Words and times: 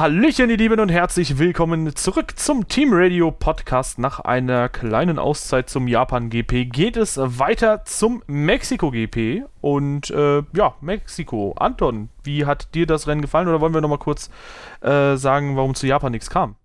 Hallöchen, 0.00 0.48
ihr 0.48 0.56
Lieben, 0.56 0.80
und 0.80 0.88
herzlich 0.88 1.36
willkommen 1.36 1.94
zurück 1.94 2.38
zum 2.38 2.66
Team 2.68 2.88
Radio 2.90 3.30
Podcast. 3.30 3.98
Nach 3.98 4.20
einer 4.20 4.70
kleinen 4.70 5.18
Auszeit 5.18 5.68
zum 5.68 5.86
Japan 5.86 6.30
GP 6.30 6.72
geht 6.72 6.96
es 6.96 7.18
weiter 7.18 7.84
zum 7.84 8.22
Mexiko 8.26 8.90
GP. 8.92 9.44
Und 9.60 10.08
äh, 10.08 10.42
ja, 10.54 10.74
Mexiko. 10.80 11.52
Anton, 11.58 12.08
wie 12.24 12.46
hat 12.46 12.74
dir 12.74 12.86
das 12.86 13.08
Rennen 13.08 13.20
gefallen? 13.20 13.46
Oder 13.46 13.60
wollen 13.60 13.74
wir 13.74 13.82
nochmal 13.82 13.98
kurz 13.98 14.30
äh, 14.80 15.16
sagen, 15.16 15.56
warum 15.56 15.74
zu 15.74 15.86
Japan 15.86 16.12
nichts 16.12 16.30
kam? 16.30 16.56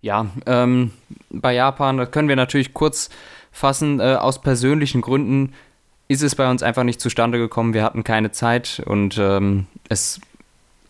Ja, 0.00 0.26
ähm, 0.46 0.92
bei 1.30 1.52
Japan 1.52 2.12
können 2.12 2.28
wir 2.28 2.36
natürlich 2.36 2.74
kurz 2.74 3.10
fassen. 3.50 3.98
Äh, 3.98 4.14
aus 4.20 4.40
persönlichen 4.40 5.00
Gründen 5.00 5.52
ist 6.06 6.22
es 6.22 6.36
bei 6.36 6.48
uns 6.48 6.62
einfach 6.62 6.84
nicht 6.84 7.00
zustande 7.00 7.38
gekommen. 7.38 7.74
Wir 7.74 7.82
hatten 7.82 8.04
keine 8.04 8.30
Zeit 8.30 8.80
und 8.86 9.18
ähm, 9.18 9.66
es 9.88 10.20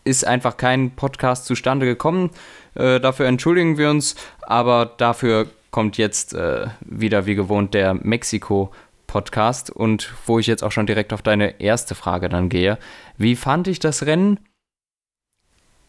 ist 0.07 0.25
einfach 0.25 0.57
kein 0.57 0.91
Podcast 0.91 1.45
zustande 1.45 1.85
gekommen. 1.85 2.31
Äh, 2.75 2.99
dafür 2.99 3.27
entschuldigen 3.27 3.77
wir 3.77 3.89
uns, 3.89 4.15
aber 4.41 4.85
dafür 4.97 5.47
kommt 5.69 5.97
jetzt 5.97 6.33
äh, 6.33 6.67
wieder 6.81 7.25
wie 7.25 7.35
gewohnt 7.35 7.73
der 7.73 7.93
Mexiko-Podcast 7.93 9.69
und 9.69 10.13
wo 10.25 10.39
ich 10.39 10.47
jetzt 10.47 10.63
auch 10.63 10.71
schon 10.71 10.87
direkt 10.87 11.13
auf 11.13 11.21
deine 11.21 11.59
erste 11.59 11.93
Frage 11.93 12.29
dann 12.29 12.49
gehe. 12.49 12.77
Wie 13.17 13.35
fand 13.35 13.67
ich 13.67 13.79
das 13.79 14.05
Rennen? 14.05 14.39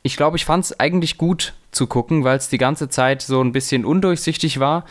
Ich 0.03 0.17
glaube, 0.17 0.37
ich 0.37 0.45
fand 0.45 0.65
es 0.65 0.81
eigentlich 0.81 1.19
gut 1.19 1.55
zu 1.71 1.87
gucken, 1.87 2.25
weil 2.25 2.37
es 2.39 2.48
die 2.48 2.59
ganze 2.59 2.89
Zeit 2.89 3.23
so 3.23 3.41
ein 3.43 3.53
bisschen 3.53 3.85
undurchsichtig 3.85 4.61
war 4.61 4.85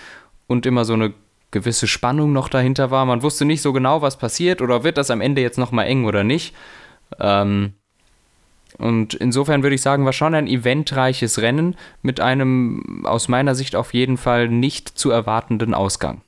und 0.47 0.65
immer 0.65 0.85
so 0.85 0.93
eine 0.93 1.13
gewisse 1.51 1.87
Spannung 1.87 2.33
noch 2.33 2.49
dahinter 2.49 2.91
war. 2.91 3.05
Man 3.05 3.23
wusste 3.23 3.45
nicht 3.45 3.61
so 3.61 3.73
genau, 3.73 4.01
was 4.01 4.17
passiert 4.17 4.61
oder 4.61 4.83
wird 4.83 4.97
das 4.97 5.11
am 5.11 5.21
Ende 5.21 5.41
jetzt 5.41 5.57
nochmal 5.57 5.87
eng 5.87 6.05
oder 6.05 6.23
nicht. 6.23 6.53
Ähm, 7.19 7.73
und 8.77 9.13
insofern 9.13 9.63
würde 9.63 9.75
ich 9.75 9.81
sagen, 9.81 10.05
war 10.05 10.13
schon 10.13 10.35
ein 10.35 10.47
eventreiches 10.47 11.41
Rennen 11.41 11.75
mit 12.01 12.19
einem 12.19 13.05
aus 13.05 13.27
meiner 13.27 13.55
Sicht 13.55 13.75
auf 13.75 13.93
jeden 13.93 14.17
Fall 14.17 14.49
nicht 14.49 14.89
zu 14.89 15.09
erwartenden 15.09 15.73
Ausgang. 15.73 16.21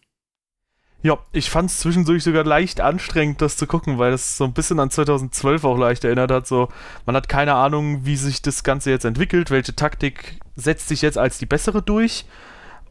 Ja, 1.02 1.18
ich 1.32 1.50
fand 1.50 1.70
es 1.70 1.78
zwischendurch 1.78 2.24
sogar 2.24 2.44
leicht 2.44 2.82
anstrengend, 2.82 3.42
das 3.42 3.56
zu 3.56 3.68
gucken, 3.68 4.00
weil 4.00 4.12
es 4.12 4.36
so 4.36 4.44
ein 4.44 4.52
bisschen 4.52 4.82
an 4.82 4.90
2012 4.90 5.64
auch 5.64 5.78
leicht 5.78 6.04
erinnert 6.04 6.30
hat. 6.30 6.46
So, 6.46 6.68
man 7.06 7.16
hat 7.16 7.30
keine 7.30 7.54
Ahnung, 7.54 8.06
wie 8.06 8.18
sich 8.18 8.42
das 8.42 8.64
Ganze 8.64 8.90
jetzt 8.90 9.06
entwickelt, 9.06 9.50
welche 9.50 9.74
Taktik 9.74 10.40
setzt 10.58 10.90
sich 10.90 11.02
jetzt 11.02 11.18
als 11.18 11.38
die 11.38 11.46
bessere 11.46 11.82
durch. 11.82 12.26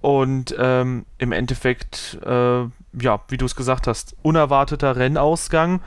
Und 0.00 0.54
ähm, 0.58 1.04
im 1.18 1.32
Endeffekt, 1.32 2.18
äh, 2.24 2.60
ja, 2.60 3.20
wie 3.28 3.36
du 3.36 3.44
es 3.44 3.56
gesagt 3.56 3.86
hast, 3.86 4.16
unerwarteter 4.22 4.96
Rennausgang 4.96 5.80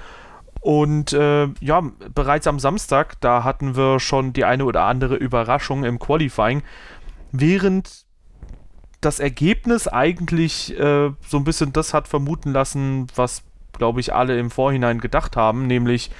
und 0.61 1.11
äh, 1.11 1.47
ja, 1.59 1.81
bereits 2.13 2.45
am 2.45 2.59
Samstag, 2.59 3.19
da 3.19 3.43
hatten 3.43 3.75
wir 3.75 3.99
schon 3.99 4.31
die 4.31 4.45
eine 4.45 4.63
oder 4.63 4.83
andere 4.83 5.15
Überraschung 5.15 5.83
im 5.83 5.97
Qualifying, 5.97 6.61
während 7.31 8.05
das 9.01 9.19
Ergebnis 9.19 9.87
eigentlich 9.87 10.79
äh, 10.79 11.09
so 11.27 11.37
ein 11.37 11.43
bisschen 11.43 11.73
das 11.73 11.95
hat 11.95 12.07
vermuten 12.07 12.53
lassen, 12.53 13.07
was, 13.15 13.41
glaube 13.73 13.99
ich, 13.99 14.13
alle 14.13 14.37
im 14.37 14.51
Vorhinein 14.51 15.01
gedacht 15.01 15.35
haben, 15.35 15.65
nämlich 15.65 16.11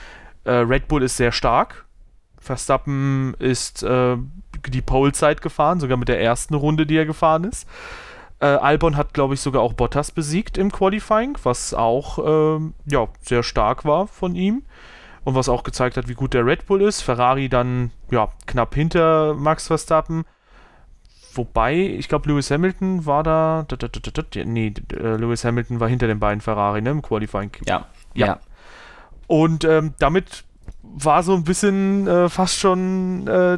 äh, 0.44 0.52
Red 0.52 0.88
Bull 0.88 1.04
ist 1.04 1.18
sehr 1.18 1.32
stark, 1.32 1.86
Verstappen 2.40 3.36
ist 3.38 3.84
äh, 3.84 4.18
die 4.68 4.82
Pole-Zeit 4.82 5.44
gefahren, 5.44 5.80
sogar 5.80 5.98
mit 5.98 6.08
der 6.08 6.20
ersten 6.20 6.56
Runde, 6.56 6.88
die 6.88 6.98
er 6.98 7.06
gefahren 7.06 7.44
ist. 7.44 7.68
Äh, 8.42 8.46
Albon 8.48 8.98
hat, 8.98 9.14
glaube 9.14 9.36
ich, 9.36 9.40
sogar 9.40 9.62
auch 9.62 9.74
Bottas 9.74 10.12
besiegt 10.12 10.58
im 10.58 10.72
Qualifying, 10.72 11.38
was 11.44 11.74
auch 11.76 12.18
ähm, 12.58 12.74
ja, 12.86 13.08
sehr 13.22 13.44
stark 13.44 13.86
war 13.86 14.08
von 14.08 14.36
ihm 14.36 14.64
und 15.24 15.36
was 15.36 15.48
auch 15.48 15.64
gezeigt 15.64 15.96
hat, 15.96 16.08
wie 16.08 16.16
gut 16.16 16.34
der 16.34 16.46
Red 16.46 16.66
Bull 16.66 16.82
ist. 16.82 17.02
Ferrari 17.02 17.50
dann 17.50 17.92
ja, 18.10 18.30
knapp 18.48 18.74
hinter 18.74 19.36
Max 19.36 19.68
Verstappen. 19.68 20.26
Wobei, 21.34 21.76
ich 21.76 22.10
glaube, 22.10 22.30
Lewis 22.30 22.50
Hamilton 22.52 23.06
war 23.06 23.24
da. 23.24 23.66
Nee, 24.36 24.74
äh, 24.92 25.16
Lewis 25.16 25.46
Hamilton 25.46 25.80
war 25.80 25.88
hinter 25.88 26.08
den 26.08 26.20
beiden 26.20 26.42
Ferrari 26.42 26.82
ne, 26.82 26.90
im 26.90 27.02
Qualifying. 27.02 27.52
Ja. 27.66 27.86
Ja. 28.16 28.26
ja. 28.26 28.40
Und 29.28 29.64
ähm, 29.64 29.94
damit 30.00 30.44
war 30.94 31.24
so 31.24 31.34
ein 31.34 31.44
bisschen 31.44 32.08
äh, 32.08 32.30
fast 32.30 32.60
schon, 32.60 33.28
äh, 33.28 33.58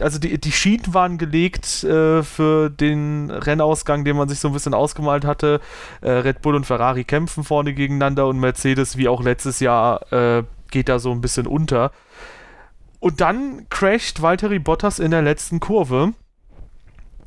also 0.00 0.18
die, 0.18 0.38
die 0.38 0.52
Schienen 0.52 0.94
waren 0.94 1.18
gelegt 1.18 1.84
äh, 1.84 2.22
für 2.22 2.70
den 2.70 3.30
Rennausgang, 3.30 4.04
den 4.04 4.16
man 4.16 4.28
sich 4.28 4.40
so 4.40 4.48
ein 4.48 4.54
bisschen 4.54 4.74
ausgemalt 4.74 5.24
hatte. 5.24 5.60
Äh, 6.00 6.10
Red 6.10 6.42
Bull 6.42 6.54
und 6.54 6.64
Ferrari 6.64 7.04
kämpfen 7.04 7.44
vorne 7.44 7.74
gegeneinander 7.74 8.26
und 8.26 8.38
Mercedes, 8.38 8.96
wie 8.96 9.08
auch 9.08 9.22
letztes 9.22 9.60
Jahr, 9.60 10.12
äh, 10.12 10.44
geht 10.70 10.88
da 10.88 10.98
so 10.98 11.12
ein 11.12 11.20
bisschen 11.20 11.46
unter. 11.46 11.92
Und 13.00 13.20
dann 13.20 13.66
crasht 13.70 14.22
Valtteri 14.22 14.58
Bottas 14.58 14.98
in 14.98 15.10
der 15.10 15.22
letzten 15.22 15.60
Kurve 15.60 16.14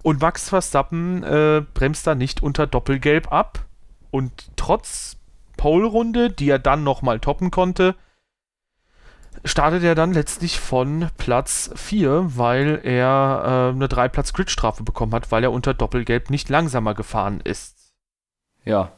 und 0.03 0.21
Max 0.21 0.49
Verstappen 0.49 1.23
äh, 1.23 1.63
bremst 1.73 2.05
da 2.07 2.15
nicht 2.15 2.43
unter 2.43 2.67
Doppelgelb 2.67 3.31
ab. 3.31 3.65
Und 4.09 4.49
trotz 4.57 5.17
Pole-Runde, 5.57 6.31
die 6.31 6.49
er 6.49 6.59
dann 6.59 6.83
nochmal 6.83 7.19
toppen 7.19 7.51
konnte, 7.51 7.95
startet 9.43 9.83
er 9.83 9.95
dann 9.95 10.13
letztlich 10.13 10.59
von 10.59 11.09
Platz 11.17 11.71
4, 11.75 12.37
weil 12.37 12.79
er 12.83 13.71
äh, 13.71 13.75
eine 13.75 13.87
3-Platz-Grid-Strafe 13.87 14.83
bekommen 14.83 15.13
hat, 15.13 15.31
weil 15.31 15.43
er 15.43 15.51
unter 15.51 15.73
Doppelgelb 15.73 16.29
nicht 16.29 16.49
langsamer 16.49 16.93
gefahren 16.93 17.41
ist. 17.43 17.93
Ja, 18.65 18.91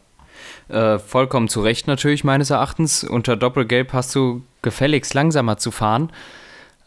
äh, 0.67 0.99
vollkommen 0.99 1.47
zu 1.47 1.61
Recht 1.61 1.87
natürlich 1.87 2.23
meines 2.23 2.49
Erachtens. 2.49 3.03
Unter 3.03 3.35
Doppelgelb 3.35 3.93
hast 3.93 4.13
du 4.15 4.43
gefälligst 4.61 5.13
langsamer 5.13 5.57
zu 5.57 5.71
fahren. 5.71 6.11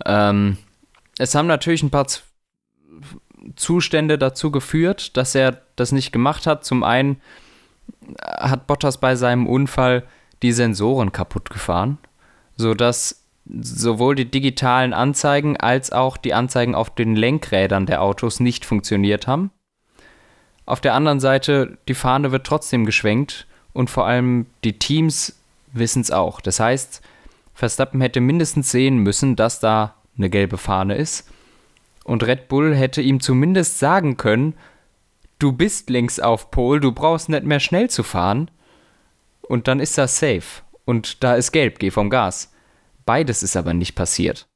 Ähm, 0.05 0.59
es 1.19 1.35
haben 1.35 1.47
natürlich 1.47 1.83
ein 1.83 1.91
paar 1.91 2.09
Z 2.09 2.23
Zustände 3.55 4.19
dazu 4.19 4.51
geführt, 4.51 5.17
dass 5.17 5.37
er 5.37 5.63
das 5.77 5.93
nicht 5.93 6.11
gemacht 6.11 6.49
hat. 6.49 6.65
Zum 6.65 6.83
einen 6.83 7.21
hat 8.21 8.67
Bottas 8.67 8.99
bei 8.99 9.15
seinem 9.15 9.47
Unfall 9.47 10.03
die 10.43 10.51
Sensoren 10.51 11.13
kaputt 11.13 11.49
gefahren, 11.49 11.99
sodass 12.57 13.26
sowohl 13.49 14.15
die 14.15 14.31
digitalen 14.31 14.93
Anzeigen 14.93 15.57
als 15.57 15.93
auch 15.93 16.17
die 16.17 16.35
Anzeigen 16.35 16.75
auf 16.75 16.95
den 16.95 17.17
Lenkrädern 17.17 17.87
der 17.87 18.03
Autos 18.03 18.41
nicht 18.41 18.65
funktioniert 18.65 19.27
haben. 19.27 19.51
Auf 20.65 20.81
der 20.81 20.95
anderen 20.95 21.21
Seite, 21.21 21.79
die 21.89 21.95
Fahne 21.95 22.33
wird 22.33 22.47
trotzdem 22.47 22.87
geschwenkt 22.87 23.47
und 23.73 23.89
vor 23.89 24.07
allem 24.07 24.47
die 24.65 24.79
Teams 24.79 25.39
wissen 25.73 26.03
es 26.03 26.11
auch. 26.11 26.41
Das 26.41 26.59
heißt, 26.59 27.03
Verstappen 27.55 28.01
hätte 28.01 28.21
mindestens 28.21 28.71
sehen 28.71 28.99
müssen, 28.99 29.37
dass 29.37 29.61
da 29.61 29.95
eine 30.19 30.29
gelbe 30.29 30.59
Fahne 30.59 30.97
ist. 30.97 31.31
Und 32.05 32.25
Red 32.25 32.49
Bull 32.49 32.75
hätte 32.75 33.01
ihm 33.01 33.21
zumindest 33.21 33.79
sagen 33.79 34.17
können, 34.17 34.55
du 35.39 35.53
bist 35.53 35.91
links 35.91 36.19
auf 36.21 36.51
Pol, 36.51 36.81
du 36.81 36.93
brauchst 36.93 37.29
nicht 37.29 37.45
mehr 37.45 37.61
schnell 37.61 37.89
zu 37.89 38.03
fahren. 38.03 38.51
Und 39.43 39.69
dann 39.69 39.81
ist 39.81 39.99
das 39.99 40.19
safe. 40.19 40.63
Und 40.85 41.23
da 41.23 41.35
ist 41.35 41.53
gelb, 41.53 41.79
geh 41.79 41.91
vom 41.91 42.11
Gas. 42.11 42.53
Beides 43.07 43.43
ist 43.43 43.57
aber 43.57 43.73
nicht 43.73 43.95
passiert. 43.95 44.49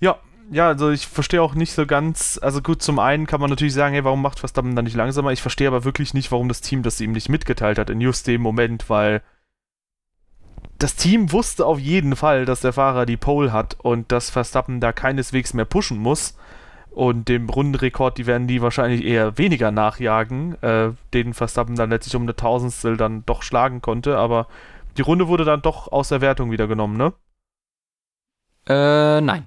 Ja, 0.00 0.18
ja, 0.50 0.66
also 0.66 0.90
ich 0.90 1.06
verstehe 1.06 1.40
auch 1.40 1.54
nicht 1.54 1.72
so 1.72 1.86
ganz, 1.86 2.38
also 2.42 2.60
gut, 2.60 2.82
zum 2.82 2.98
einen 2.98 3.26
kann 3.26 3.40
man 3.40 3.50
natürlich 3.50 3.74
sagen, 3.74 3.94
hey, 3.94 4.04
warum 4.04 4.20
macht 4.20 4.40
Verstappen 4.40 4.74
dann 4.74 4.84
nicht 4.84 4.96
langsamer? 4.96 5.30
Ich 5.30 5.40
verstehe 5.42 5.68
aber 5.68 5.84
wirklich 5.84 6.12
nicht, 6.12 6.32
warum 6.32 6.48
das 6.48 6.60
Team 6.60 6.82
das 6.82 7.00
ihm 7.00 7.12
nicht 7.12 7.28
mitgeteilt 7.28 7.78
hat 7.78 7.88
in 7.88 8.00
just 8.00 8.26
dem 8.26 8.42
Moment, 8.42 8.90
weil 8.90 9.22
das 10.78 10.96
Team 10.96 11.30
wusste 11.30 11.66
auf 11.66 11.78
jeden 11.78 12.16
Fall, 12.16 12.46
dass 12.46 12.60
der 12.60 12.72
Fahrer 12.72 13.06
die 13.06 13.18
Pole 13.18 13.52
hat 13.52 13.76
und 13.80 14.10
dass 14.10 14.30
Verstappen 14.30 14.80
da 14.80 14.92
keineswegs 14.92 15.54
mehr 15.54 15.66
pushen 15.66 15.98
muss. 15.98 16.36
Und 16.90 17.28
dem 17.28 17.48
Rundenrekord, 17.48 18.18
die 18.18 18.26
werden 18.26 18.48
die 18.48 18.62
wahrscheinlich 18.62 19.04
eher 19.04 19.38
weniger 19.38 19.70
nachjagen, 19.70 20.60
äh, 20.62 20.90
den 21.14 21.34
Verstappen 21.34 21.76
dann 21.76 21.90
letztlich 21.90 22.16
um 22.16 22.22
eine 22.22 22.34
Tausendstel 22.34 22.96
dann 22.96 23.24
doch 23.26 23.42
schlagen 23.42 23.80
konnte, 23.80 24.18
aber 24.18 24.48
die 24.96 25.02
Runde 25.02 25.28
wurde 25.28 25.44
dann 25.44 25.62
doch 25.62 25.90
aus 25.90 26.08
der 26.08 26.20
Wertung 26.20 26.50
wieder 26.50 26.66
genommen, 26.66 26.96
ne? 26.96 27.12
Äh, 28.66 29.20
nein. 29.20 29.46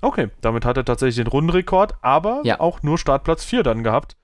Okay, 0.00 0.28
damit 0.40 0.64
hat 0.64 0.76
er 0.76 0.84
tatsächlich 0.84 1.16
den 1.16 1.26
Rundenrekord, 1.26 1.94
aber 2.02 2.40
ja. 2.44 2.60
auch 2.60 2.82
nur 2.82 2.98
Startplatz 2.98 3.44
4 3.44 3.62
dann 3.62 3.82
gehabt. 3.82 4.16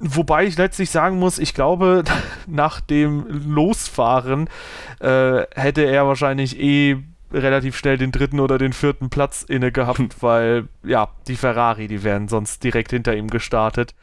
Wobei 0.00 0.44
ich 0.44 0.56
letztlich 0.56 0.90
sagen 0.90 1.18
muss, 1.18 1.38
ich 1.38 1.54
glaube, 1.54 2.04
nach 2.46 2.80
dem 2.80 3.26
Losfahren 3.28 4.48
äh, 5.00 5.42
hätte 5.54 5.82
er 5.82 6.06
wahrscheinlich 6.06 6.58
eh 6.60 7.02
relativ 7.32 7.76
schnell 7.76 7.98
den 7.98 8.12
dritten 8.12 8.40
oder 8.40 8.58
den 8.58 8.72
vierten 8.72 9.10
Platz 9.10 9.42
inne 9.42 9.70
gehabt, 9.70 10.22
weil 10.22 10.68
ja, 10.82 11.08
die 11.26 11.36
Ferrari, 11.36 11.88
die 11.88 12.02
wären 12.02 12.28
sonst 12.28 12.64
direkt 12.64 12.90
hinter 12.90 13.14
ihm 13.14 13.28
gestartet. 13.28 13.94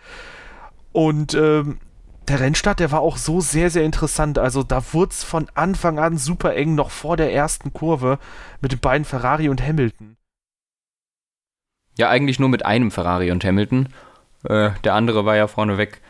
Und 0.92 1.34
ähm, 1.34 1.80
der 2.28 2.40
Rennstart, 2.40 2.80
der 2.80 2.92
war 2.92 3.02
auch 3.02 3.18
so 3.18 3.42
sehr, 3.42 3.70
sehr 3.70 3.84
interessant. 3.84 4.38
Also 4.38 4.64
da 4.64 4.82
wurde 4.94 5.12
es 5.12 5.24
von 5.24 5.48
Anfang 5.54 6.00
an 6.00 6.18
super 6.18 6.56
eng, 6.56 6.76
noch 6.76 6.90
vor 6.90 7.18
der 7.18 7.34
ersten 7.34 7.74
Kurve 7.74 8.20
mit 8.62 8.72
den 8.72 8.80
beiden 8.80 9.06
Ferrari 9.06 9.50
und 9.50 9.62
Hamilton. 9.62 10.18
Ja, 11.98 12.10
eigentlich 12.10 12.40
nur 12.40 12.50
mit 12.50 12.66
einem 12.66 12.92
Ferrari 12.92 13.32
und 13.32 13.44
Hamilton. 13.44 13.90
Äh, 14.44 14.72
der 14.84 14.94
andere 14.94 15.26
war 15.26 15.36
ja 15.36 15.48
vorneweg. 15.48 16.02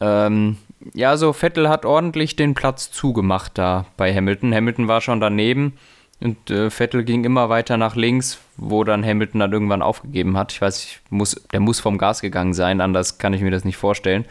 Ähm, 0.00 0.58
ja, 0.92 1.16
so 1.16 1.32
Vettel 1.32 1.68
hat 1.68 1.84
ordentlich 1.84 2.36
den 2.36 2.54
Platz 2.54 2.90
zugemacht 2.90 3.58
da 3.58 3.86
bei 3.96 4.14
Hamilton. 4.14 4.54
Hamilton 4.54 4.88
war 4.88 5.00
schon 5.00 5.20
daneben. 5.20 5.74
Und 6.20 6.50
äh, 6.50 6.70
Vettel 6.70 7.04
ging 7.04 7.24
immer 7.24 7.48
weiter 7.48 7.76
nach 7.76 7.96
links, 7.96 8.38
wo 8.56 8.84
dann 8.84 9.04
Hamilton 9.04 9.40
dann 9.40 9.52
irgendwann 9.52 9.82
aufgegeben 9.82 10.36
hat. 10.36 10.52
Ich 10.52 10.60
weiß, 10.60 10.84
ich 10.84 11.00
muss, 11.10 11.34
der 11.52 11.60
muss 11.60 11.80
vom 11.80 11.98
Gas 11.98 12.20
gegangen 12.20 12.54
sein, 12.54 12.80
anders 12.80 13.18
kann 13.18 13.34
ich 13.34 13.42
mir 13.42 13.50
das 13.50 13.64
nicht 13.64 13.76
vorstellen. 13.76 14.24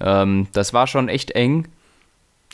Ähm, 0.00 0.48
das 0.52 0.72
war 0.72 0.86
schon 0.86 1.08
echt 1.08 1.32
eng. 1.32 1.68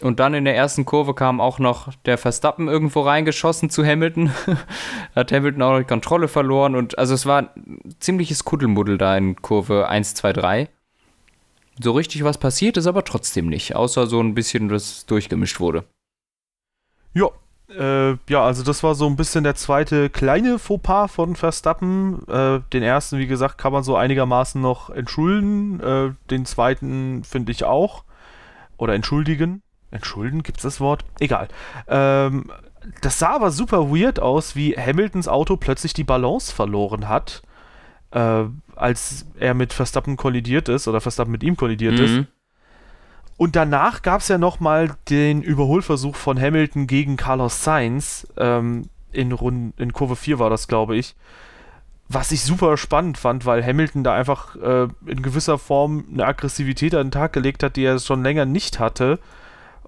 Und 0.03 0.21
dann 0.21 0.35
in 0.35 0.45
der 0.45 0.55
ersten 0.55 0.85
Kurve 0.85 1.15
kam 1.15 1.41
auch 1.41 1.59
noch 1.59 1.93
der 2.05 2.19
Verstappen 2.19 2.69
irgendwo 2.69 3.01
reingeschossen 3.01 3.71
zu 3.71 3.85
Hamilton. 3.85 4.31
hat 5.15 5.33
Hamilton 5.33 5.63
auch 5.63 5.73
noch 5.73 5.79
die 5.79 5.85
Kontrolle 5.85 6.29
verloren. 6.29 6.75
Und 6.77 6.99
also 6.99 7.15
es 7.15 7.25
war 7.25 7.51
ein 7.57 7.97
ziemliches 7.99 8.45
Kuddelmuddel 8.45 8.99
da 8.99 9.17
in 9.17 9.41
Kurve 9.41 9.89
1, 9.89 10.15
2, 10.15 10.33
3. 10.35 10.69
So 11.81 11.93
richtig 11.93 12.25
was 12.25 12.39
passiert 12.39 12.77
ist 12.77 12.87
aber 12.87 13.05
trotzdem 13.05 13.49
nicht, 13.49 13.77
außer 13.77 14.07
so 14.07 14.21
ein 14.21 14.35
bisschen, 14.35 14.69
das 14.69 15.07
durchgemischt 15.07 15.61
wurde. 15.61 15.85
Ja, 17.13 17.31
äh, 17.69 18.13
ja, 18.29 18.45
also 18.45 18.63
das 18.63 18.83
war 18.83 18.95
so 18.95 19.07
ein 19.07 19.17
bisschen 19.17 19.45
der 19.45 19.57
zweite 19.57 20.09
kleine 20.09 20.59
Fauxpas 20.59 21.09
von 21.09 21.37
Verstappen. 21.37 22.27
Äh, 22.29 22.61
den 22.73 22.83
ersten, 22.83 23.19
wie 23.19 23.27
gesagt, 23.27 23.59
kann 23.59 23.73
man 23.73 23.83
so 23.83 23.97
einigermaßen 23.97 24.61
noch 24.61 24.91
entschulden. 24.91 25.81
Äh, 25.81 26.13
den 26.31 26.47
zweiten 26.47 27.25
finde 27.25 27.53
ich 27.53 27.65
auch. 27.65 28.05
Oder 28.77 28.95
entschuldigen. 28.95 29.63
Entschulden, 29.91 30.43
gibt 30.43 30.59
es 30.59 30.63
das 30.63 30.81
Wort? 30.81 31.05
Egal. 31.19 31.49
Ähm, 31.89 32.51
das 33.01 33.19
sah 33.19 33.31
aber 33.31 33.51
super 33.51 33.91
weird 33.91 34.21
aus, 34.21 34.55
wie 34.55 34.77
Hamiltons 34.77 35.29
Auto 35.29 35.57
plötzlich 35.57 35.93
die 35.93 36.05
Balance 36.05 36.55
verloren 36.55 37.09
hat, 37.09 37.43
äh, 38.13 38.45
als 38.77 39.27
er 39.39 39.55
mit 39.55 39.73
Verstappen 39.73 40.17
kollidiert 40.17 40.69
ist 40.69 40.87
oder 40.87 41.01
Verstappen 41.01 41.33
mit 41.33 41.43
ihm 41.43 41.57
kollidiert 41.57 41.95
mhm. 41.95 42.05
ist. 42.05 42.27
Und 43.37 43.55
danach 43.55 44.03
gab 44.03 44.21
es 44.21 44.29
ja 44.29 44.39
nochmal 44.39 44.97
den 45.11 45.43
Überholversuch 45.43 46.17
von 46.17 46.41
Hamilton 46.41 46.87
gegen 46.87 47.17
Carlos 47.17 47.63
Sainz. 47.63 48.27
Ähm, 48.37 48.89
in, 49.13 49.33
Rund 49.33 49.79
in 49.79 49.93
Kurve 49.93 50.17
4 50.17 50.39
war 50.39 50.51
das, 50.51 50.69
glaube 50.69 50.97
ich. 50.97 51.15
Was 52.09 52.33
ich 52.33 52.43
super 52.43 52.77
spannend 52.77 53.19
fand, 53.19 53.47
weil 53.47 53.65
Hamilton 53.65 54.05
da 54.05 54.15
einfach 54.15 54.57
äh, 54.57 54.89
in 55.07 55.23
gewisser 55.23 55.59
Form 55.59 56.05
eine 56.13 56.25
Aggressivität 56.25 56.95
an 56.95 57.09
den 57.09 57.11
Tag 57.11 57.33
gelegt 57.33 57.63
hat, 57.63 57.77
die 57.77 57.85
er 57.85 57.99
schon 57.99 58.23
länger 58.23 58.45
nicht 58.47 58.79
hatte. 58.79 59.19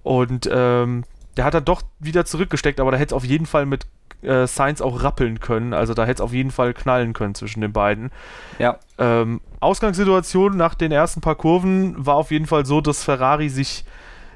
Und 0.02 0.48
ähm, 0.52 1.04
der 1.36 1.44
hat 1.44 1.54
dann 1.54 1.64
doch 1.64 1.82
wieder 2.00 2.24
zurückgesteckt, 2.24 2.80
aber 2.80 2.90
da 2.90 2.96
hätte 2.98 3.14
es 3.14 3.16
auf 3.16 3.24
jeden 3.24 3.46
Fall 3.46 3.66
mit 3.66 3.86
äh, 4.22 4.46
Sainz 4.46 4.80
auch 4.80 5.02
rappeln 5.02 5.40
können. 5.40 5.72
Also 5.72 5.94
da 5.94 6.02
hätte 6.02 6.14
es 6.14 6.20
auf 6.20 6.32
jeden 6.32 6.50
Fall 6.50 6.74
knallen 6.74 7.12
können 7.12 7.34
zwischen 7.34 7.60
den 7.60 7.72
beiden. 7.72 8.10
Ja. 8.58 8.78
Ähm, 8.98 9.40
Ausgangssituation 9.60 10.56
nach 10.56 10.74
den 10.74 10.92
ersten 10.92 11.20
paar 11.20 11.36
Kurven 11.36 11.94
war 12.04 12.16
auf 12.16 12.30
jeden 12.30 12.46
Fall 12.46 12.66
so, 12.66 12.80
dass 12.80 13.04
Ferrari 13.04 13.48
sich 13.48 13.84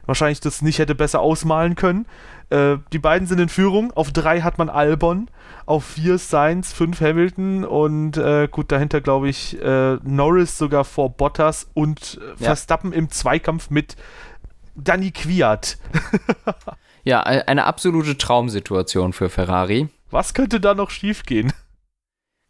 wahrscheinlich 0.06 0.40
das 0.40 0.62
nicht 0.62 0.78
hätte 0.78 0.94
besser 0.94 1.20
ausmalen 1.20 1.74
können. 1.74 2.06
Äh, 2.50 2.78
die 2.92 2.98
beiden 2.98 3.26
sind 3.26 3.40
in 3.40 3.48
Führung. 3.48 3.92
Auf 3.92 4.12
drei 4.12 4.40
hat 4.40 4.58
man 4.58 4.68
Albon, 4.68 5.28
auf 5.64 5.84
vier 5.84 6.18
Sainz, 6.18 6.72
fünf 6.72 7.00
Hamilton 7.00 7.64
und 7.64 8.16
äh, 8.16 8.48
gut, 8.48 8.72
dahinter 8.72 9.00
glaube 9.00 9.28
ich 9.28 9.60
äh, 9.62 9.96
Norris 10.02 10.58
sogar 10.58 10.84
vor 10.84 11.10
Bottas 11.10 11.68
und 11.74 12.20
äh, 12.20 12.28
ja. 12.42 12.46
Verstappen 12.46 12.92
im 12.92 13.10
Zweikampf 13.10 13.70
mit 13.70 13.96
Danny 14.74 15.10
Quiat. 15.12 15.78
ja, 17.04 17.20
eine 17.20 17.64
absolute 17.64 18.16
Traumsituation 18.18 19.12
für 19.12 19.28
Ferrari. 19.28 19.88
Was 20.10 20.34
könnte 20.34 20.60
da 20.60 20.74
noch 20.74 20.90
schiefgehen? 20.90 21.52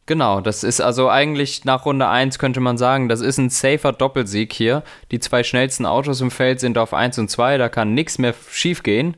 Genau, 0.07 0.41
das 0.41 0.65
ist 0.65 0.81
also 0.81 1.09
eigentlich 1.09 1.65
nach 1.65 1.87
Runde 1.87 2.09
1 2.09 2.41
könnte 2.41 2.59
man 2.59 2.77
sagen, 2.77 3.09
das 3.09 3.21
ist 3.21 3.39
ein 3.39 3.51
safer 3.51 3.93
Doppelsieg 3.93 4.53
hier. 4.53 4.83
Die 5.13 5.21
zwei 5.21 5.45
schnellsten 5.45 5.87
Autos 5.87 6.21
im 6.21 6.33
Feld 6.33 6.59
sind 6.59 6.77
auf 6.77 6.93
1 6.93 7.19
und 7.19 7.29
2, 7.29 7.57
da 7.57 7.69
kann 7.69 7.95
nichts 7.95 8.19
mehr 8.19 8.35
schiefgehen. 8.51 9.17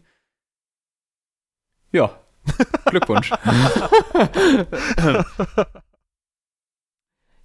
Ja, 1.90 2.18
Glückwunsch. 2.86 3.30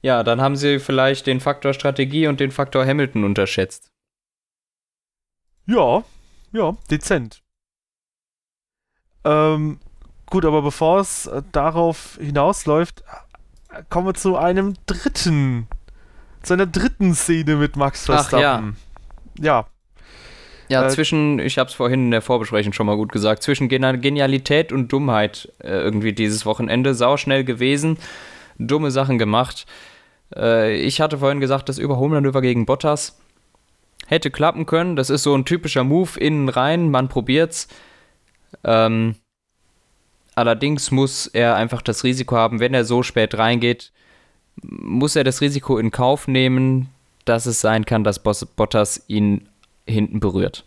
ja, 0.01 0.23
dann 0.23 0.41
haben 0.41 0.57
sie 0.57 0.79
vielleicht 0.79 1.27
den 1.27 1.39
Faktor 1.39 1.73
Strategie 1.73 2.27
und 2.27 2.41
den 2.41 2.51
Faktor 2.51 2.85
Hamilton 2.85 3.23
unterschätzt. 3.23 3.91
Ja, 5.65 6.03
ja, 6.51 6.75
dezent. 6.89 7.41
Ähm, 9.23 9.79
gut, 10.27 10.45
aber 10.45 10.61
bevor 10.61 10.99
es 10.99 11.27
äh, 11.27 11.41
darauf 11.51 12.17
hinausläuft, 12.21 13.03
kommen 13.89 14.07
wir 14.07 14.13
zu 14.13 14.37
einem 14.37 14.73
dritten, 14.85 15.67
zu 16.41 16.53
einer 16.53 16.65
dritten 16.65 17.13
Szene 17.13 17.55
mit 17.55 17.75
Max 17.75 18.05
Verstappen. 18.05 18.75
Ach, 18.77 19.39
ja. 19.39 19.63
Ja. 19.63 19.65
Ja, 20.69 20.85
äh, 20.85 20.89
zwischen, 20.89 21.39
ich 21.39 21.57
habe 21.57 21.69
es 21.69 21.75
vorhin 21.75 22.05
in 22.05 22.11
der 22.11 22.21
Vorbesprechung 22.21 22.73
schon 22.73 22.85
mal 22.85 22.95
gut 22.95 23.11
gesagt, 23.11 23.41
zwischen 23.41 23.69
Genialität 23.69 24.71
und 24.71 24.91
Dummheit 24.91 25.51
äh, 25.59 25.69
irgendwie 25.69 26.13
dieses 26.13 26.45
Wochenende. 26.45 26.93
Sauschnell 26.93 27.43
gewesen, 27.43 27.97
dumme 28.59 28.91
Sachen 28.91 29.17
gemacht. 29.17 29.65
Äh, 30.35 30.75
ich 30.75 31.01
hatte 31.01 31.17
vorhin 31.17 31.39
gesagt, 31.39 31.69
das 31.69 31.79
Überholmanöver 31.79 32.41
gegen 32.41 32.67
Bottas 32.67 33.17
hätte 34.05 34.29
klappen 34.29 34.67
können. 34.67 34.95
Das 34.95 35.09
ist 35.09 35.23
so 35.23 35.35
ein 35.35 35.45
typischer 35.45 35.83
Move 35.83 36.19
innen 36.19 36.49
rein, 36.49 36.91
man 36.91 37.09
probiert's. 37.09 37.67
Ähm, 38.63 39.15
allerdings 40.35 40.91
muss 40.91 41.27
er 41.27 41.55
einfach 41.55 41.81
das 41.81 42.03
Risiko 42.03 42.35
haben, 42.35 42.59
wenn 42.59 42.73
er 42.73 42.85
so 42.85 43.03
spät 43.03 43.37
reingeht, 43.37 43.91
muss 44.61 45.15
er 45.15 45.23
das 45.23 45.41
Risiko 45.41 45.77
in 45.77 45.91
Kauf 45.91 46.27
nehmen, 46.27 46.89
dass 47.25 47.45
es 47.45 47.61
sein 47.61 47.85
kann, 47.85 48.03
dass 48.03 48.19
Bottas 48.19 49.03
ihn 49.07 49.47
hinten 49.87 50.19
berührt. 50.19 50.65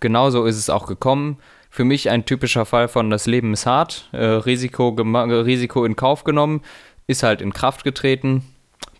Genauso 0.00 0.44
ist 0.44 0.56
es 0.56 0.70
auch 0.70 0.86
gekommen. 0.86 1.38
Für 1.70 1.84
mich 1.84 2.10
ein 2.10 2.24
typischer 2.24 2.64
Fall 2.64 2.88
von 2.88 3.10
das 3.10 3.26
Leben 3.26 3.52
ist 3.52 3.66
hart, 3.66 4.08
äh, 4.12 4.24
Risiko, 4.24 4.88
Risiko 4.88 5.84
in 5.84 5.96
Kauf 5.96 6.24
genommen, 6.24 6.62
ist 7.06 7.22
halt 7.22 7.40
in 7.40 7.52
Kraft 7.52 7.84
getreten, 7.84 8.44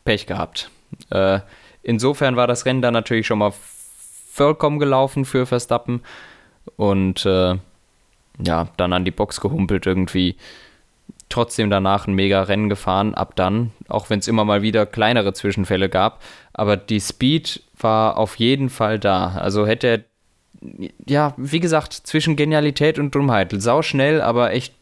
Pech 0.05 0.27
gehabt. 0.27 0.71
Äh, 1.11 1.41
insofern 1.83 2.37
war 2.37 2.47
das 2.47 2.67
Rennen 2.67 2.83
dann 2.83 2.95
natürlich 2.95 3.27
schon 3.27 3.39
mal 3.39 3.53
vollkommen 4.33 4.79
gelaufen 4.79 5.25
für 5.25 5.47
Verstappen 5.47 6.03
und 6.77 7.25
äh, 7.27 7.57
ja, 8.39 8.69
dann 8.77 8.93
an 8.93 9.05
die 9.05 9.11
Box 9.11 9.41
gehumpelt 9.41 9.87
irgendwie. 9.87 10.37
Trotzdem 11.29 11.71
danach 11.71 12.07
ein 12.07 12.15
mega 12.15 12.43
Rennen 12.43 12.69
gefahren, 12.69 13.15
ab 13.15 13.37
dann, 13.37 13.73
auch 13.89 14.09
wenn 14.09 14.19
es 14.19 14.29
immer 14.29 14.45
mal 14.45 14.63
wieder 14.63 14.87
kleinere 14.87 15.35
Zwischenfälle 15.35 15.89
gab. 15.89 16.23
Aber 16.55 16.77
die 16.77 17.01
Speed 17.01 17.63
war 17.79 18.17
auf 18.17 18.37
jeden 18.37 18.71
Fall 18.71 18.99
da. 18.99 19.33
Also 19.33 19.67
hätte 19.67 19.87
er, 19.87 20.01
ja, 21.07 21.35
wie 21.37 21.61
gesagt, 21.61 21.93
zwischen 21.93 22.37
Genialität 22.37 22.99
und 22.99 23.15
Dummheit. 23.15 23.55
Sau 23.59 23.83
schnell, 23.83 24.23
aber 24.23 24.53
echt 24.53 24.75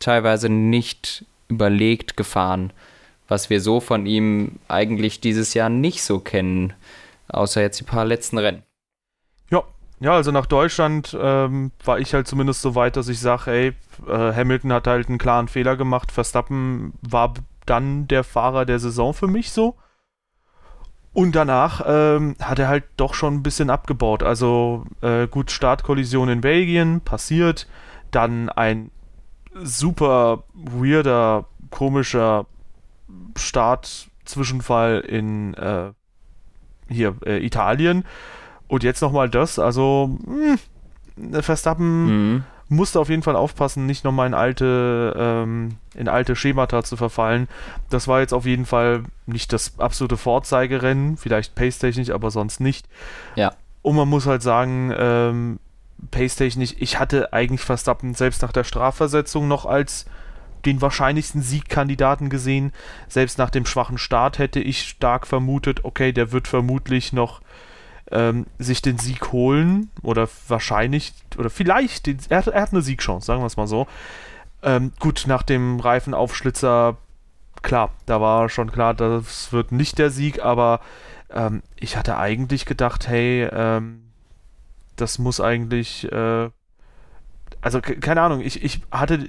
teilweise 0.00 0.48
nicht 0.48 1.24
überlegt 1.48 2.16
gefahren 2.16 2.72
was 3.28 3.50
wir 3.50 3.60
so 3.60 3.80
von 3.80 4.06
ihm 4.06 4.58
eigentlich 4.68 5.20
dieses 5.20 5.54
Jahr 5.54 5.68
nicht 5.68 6.02
so 6.02 6.20
kennen, 6.20 6.72
außer 7.28 7.60
jetzt 7.60 7.80
die 7.80 7.84
paar 7.84 8.04
letzten 8.04 8.38
Rennen. 8.38 8.62
Ja, 9.98 10.12
also 10.12 10.30
nach 10.30 10.46
Deutschland 10.46 11.16
ähm, 11.18 11.72
war 11.84 11.98
ich 11.98 12.12
halt 12.12 12.28
zumindest 12.28 12.60
so 12.60 12.74
weit, 12.74 12.96
dass 12.96 13.08
ich 13.08 13.18
sage, 13.18 13.50
ey, 13.50 13.72
äh, 14.06 14.34
Hamilton 14.34 14.72
hat 14.72 14.86
halt 14.86 15.08
einen 15.08 15.18
klaren 15.18 15.48
Fehler 15.48 15.76
gemacht, 15.76 16.12
Verstappen 16.12 16.92
war 17.00 17.32
dann 17.64 18.06
der 18.06 18.22
Fahrer 18.22 18.66
der 18.66 18.78
Saison 18.78 19.14
für 19.14 19.26
mich 19.26 19.52
so. 19.52 19.74
Und 21.14 21.34
danach 21.34 21.82
ähm, 21.86 22.36
hat 22.42 22.58
er 22.58 22.68
halt 22.68 22.84
doch 22.98 23.14
schon 23.14 23.36
ein 23.36 23.42
bisschen 23.42 23.70
abgebaut. 23.70 24.22
Also 24.22 24.84
äh, 25.00 25.26
gut, 25.26 25.50
Startkollision 25.50 26.28
in 26.28 26.42
Belgien, 26.42 27.00
passiert. 27.00 27.66
Dann 28.10 28.50
ein 28.50 28.90
super 29.54 30.44
weirder, 30.52 31.46
komischer 31.70 32.44
Start-Zwischenfall 33.34 35.00
in 35.00 35.54
äh, 35.54 35.92
hier 36.88 37.16
äh, 37.24 37.44
Italien. 37.44 38.04
Und 38.68 38.82
jetzt 38.82 39.00
nochmal 39.00 39.28
das. 39.28 39.58
Also, 39.58 40.16
mh, 40.26 40.56
hm, 41.18 41.42
Verstappen 41.42 42.34
mhm. 42.34 42.44
musste 42.68 43.00
auf 43.00 43.08
jeden 43.08 43.22
Fall 43.22 43.36
aufpassen, 43.36 43.86
nicht 43.86 44.04
nochmal 44.04 44.26
in 44.26 44.34
alte, 44.34 45.14
ähm, 45.18 45.76
in 45.94 46.08
alte 46.08 46.36
Schemata 46.36 46.82
zu 46.82 46.96
verfallen. 46.96 47.48
Das 47.90 48.06
war 48.06 48.20
jetzt 48.20 48.34
auf 48.34 48.44
jeden 48.44 48.66
Fall 48.66 49.04
nicht 49.24 49.52
das 49.52 49.78
absolute 49.78 50.16
Vorzeigerennen, 50.16 51.16
vielleicht 51.16 51.54
pace-technisch, 51.54 52.10
aber 52.10 52.30
sonst 52.30 52.60
nicht. 52.60 52.86
Ja. 53.34 53.52
Und 53.82 53.96
man 53.96 54.08
muss 54.08 54.26
halt 54.26 54.42
sagen, 54.42 54.92
ähm, 54.96 55.58
pace-technisch, 56.10 56.74
ich 56.78 56.98
hatte 56.98 57.32
eigentlich 57.32 57.62
Verstappen 57.62 58.14
selbst 58.14 58.42
nach 58.42 58.52
der 58.52 58.64
Strafversetzung 58.64 59.48
noch 59.48 59.64
als 59.64 60.06
den 60.66 60.82
wahrscheinlichsten 60.82 61.42
Siegkandidaten 61.42 62.28
gesehen. 62.28 62.72
Selbst 63.08 63.38
nach 63.38 63.50
dem 63.50 63.64
schwachen 63.64 63.98
Start 63.98 64.38
hätte 64.38 64.60
ich 64.60 64.82
stark 64.82 65.26
vermutet, 65.26 65.84
okay, 65.84 66.12
der 66.12 66.32
wird 66.32 66.48
vermutlich 66.48 67.12
noch 67.12 67.40
ähm, 68.10 68.46
sich 68.58 68.82
den 68.82 68.98
Sieg 68.98 69.32
holen 69.32 69.90
oder 70.02 70.28
wahrscheinlich 70.48 71.12
oder 71.36 71.50
vielleicht, 71.50 72.06
den, 72.06 72.18
er, 72.28 72.46
er, 72.46 72.62
hat 72.62 72.72
eine 72.72 72.82
Siegchance, 72.82 73.26
sagen 73.26 73.42
wir 73.42 73.46
es 73.46 73.56
mal 73.56 73.66
so. 73.66 73.86
Ähm, 74.62 74.92
gut, 75.00 75.24
nach 75.26 75.42
dem 75.42 75.80
Reifenaufschlitzer, 75.80 76.96
klar, 77.62 77.90
da 78.06 78.20
war 78.20 78.48
schon 78.48 78.70
klar, 78.70 78.94
das 78.94 79.52
wird 79.52 79.72
nicht 79.72 79.98
der 79.98 80.10
Sieg, 80.10 80.42
aber 80.42 80.80
ähm, 81.30 81.62
ich 81.76 81.96
hatte 81.96 82.16
eigentlich 82.16 82.64
gedacht, 82.66 83.08
hey, 83.08 83.48
ähm, 83.52 84.02
das 84.96 85.18
muss 85.18 85.40
eigentlich 85.40 86.10
äh, 86.10 86.48
also 87.66 87.80
keine 87.80 88.22
Ahnung, 88.22 88.40
ich, 88.40 88.62
ich 88.62 88.80
hatte 88.92 89.28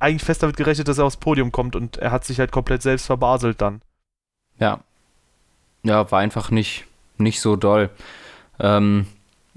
eigentlich 0.00 0.24
fest 0.24 0.42
damit 0.42 0.56
gerechnet, 0.56 0.88
dass 0.88 0.96
er 0.96 1.04
aufs 1.04 1.18
Podium 1.18 1.52
kommt 1.52 1.76
und 1.76 1.98
er 1.98 2.12
hat 2.12 2.24
sich 2.24 2.38
halt 2.38 2.50
komplett 2.50 2.80
selbst 2.80 3.04
verbaselt 3.04 3.60
dann. 3.60 3.82
Ja. 4.58 4.80
Ja, 5.82 6.10
war 6.10 6.20
einfach 6.20 6.50
nicht, 6.50 6.86
nicht 7.16 7.40
so 7.40 7.56
doll. 7.56 7.90
Ähm, 8.58 9.06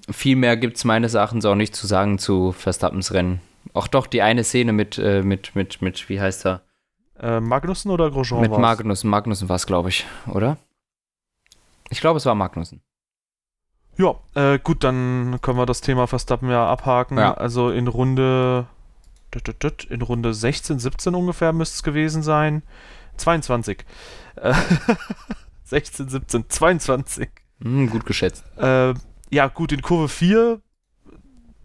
viel 0.10 0.36
mehr 0.36 0.58
gibt 0.58 0.78
es 0.78 0.86
meines 0.86 1.14
Erachtens 1.14 1.46
auch 1.46 1.56
nicht 1.56 1.76
zu 1.76 1.88
sagen 1.88 2.20
zu 2.20 2.52
Verstappens 2.52 3.14
Rennen. 3.14 3.42
Auch 3.74 3.88
doch 3.88 4.08
die 4.08 4.22
eine 4.22 4.44
Szene 4.44 4.74
mit, 4.74 4.98
äh, 4.98 5.22
mit, 5.24 5.56
mit, 5.56 5.82
mit, 5.82 6.10
wie 6.10 6.22
heißt 6.22 6.46
er? 6.46 6.62
Äh, 7.20 7.40
Magnussen 7.40 7.92
oder 7.92 8.10
Grosjean? 8.12 8.42
Mit 8.42 8.52
Magnussen, 8.52 9.10
Magnussen 9.10 9.50
war 9.50 9.56
es, 9.56 9.66
glaube 9.66 9.90
ich, 9.90 10.06
oder? 10.32 10.58
Ich 11.90 12.00
glaube, 12.00 12.18
es 12.18 12.26
war 12.26 12.36
Magnussen. 12.36 12.82
Ja, 13.98 14.16
äh, 14.36 14.60
gut, 14.60 14.84
dann 14.84 15.40
können 15.42 15.58
wir 15.58 15.66
das 15.66 15.82
Thema 15.82 16.06
Verstappen 16.06 16.50
ja 16.50 16.68
abhaken. 16.68 17.18
Ja. 17.18 17.34
Also 17.34 17.72
in 17.72 17.88
Runde 17.88 18.68
in 19.90 20.02
Runde 20.02 20.34
16, 20.34 20.80
17 20.80 21.14
ungefähr 21.14 21.54
müsste 21.54 21.76
es 21.76 21.84
gewesen 21.84 22.24
sein. 22.24 22.64
22. 23.18 23.86
Äh, 24.36 24.54
16, 25.66 26.10
17, 26.10 26.50
22. 26.50 27.30
Hm, 27.62 27.90
gut 27.90 28.06
geschätzt. 28.06 28.44
Äh, 28.58 28.94
ja, 29.30 29.48
gut, 29.48 29.72
in 29.72 29.82
Kurve 29.82 30.10
4 30.10 30.62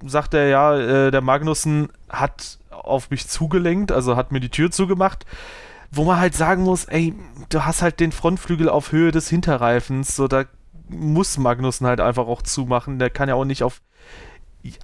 sagt 0.05 0.35
er 0.35 0.49
ja, 0.49 0.77
äh, 0.77 1.11
der 1.11 1.21
Magnussen 1.21 1.89
hat 2.09 2.59
auf 2.71 3.11
mich 3.11 3.29
zugelenkt, 3.29 3.93
also 3.93 4.17
hat 4.17 4.33
mir 4.33 4.41
die 4.41 4.49
Tür 4.49 4.71
zugemacht. 4.71 5.27
Wo 5.91 6.05
man 6.05 6.19
halt 6.19 6.35
sagen 6.35 6.63
muss, 6.63 6.87
ey, 6.87 7.15
du 7.51 7.65
hast 7.65 7.83
halt 7.83 8.01
den 8.01 8.13
Frontflügel 8.13 8.69
auf 8.69 8.93
Höhe 8.93 9.11
des 9.11 9.29
Hinterreifens, 9.29 10.17
so 10.17 10.27
da 10.27 10.45
muss 10.89 11.39
Magnussen 11.39 11.87
halt 11.87 12.01
einfach 12.01 12.27
auch 12.27 12.43
zumachen. 12.43 12.99
Der 12.99 13.11
kann 13.11 13.29
ja 13.29 13.35
auch 13.35 13.45
nicht 13.45 13.63
auf 13.63 13.83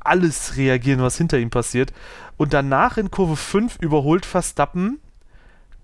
alles 0.00 0.57
reagieren, 0.57 1.03
was 1.03 1.17
hinter 1.17 1.38
ihm 1.38 1.50
passiert. 1.50 1.93
Und 2.37 2.53
danach 2.53 2.99
in 2.99 3.11
Kurve 3.11 3.37
5 3.37 3.79
überholt 3.81 4.27
Verstappen 4.27 5.00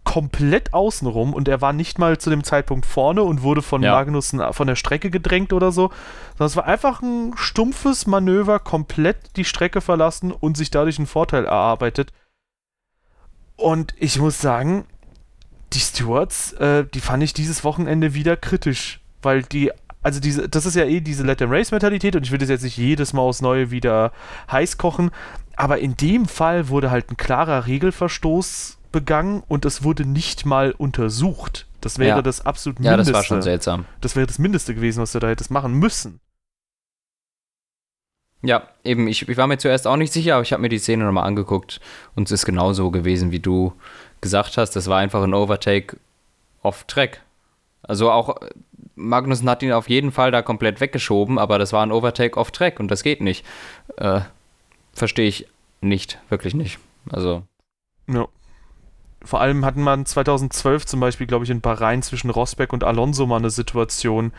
komplett 0.04 0.74
außenrum 0.74 1.32
und 1.34 1.48
er 1.48 1.60
war 1.60 1.72
nicht 1.72 1.98
mal 1.98 2.18
zu 2.18 2.30
dem 2.30 2.44
Zeitpunkt 2.44 2.86
vorne 2.86 3.22
und 3.22 3.42
wurde 3.42 3.62
von 3.62 3.82
Ja. 3.82 3.92
Magnussen 3.92 4.40
von 4.52 4.66
der 4.66 4.76
Strecke 4.76 5.10
gedrängt 5.10 5.52
oder 5.52 5.72
so, 5.72 5.90
sondern 6.36 6.46
es 6.46 6.56
war 6.56 6.66
einfach 6.66 7.02
ein 7.02 7.32
stumpfes 7.36 8.06
Manöver, 8.06 8.58
komplett 8.58 9.16
die 9.36 9.44
Strecke 9.44 9.80
verlassen 9.80 10.30
und 10.30 10.56
sich 10.56 10.70
dadurch 10.70 10.98
einen 10.98 11.06
Vorteil 11.06 11.46
erarbeitet. 11.46 12.12
Und 13.56 13.94
ich 13.98 14.18
muss 14.18 14.40
sagen, 14.40 14.84
die 15.72 15.80
Stewards, 15.80 16.52
äh, 16.54 16.84
die 16.92 17.00
fand 17.00 17.22
ich 17.22 17.32
dieses 17.32 17.64
Wochenende 17.64 18.14
wieder 18.14 18.36
kritisch, 18.36 19.00
weil 19.22 19.42
die, 19.42 19.72
also 20.02 20.20
diese, 20.20 20.48
das 20.48 20.66
ist 20.66 20.76
ja 20.76 20.84
eh 20.84 21.00
diese 21.00 21.24
Let 21.24 21.38
them 21.38 21.50
Race 21.50 21.70
Mentalität 21.72 22.14
und 22.14 22.24
ich 22.24 22.30
will 22.30 22.38
das 22.38 22.48
jetzt 22.50 22.62
nicht 22.62 22.76
jedes 22.76 23.12
Mal 23.12 23.22
aufs 23.22 23.42
Neue 23.42 23.70
wieder 23.70 24.12
heiß 24.52 24.76
kochen, 24.76 25.10
aber 25.56 25.78
in 25.78 25.96
dem 25.96 26.26
Fall 26.26 26.68
wurde 26.68 26.90
halt 26.90 27.10
ein 27.10 27.16
klarer 27.16 27.66
Regelverstoß 27.66 28.78
begangen 28.94 29.42
und 29.46 29.64
es 29.66 29.82
wurde 29.84 30.06
nicht 30.06 30.46
mal 30.46 30.72
untersucht. 30.72 31.66
Das 31.82 31.98
wäre 31.98 32.16
Ja. 32.16 32.22
das 32.22 32.46
absolut 32.46 32.78
Ja, 32.80 32.96
das 32.96 33.08
Mindeste. 33.08 33.12
war 33.14 33.22
schon 33.24 33.42
seltsam. 33.42 33.84
Das 34.00 34.16
wäre 34.16 34.26
das 34.26 34.38
Mindeste 34.38 34.74
gewesen, 34.74 35.02
was 35.02 35.12
du 35.12 35.18
da 35.18 35.26
hättest 35.28 35.50
machen 35.50 35.74
müssen. 35.74 36.20
Ja, 38.42 38.68
eben, 38.84 39.08
ich, 39.08 39.26
ich 39.28 39.36
war 39.36 39.46
mir 39.46 39.58
zuerst 39.58 39.86
auch 39.86 39.96
nicht 39.96 40.12
sicher, 40.12 40.34
aber 40.34 40.42
ich 40.42 40.52
habe 40.52 40.60
mir 40.62 40.68
die 40.68 40.78
Szene 40.78 41.04
nochmal 41.04 41.24
angeguckt 41.24 41.80
und 42.14 42.28
es 42.28 42.32
ist 42.32 42.46
genauso 42.46 42.90
gewesen, 42.90 43.30
wie 43.32 43.40
du 43.40 43.72
gesagt 44.20 44.56
hast. 44.58 44.72
Das 44.76 44.86
war 44.88 44.98
einfach 44.98 45.22
ein 45.22 45.32
Overtake 45.34 45.96
off-Track. 46.62 47.22
Also 47.82 48.10
auch 48.10 48.40
äh, 48.42 48.50
Magnussen 48.96 49.48
hat 49.48 49.62
ihn 49.62 49.72
auf 49.72 49.88
jeden 49.88 50.12
Fall 50.12 50.30
da 50.30 50.42
komplett 50.42 50.80
weggeschoben, 50.80 51.38
aber 51.38 51.58
das 51.58 51.72
war 51.72 51.82
ein 51.84 51.92
Overtake 51.92 52.38
off-Track 52.38 52.80
und 52.80 52.88
das 52.90 53.02
geht 53.02 53.20
nicht. 53.20 53.44
Äh, 53.96 54.20
Verstehe 54.92 55.26
ich 55.26 55.48
nicht, 55.80 56.18
wirklich 56.28 56.54
nicht. 56.54 56.78
Also, 57.10 57.42
Ja. 58.06 58.28
Vor 59.24 59.40
allem 59.40 59.64
hatten 59.64 59.82
man 59.82 60.06
2012 60.06 60.86
zum 60.86 61.00
Beispiel, 61.00 61.26
glaube 61.26 61.44
ich, 61.44 61.50
in 61.50 61.60
Bahrain 61.60 62.02
zwischen 62.02 62.30
Rosberg 62.30 62.72
und 62.72 62.84
Alonso 62.84 63.26
mal 63.26 63.38
eine 63.38 63.50
Situation, 63.50 64.32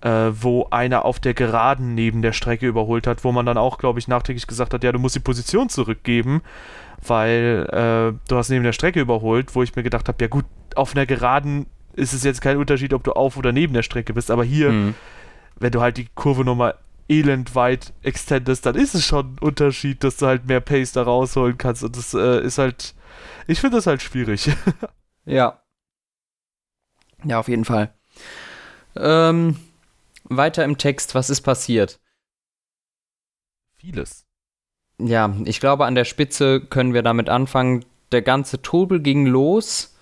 äh, 0.00 0.30
wo 0.32 0.66
einer 0.70 1.04
auf 1.04 1.20
der 1.20 1.34
Geraden 1.34 1.94
neben 1.94 2.20
der 2.20 2.32
Strecke 2.32 2.66
überholt 2.66 3.06
hat, 3.06 3.24
wo 3.24 3.32
man 3.32 3.46
dann 3.46 3.56
auch, 3.56 3.78
glaube 3.78 3.98
ich, 3.98 4.08
nachträglich 4.08 4.46
gesagt 4.46 4.74
hat, 4.74 4.84
ja, 4.84 4.92
du 4.92 4.98
musst 4.98 5.14
die 5.14 5.20
Position 5.20 5.68
zurückgeben, 5.68 6.42
weil 7.06 7.66
äh, 7.70 8.18
du 8.28 8.36
hast 8.36 8.50
neben 8.50 8.64
der 8.64 8.72
Strecke 8.72 9.00
überholt, 9.00 9.54
wo 9.54 9.62
ich 9.62 9.74
mir 9.76 9.82
gedacht 9.82 10.08
habe, 10.08 10.22
ja 10.22 10.28
gut, 10.28 10.44
auf 10.74 10.94
einer 10.94 11.06
Geraden 11.06 11.66
ist 11.94 12.12
es 12.12 12.24
jetzt 12.24 12.40
kein 12.40 12.56
Unterschied, 12.56 12.92
ob 12.92 13.04
du 13.04 13.12
auf 13.12 13.36
oder 13.36 13.52
neben 13.52 13.72
der 13.72 13.82
Strecke 13.82 14.12
bist, 14.12 14.30
aber 14.30 14.44
hier, 14.44 14.68
hm, 14.68 14.94
wenn 15.58 15.70
du 15.70 15.80
halt 15.80 15.96
die 15.96 16.08
Kurve 16.14 16.44
nochmal 16.44 16.74
elendweit 17.08 17.92
extendest, 18.02 18.66
dann 18.66 18.74
ist 18.74 18.94
es 18.94 19.04
schon 19.04 19.34
ein 19.34 19.38
Unterschied, 19.40 20.02
dass 20.04 20.16
du 20.16 20.26
halt 20.26 20.46
mehr 20.46 20.60
Pace 20.60 20.92
da 20.92 21.02
rausholen 21.02 21.58
kannst 21.58 21.84
und 21.84 21.96
das 21.96 22.14
äh, 22.14 22.42
ist 22.42 22.58
halt, 22.58 22.94
ich 23.46 23.60
finde 23.60 23.76
das 23.76 23.86
halt 23.86 24.02
schwierig. 24.02 24.50
ja. 25.24 25.60
Ja, 27.24 27.38
auf 27.38 27.48
jeden 27.48 27.64
Fall. 27.64 27.94
Ähm, 28.96 29.56
weiter 30.24 30.64
im 30.64 30.78
Text, 30.78 31.14
was 31.14 31.30
ist 31.30 31.42
passiert? 31.42 32.00
Vieles. 33.76 34.26
Ja, 34.98 35.34
ich 35.44 35.60
glaube, 35.60 35.86
an 35.86 35.94
der 35.94 36.04
Spitze 36.04 36.60
können 36.60 36.94
wir 36.94 37.02
damit 37.02 37.28
anfangen. 37.28 37.84
Der 38.12 38.22
ganze 38.22 38.62
Trubel 38.62 39.00
ging 39.00 39.26
los, 39.26 39.96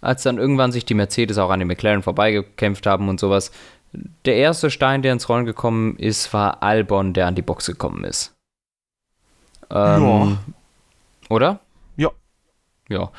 als 0.00 0.22
dann 0.22 0.38
irgendwann 0.38 0.72
sich 0.72 0.84
die 0.84 0.94
Mercedes 0.94 1.38
auch 1.38 1.50
an 1.50 1.60
den 1.60 1.68
McLaren 1.68 2.02
vorbeigekämpft 2.02 2.86
haben 2.86 3.08
und 3.08 3.20
sowas. 3.20 3.52
Der 4.24 4.36
erste 4.36 4.70
Stein, 4.70 5.02
der 5.02 5.12
ins 5.12 5.28
Rollen 5.28 5.44
gekommen 5.44 5.96
ist, 5.96 6.32
war 6.32 6.62
Albon, 6.62 7.12
der 7.12 7.26
an 7.26 7.34
die 7.34 7.42
Box 7.42 7.66
gekommen 7.66 8.04
ist. 8.04 8.34
Ähm, 9.70 10.02
Ja. 10.02 10.38
Oder? 11.28 11.60
Ja. 11.96 12.10
Ja. 12.88 13.10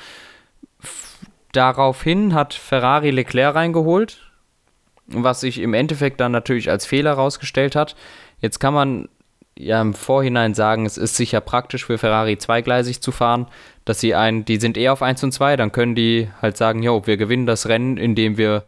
Daraufhin 1.52 2.34
hat 2.34 2.54
Ferrari 2.54 3.12
Leclerc 3.12 3.56
reingeholt, 3.56 4.32
was 5.08 5.42
sich 5.42 5.60
im 5.60 5.74
Endeffekt 5.74 6.20
dann 6.20 6.32
natürlich 6.32 6.70
als 6.70 6.86
Fehler 6.86 7.14
rausgestellt 7.14 7.76
hat. 7.76 7.96
Jetzt 8.40 8.60
kann 8.60 8.74
man 8.74 9.10
ja 9.58 9.82
im 9.82 9.94
Vorhinein 9.94 10.54
sagen, 10.54 10.86
es 10.86 10.98
ist 10.98 11.16
sicher 11.16 11.42
praktisch 11.42 11.86
für 11.86 11.98
Ferrari 11.98 12.38
zweigleisig 12.38 13.02
zu 13.02 13.12
fahren, 13.12 13.48
dass 13.86 14.00
sie 14.00 14.14
ein, 14.14 14.46
die 14.46 14.58
sind 14.58 14.78
eh 14.78 14.90
auf 14.90 15.02
1 15.02 15.24
und 15.24 15.32
2, 15.32 15.56
dann 15.56 15.72
können 15.72 15.96
die 15.96 16.30
halt 16.42 16.58
sagen, 16.58 16.84
jo, 16.84 17.08
wir 17.08 17.18
gewinnen 17.18 17.48
das 17.48 17.68
Rennen, 17.68 17.98
indem 17.98 18.38
wir 18.38 18.66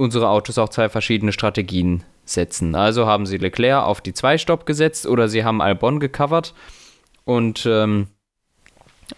unsere 0.00 0.30
Autos 0.30 0.56
auf 0.56 0.70
zwei 0.70 0.88
verschiedene 0.88 1.30
Strategien 1.30 2.04
setzen. 2.24 2.74
Also 2.74 3.06
haben 3.06 3.26
sie 3.26 3.36
Leclerc 3.36 3.84
auf 3.84 4.00
die 4.00 4.12
2-Stopp 4.14 4.64
gesetzt 4.64 5.06
oder 5.06 5.28
sie 5.28 5.44
haben 5.44 5.60
Albon 5.60 6.00
gecovert 6.00 6.54
und 7.24 7.66
ähm, 7.66 8.08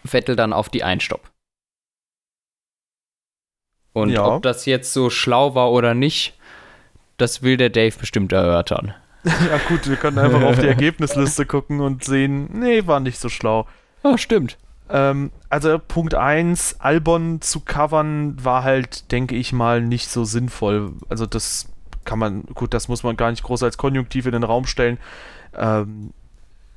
Vettel 0.05 0.35
dann 0.35 0.53
auf 0.53 0.69
die 0.69 0.85
1-Stopp. 0.85 1.31
Und 3.93 4.11
Ja. 4.11 4.27
ob 4.27 4.43
das 4.43 4.67
jetzt 4.67 4.93
so 4.93 5.09
schlau 5.09 5.55
war 5.55 5.71
oder 5.71 5.95
nicht, 5.95 6.35
das 7.17 7.43
will 7.43 7.57
der 7.57 7.71
Dave 7.71 7.97
bestimmt 7.97 8.33
erörtern. 8.33 8.93
ja 9.25 9.59
gut, 9.69 9.89
wir 9.89 9.97
können 9.97 10.19
einfach 10.19 10.43
auf 10.43 10.59
die 10.59 10.67
Ergebnisliste 10.75 11.47
gucken 11.47 11.81
und 11.81 12.03
sehen, 12.03 12.49
nee, 12.59 12.87
war 12.87 12.99
nicht 12.99 13.19
so 13.21 13.29
schlau. 13.29 13.69
Ah, 14.03 14.19
stimmt. 14.19 14.59
Ähm, 14.91 15.31
also 15.49 15.79
Punkt 15.79 16.15
1, 16.15 16.77
Albon 16.81 17.41
zu 17.41 17.61
covern 17.61 18.37
war 18.45 18.63
halt, 18.65 19.11
denke 19.13 19.35
ich 19.37 19.53
mal, 19.53 19.81
nicht 19.81 20.09
so 20.09 20.25
sinnvoll. 20.25 20.93
Also 21.09 21.27
das 21.27 21.69
kann 22.05 22.19
man, 22.19 22.43
gut, 22.55 22.75
das 22.75 22.89
muss 22.89 23.03
man 23.03 23.17
gar 23.17 23.31
nicht 23.31 23.43
groß 23.45 23.63
als 23.63 23.79
Konjunktiv 23.79 24.27
in 24.27 24.33
den 24.33 24.43
Raum 24.45 24.67
stellen. 24.67 24.99
Ähm, 25.57 26.13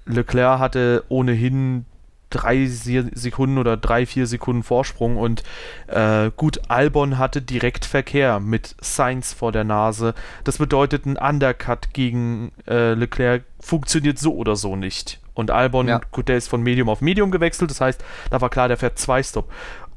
Leclerc 0.06 0.60
hatte 0.60 1.04
ohnehin 1.10 1.86
drei 2.30 2.66
Se- 2.68 3.10
Sekunden 3.14 3.58
oder 3.58 3.78
drei, 3.78 4.06
vier 4.06 4.28
Sekunden 4.28 4.64
Vorsprung 4.64 5.18
und 5.18 5.44
äh, 5.88 6.32
gut, 6.36 6.70
Albon 6.70 7.18
hatte 7.18 7.42
direkt 7.42 7.86
Verkehr 7.86 8.40
mit 8.40 8.76
Sainz 8.82 9.34
vor 9.34 9.52
der 9.52 9.64
Nase. 9.64 10.14
Das 10.44 10.58
bedeutet, 10.58 11.06
ein 11.06 11.18
Undercut 11.18 11.94
gegen 11.94 12.52
äh, 12.68 12.94
Leclerc 12.94 13.44
funktioniert 13.60 14.20
so 14.20 14.36
oder 14.36 14.56
so 14.56 14.76
nicht. 14.76 15.20
Und 15.36 15.52
Albon, 15.52 15.88
Ja. 15.88 16.02
gut, 16.12 16.28
der 16.28 16.38
ist 16.38 16.48
von 16.48 16.64
Medium 16.64 16.90
auf 16.90 17.02
Medium 17.02 17.30
gewechselt, 17.30 17.70
das 17.70 17.80
heißt, 17.82 18.04
da 18.32 18.42
war 18.42 18.50
klar, 18.50 18.68
der 18.68 18.78
fährt 18.78 18.98
zwei 18.98 19.22
Stop. 19.22 19.52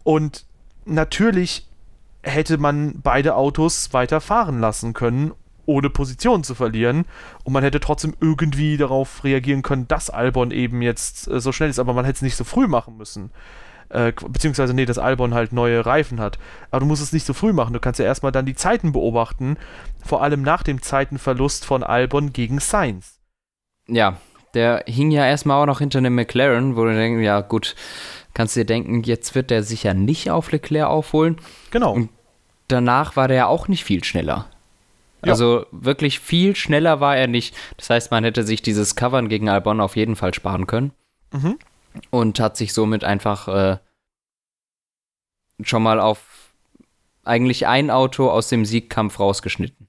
Und 0.04 0.44
natürlich 0.84 1.66
hätte 2.22 2.58
man 2.58 3.00
beide 3.02 3.34
Autos 3.36 3.92
weiter 3.94 4.20
fahren 4.20 4.60
lassen 4.60 4.92
können, 4.92 5.32
ohne 5.66 5.90
Position 5.90 6.42
zu 6.44 6.54
verlieren. 6.54 7.04
Und 7.44 7.52
man 7.52 7.62
hätte 7.62 7.78
trotzdem 7.80 8.14
irgendwie 8.20 8.76
darauf 8.76 9.22
reagieren 9.22 9.62
können, 9.62 9.86
dass 9.86 10.10
Albon 10.10 10.50
eben 10.50 10.82
jetzt 10.82 11.28
äh, 11.28 11.40
so 11.40 11.52
schnell 11.52 11.70
ist, 11.70 11.78
aber 11.78 11.92
man 11.94 12.04
hätte 12.04 12.16
es 12.16 12.22
nicht 12.22 12.36
so 12.36 12.44
früh 12.44 12.66
machen 12.66 12.96
müssen. 12.96 13.30
Äh, 13.90 14.12
beziehungsweise, 14.12 14.74
nee, 14.74 14.84
dass 14.84 14.98
Albon 14.98 15.32
halt 15.34 15.52
neue 15.52 15.84
Reifen 15.86 16.20
hat. 16.20 16.38
Aber 16.70 16.80
du 16.80 16.86
musst 16.86 17.02
es 17.02 17.12
nicht 17.12 17.24
so 17.24 17.32
früh 17.32 17.52
machen. 17.52 17.72
Du 17.72 17.80
kannst 17.80 18.00
ja 18.00 18.06
erstmal 18.06 18.32
dann 18.32 18.44
die 18.46 18.54
Zeiten 18.54 18.92
beobachten, 18.92 19.56
vor 20.04 20.22
allem 20.22 20.42
nach 20.42 20.62
dem 20.62 20.82
Zeitenverlust 20.82 21.64
von 21.64 21.82
Albon 21.82 22.32
gegen 22.32 22.58
Sainz. 22.60 23.18
Ja, 23.86 24.16
der 24.54 24.84
hing 24.86 25.10
ja 25.10 25.26
erstmal 25.26 25.62
auch 25.62 25.66
noch 25.66 25.78
hinter 25.78 25.98
einem 25.98 26.14
McLaren, 26.14 26.76
wo 26.76 26.84
du 26.84 26.94
denkst, 26.94 27.24
ja 27.24 27.40
gut, 27.40 27.74
kannst 28.34 28.56
dir 28.56 28.64
denken, 28.64 29.02
jetzt 29.02 29.34
wird 29.34 29.50
der 29.50 29.62
sicher 29.62 29.94
nicht 29.94 30.30
auf 30.30 30.52
Leclerc 30.52 30.88
aufholen. 30.88 31.36
Genau. 31.70 31.92
Und 31.92 32.10
Danach 32.68 33.16
war 33.16 33.28
der 33.28 33.36
ja 33.36 33.46
auch 33.46 33.66
nicht 33.66 33.82
viel 33.82 34.04
schneller. 34.04 34.46
Ja. 35.24 35.32
Also 35.32 35.66
wirklich 35.72 36.20
viel 36.20 36.54
schneller 36.54 37.00
war 37.00 37.16
er 37.16 37.26
nicht. 37.26 37.56
Das 37.78 37.90
heißt, 37.90 38.10
man 38.10 38.24
hätte 38.24 38.44
sich 38.44 38.62
dieses 38.62 38.94
Covern 38.94 39.28
gegen 39.28 39.48
Albon 39.48 39.80
auf 39.80 39.96
jeden 39.96 40.14
Fall 40.14 40.34
sparen 40.34 40.66
können. 40.66 40.92
mhm. 41.32 41.58
und 42.10 42.38
hat 42.38 42.56
sich 42.56 42.72
somit 42.72 43.04
einfach 43.04 43.48
äh, 43.48 43.78
schon 45.62 45.82
mal 45.82 45.98
auf 45.98 46.52
eigentlich 47.24 47.66
ein 47.66 47.90
Auto 47.90 48.30
aus 48.30 48.48
dem 48.48 48.64
Siegkampf 48.64 49.18
rausgeschnitten. 49.18 49.88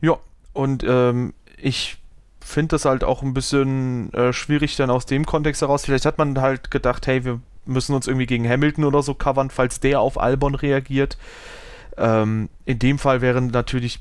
Ja, 0.00 0.18
und 0.52 0.82
ähm, 0.84 1.34
ich 1.56 1.98
finde 2.50 2.68
das 2.68 2.84
halt 2.84 3.04
auch 3.04 3.22
ein 3.22 3.34
bisschen 3.34 4.12
äh, 4.12 4.32
schwierig 4.32 4.76
dann 4.76 4.90
aus 4.90 5.06
dem 5.06 5.26
Kontext 5.26 5.62
heraus. 5.62 5.84
Vielleicht 5.84 6.06
hat 6.06 6.18
man 6.18 6.40
halt 6.40 6.70
gedacht, 6.70 7.06
hey, 7.06 7.24
wir 7.24 7.40
müssen 7.64 7.94
uns 7.94 8.06
irgendwie 8.06 8.26
gegen 8.26 8.48
Hamilton 8.48 8.84
oder 8.84 9.02
so 9.02 9.14
covern, 9.14 9.50
falls 9.50 9.80
der 9.80 10.00
auf 10.00 10.20
Albon 10.20 10.54
reagiert. 10.54 11.18
Ähm, 11.96 12.48
in 12.64 12.78
dem 12.78 12.98
Fall 12.98 13.20
wäre 13.20 13.40
natürlich 13.40 14.00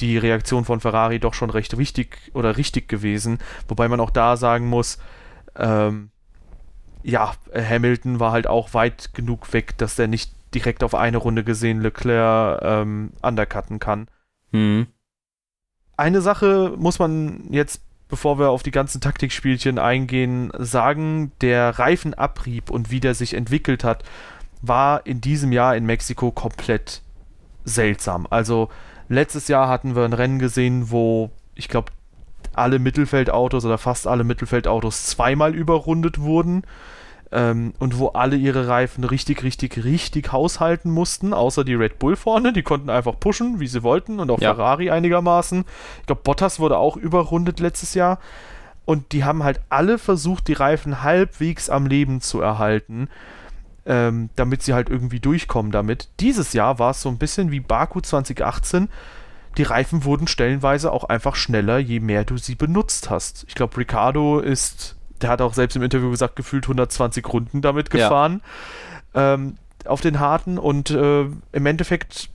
die 0.00 0.18
Reaktion 0.18 0.64
von 0.64 0.80
Ferrari 0.80 1.18
doch 1.18 1.34
schon 1.34 1.50
recht 1.50 1.76
wichtig 1.76 2.30
oder 2.32 2.56
richtig 2.56 2.88
gewesen, 2.88 3.38
wobei 3.66 3.88
man 3.88 4.00
auch 4.00 4.10
da 4.10 4.36
sagen 4.36 4.68
muss, 4.68 4.98
ähm, 5.56 6.10
ja, 7.02 7.32
Hamilton 7.52 8.20
war 8.20 8.32
halt 8.32 8.46
auch 8.46 8.74
weit 8.74 9.14
genug 9.14 9.52
weg, 9.52 9.76
dass 9.78 9.96
der 9.96 10.08
nicht 10.08 10.32
direkt 10.54 10.84
auf 10.84 10.94
eine 10.94 11.16
Runde 11.16 11.44
gesehen 11.44 11.80
Leclerc 11.80 12.60
ähm, 12.62 13.12
undercutten 13.22 13.78
kann. 13.78 14.08
Mhm. 14.52 14.86
Eine 15.98 16.20
Sache 16.20 16.74
muss 16.78 17.00
man 17.00 17.48
jetzt, 17.50 17.82
bevor 18.08 18.38
wir 18.38 18.50
auf 18.50 18.62
die 18.62 18.70
ganzen 18.70 19.00
Taktikspielchen 19.00 19.80
eingehen, 19.80 20.52
sagen, 20.56 21.32
der 21.40 21.76
Reifenabrieb 21.76 22.70
und 22.70 22.92
wie 22.92 23.00
der 23.00 23.16
sich 23.16 23.34
entwickelt 23.34 23.82
hat, 23.82 24.04
war 24.62 25.04
in 25.06 25.20
diesem 25.20 25.50
Jahr 25.50 25.76
in 25.76 25.86
Mexiko 25.86 26.30
komplett 26.30 27.02
seltsam. 27.64 28.28
Also 28.30 28.68
letztes 29.08 29.48
Jahr 29.48 29.68
hatten 29.68 29.96
wir 29.96 30.04
ein 30.04 30.12
Rennen 30.12 30.38
gesehen, 30.38 30.92
wo 30.92 31.30
ich 31.56 31.68
glaube 31.68 31.90
alle 32.52 32.78
Mittelfeldautos 32.78 33.64
oder 33.64 33.76
fast 33.76 34.06
alle 34.06 34.22
Mittelfeldautos 34.22 35.06
zweimal 35.06 35.52
überrundet 35.52 36.20
wurden 36.20 36.62
ähm, 37.30 37.74
und 37.78 37.98
wo 37.98 38.08
alle 38.08 38.36
ihre 38.36 38.68
Reifen 38.68 39.04
richtig, 39.04 39.42
richtig, 39.42 39.84
richtig 39.84 40.32
haushalten 40.32 40.90
mussten, 40.90 41.32
außer 41.32 41.64
die 41.64 41.74
Red 41.74 41.98
Bull 41.98 42.16
vorne, 42.16 42.52
die 42.52 42.62
konnten 42.62 42.90
einfach 42.90 43.18
pushen, 43.18 43.60
wie 43.60 43.66
sie 43.66 43.82
wollten 43.82 44.20
und 44.20 44.30
auch 44.30 44.40
ja. 44.40 44.54
Ferrari 44.54 44.90
einigermaßen. 44.90 45.64
Ich 46.00 46.06
glaube, 46.06 46.22
Bottas 46.24 46.58
wurde 46.58 46.78
auch 46.78 46.96
überrundet 46.96 47.60
letztes 47.60 47.94
Jahr 47.94 48.18
und 48.84 49.12
die 49.12 49.24
haben 49.24 49.44
halt 49.44 49.60
alle 49.68 49.98
versucht, 49.98 50.48
die 50.48 50.54
Reifen 50.54 51.02
halbwegs 51.02 51.68
am 51.70 51.86
Leben 51.86 52.20
zu 52.20 52.40
erhalten. 52.40 53.08
Ähm, 53.86 54.28
damit 54.36 54.62
sie 54.62 54.74
halt 54.74 54.90
irgendwie 54.90 55.18
durchkommen 55.18 55.72
damit. 55.72 56.10
Dieses 56.20 56.52
Jahr 56.52 56.78
war 56.78 56.90
es 56.90 57.00
so 57.00 57.08
ein 57.08 57.16
bisschen 57.16 57.50
wie 57.50 57.60
Baku 57.60 58.02
2018 58.02 58.90
die 59.56 59.62
Reifen 59.64 60.04
wurden 60.04 60.28
stellenweise 60.28 60.92
auch 60.92 61.04
einfach 61.04 61.34
schneller, 61.34 61.78
je 61.78 62.00
mehr 62.00 62.24
du 62.24 62.36
sie 62.36 62.54
benutzt 62.54 63.10
hast. 63.10 63.44
Ich 63.48 63.54
glaube, 63.54 63.76
Ricardo 63.76 64.38
ist 64.38 64.97
der 65.22 65.30
hat 65.30 65.40
auch 65.40 65.54
selbst 65.54 65.76
im 65.76 65.82
Interview 65.82 66.10
gesagt, 66.10 66.36
gefühlt 66.36 66.64
120 66.64 67.26
Runden 67.26 67.62
damit 67.62 67.90
gefahren 67.90 68.42
ja. 69.14 69.34
ähm, 69.34 69.56
auf 69.84 70.00
den 70.00 70.20
harten 70.20 70.58
und 70.58 70.90
äh, 70.90 71.22
im 71.22 71.66
Endeffekt 71.66 72.30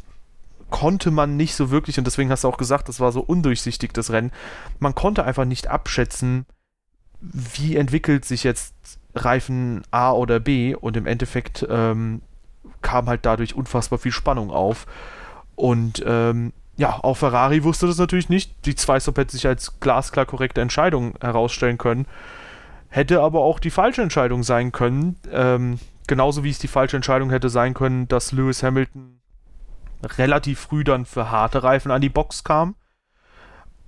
konnte 0.70 1.12
man 1.12 1.38
nicht 1.38 1.54
so 1.54 1.70
wirklich, 1.70 2.00
und 2.00 2.06
deswegen 2.06 2.32
hast 2.32 2.44
du 2.44 2.48
auch 2.48 2.58
gesagt, 2.58 2.90
das 2.90 3.00
war 3.00 3.12
so 3.12 3.22
undurchsichtig, 3.22 3.94
das 3.94 4.12
Rennen, 4.12 4.32
man 4.80 4.96
konnte 4.96 5.24
einfach 5.24 5.46
nicht 5.46 5.68
abschätzen, 5.68 6.46
wie 7.22 7.76
entwickelt 7.76 8.26
sich 8.26 8.44
jetzt 8.44 8.74
Reifen 9.16 9.84
A 9.92 10.12
oder 10.12 10.40
B 10.40 10.74
und 10.76 10.98
im 10.98 11.06
Endeffekt 11.06 11.66
ähm, 11.70 12.22
kam 12.82 13.08
halt 13.08 13.26
dadurch 13.26 13.56
unfassbar 13.56 14.00
viel 14.00 14.12
Spannung 14.12 14.52
auf. 14.52 14.88
Und 15.56 16.04
ähm, 16.06 16.54
ja, 16.76 17.00
auch 17.04 17.16
Ferrari 17.16 17.64
wusste 17.64 17.88
das 17.88 17.98
natürlich 17.98 18.30
nicht. 18.30 18.66
Die 18.66 18.76
Zwei-Stop 18.76 19.18
hätte 19.18 19.34
sich 19.34 19.46
als 19.46 19.80
glasklar 19.80 20.26
korrekte 20.26 20.62
Entscheidung 20.62 21.14
herausstellen 21.22 21.78
können. 21.78 22.08
Hätte 22.94 23.24
aber 23.24 23.40
auch 23.40 23.58
die 23.58 23.72
falsche 23.72 24.04
Entscheidung 24.04 24.44
sein 24.44 24.72
können. 24.72 25.16
Ähm, 25.32 25.80
genauso 26.06 26.44
wie 26.44 26.52
es 26.52 26.60
die 26.60 26.68
falsche 26.68 26.96
Entscheidung 26.96 27.32
hätte 27.32 27.50
sein 27.50 27.74
können, 27.74 28.08
dass 28.08 28.32
Lewis 28.32 28.62
Hamilton 28.62 29.20
relativ 30.20 30.60
früh 30.60 30.84
dann 30.84 31.08
für 31.08 31.32
harte 31.32 31.64
Reifen 31.64 31.90
an 31.90 32.02
die 32.02 32.10
Box 32.10 32.44
kam. 32.44 32.76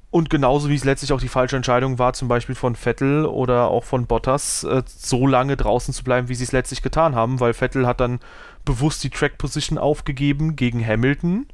Und 0.09 0.31
genauso 0.31 0.69
wie 0.69 0.75
es 0.75 0.85
letztlich 0.85 1.13
auch 1.13 1.21
die 1.21 1.27
falsche 1.27 1.55
Entscheidung 1.55 1.99
war, 1.99 2.13
zum 2.13 2.27
Beispiel 2.27 2.55
von 2.55 2.75
Vettel 2.75 3.27
oder 3.27 3.67
auch 3.67 3.83
von 3.83 4.07
Bottas, 4.07 4.63
äh, 4.63 4.81
so 4.87 5.27
lange 5.27 5.55
draußen 5.55 5.93
zu 5.93 6.03
bleiben, 6.03 6.27
wie 6.27 6.35
sie 6.35 6.45
es 6.45 6.51
letztlich 6.51 6.81
getan 6.81 7.13
haben, 7.13 7.39
weil 7.39 7.53
Vettel 7.53 7.85
hat 7.85 7.99
dann 7.99 8.19
bewusst 8.63 9.03
die 9.03 9.11
Track 9.11 9.37
Position 9.37 9.77
aufgegeben 9.77 10.55
gegen 10.55 10.83
Hamilton 10.83 11.45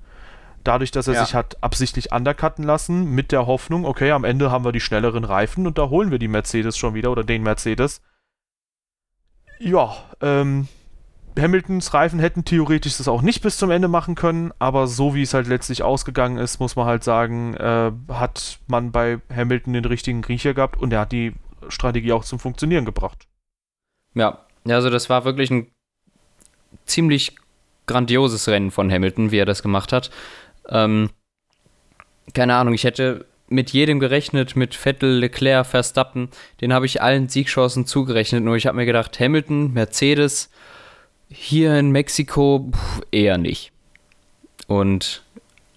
dadurch, 0.63 0.91
dass 0.91 1.07
er 1.07 1.15
ja. 1.15 1.25
sich 1.25 1.35
hat 1.35 1.61
absichtlich 1.61 2.11
undercutten 2.11 2.63
lassen, 2.63 3.05
mit 3.05 3.31
der 3.31 3.47
Hoffnung, 3.47 3.85
okay, 3.85 4.11
am 4.11 4.23
Ende 4.23 4.51
haben 4.51 4.65
wir 4.65 4.71
die 4.71 4.79
schnelleren 4.79 5.23
Reifen 5.23 5.67
und 5.67 5.77
da 5.77 5.89
holen 5.89 6.11
wir 6.11 6.19
die 6.19 6.27
Mercedes 6.27 6.77
schon 6.77 6.93
wieder 6.93 7.11
oder 7.11 7.23
den 7.23 7.43
Mercedes. 7.43 8.01
Ja, 9.59 9.95
ähm, 10.21 10.67
Hamiltons 11.39 11.93
Reifen 11.93 12.19
hätten 12.19 12.45
theoretisch 12.45 12.97
das 12.97 13.07
auch 13.07 13.21
nicht 13.21 13.41
bis 13.41 13.57
zum 13.57 13.71
Ende 13.71 13.87
machen 13.87 14.15
können, 14.15 14.51
aber 14.59 14.87
so 14.87 15.15
wie 15.15 15.21
es 15.21 15.33
halt 15.33 15.47
letztlich 15.47 15.83
ausgegangen 15.83 16.37
ist, 16.37 16.59
muss 16.59 16.75
man 16.75 16.85
halt 16.85 17.03
sagen, 17.03 17.55
äh, 17.55 17.91
hat 18.09 18.59
man 18.67 18.91
bei 18.91 19.19
Hamilton 19.33 19.73
den 19.73 19.85
richtigen 19.85 20.21
Griecher 20.21 20.53
gehabt 20.53 20.79
und 20.79 20.91
er 20.91 21.01
hat 21.01 21.11
die 21.11 21.33
Strategie 21.69 22.11
auch 22.11 22.23
zum 22.23 22.39
Funktionieren 22.39 22.85
gebracht. 22.85 23.27
Ja, 24.13 24.45
also 24.67 24.89
das 24.89 25.09
war 25.09 25.23
wirklich 25.23 25.51
ein 25.51 25.71
ziemlich 26.85 27.35
grandioses 27.87 28.47
Rennen 28.47 28.71
von 28.71 28.91
Hamilton, 28.91 29.31
wie 29.31 29.37
er 29.37 29.45
das 29.45 29.63
gemacht 29.63 29.91
hat. 29.93 30.11
Ähm, 30.71 31.09
keine 32.33 32.55
Ahnung, 32.55 32.73
ich 32.73 32.83
hätte 32.83 33.25
mit 33.47 33.71
jedem 33.71 33.99
gerechnet, 33.99 34.55
mit 34.55 34.73
Vettel, 34.75 35.19
Leclerc, 35.19 35.65
Verstappen, 35.65 36.29
den 36.61 36.73
habe 36.73 36.85
ich 36.85 37.01
allen 37.01 37.27
Siegchancen 37.27 37.85
zugerechnet. 37.85 38.43
Nur 38.43 38.55
ich 38.55 38.65
habe 38.65 38.77
mir 38.77 38.85
gedacht, 38.85 39.19
Hamilton, 39.19 39.73
Mercedes, 39.73 40.49
hier 41.29 41.77
in 41.77 41.91
Mexiko 41.91 42.71
pff, 42.73 43.01
eher 43.11 43.37
nicht. 43.37 43.71
Und 44.67 45.23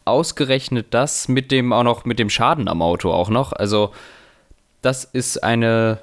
ausgerechnet 0.04 0.88
das 0.90 1.28
mit 1.28 1.50
dem 1.50 1.72
auch 1.72 1.82
noch 1.82 2.04
mit 2.04 2.18
dem 2.18 2.30
Schaden 2.30 2.68
am 2.68 2.82
Auto 2.82 3.10
auch 3.10 3.28
noch. 3.28 3.52
Also 3.52 3.92
das 4.82 5.04
ist 5.04 5.42
eine 5.42 6.00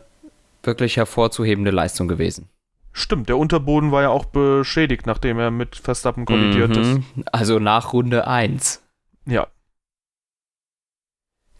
wirklich 0.63 0.97
hervorzuhebende 0.97 1.71
Leistung 1.71 2.07
gewesen. 2.07 2.49
Stimmt, 2.93 3.29
der 3.29 3.37
Unterboden 3.37 3.91
war 3.91 4.01
ja 4.01 4.09
auch 4.09 4.25
beschädigt, 4.25 5.05
nachdem 5.05 5.39
er 5.39 5.49
mit 5.49 5.77
Verstappen 5.77 6.25
kollidiert 6.25 6.75
mhm. 6.75 6.81
ist. 6.81 6.99
Also 7.31 7.59
nach 7.59 7.93
Runde 7.93 8.27
1. 8.27 8.83
Ja. 9.25 9.47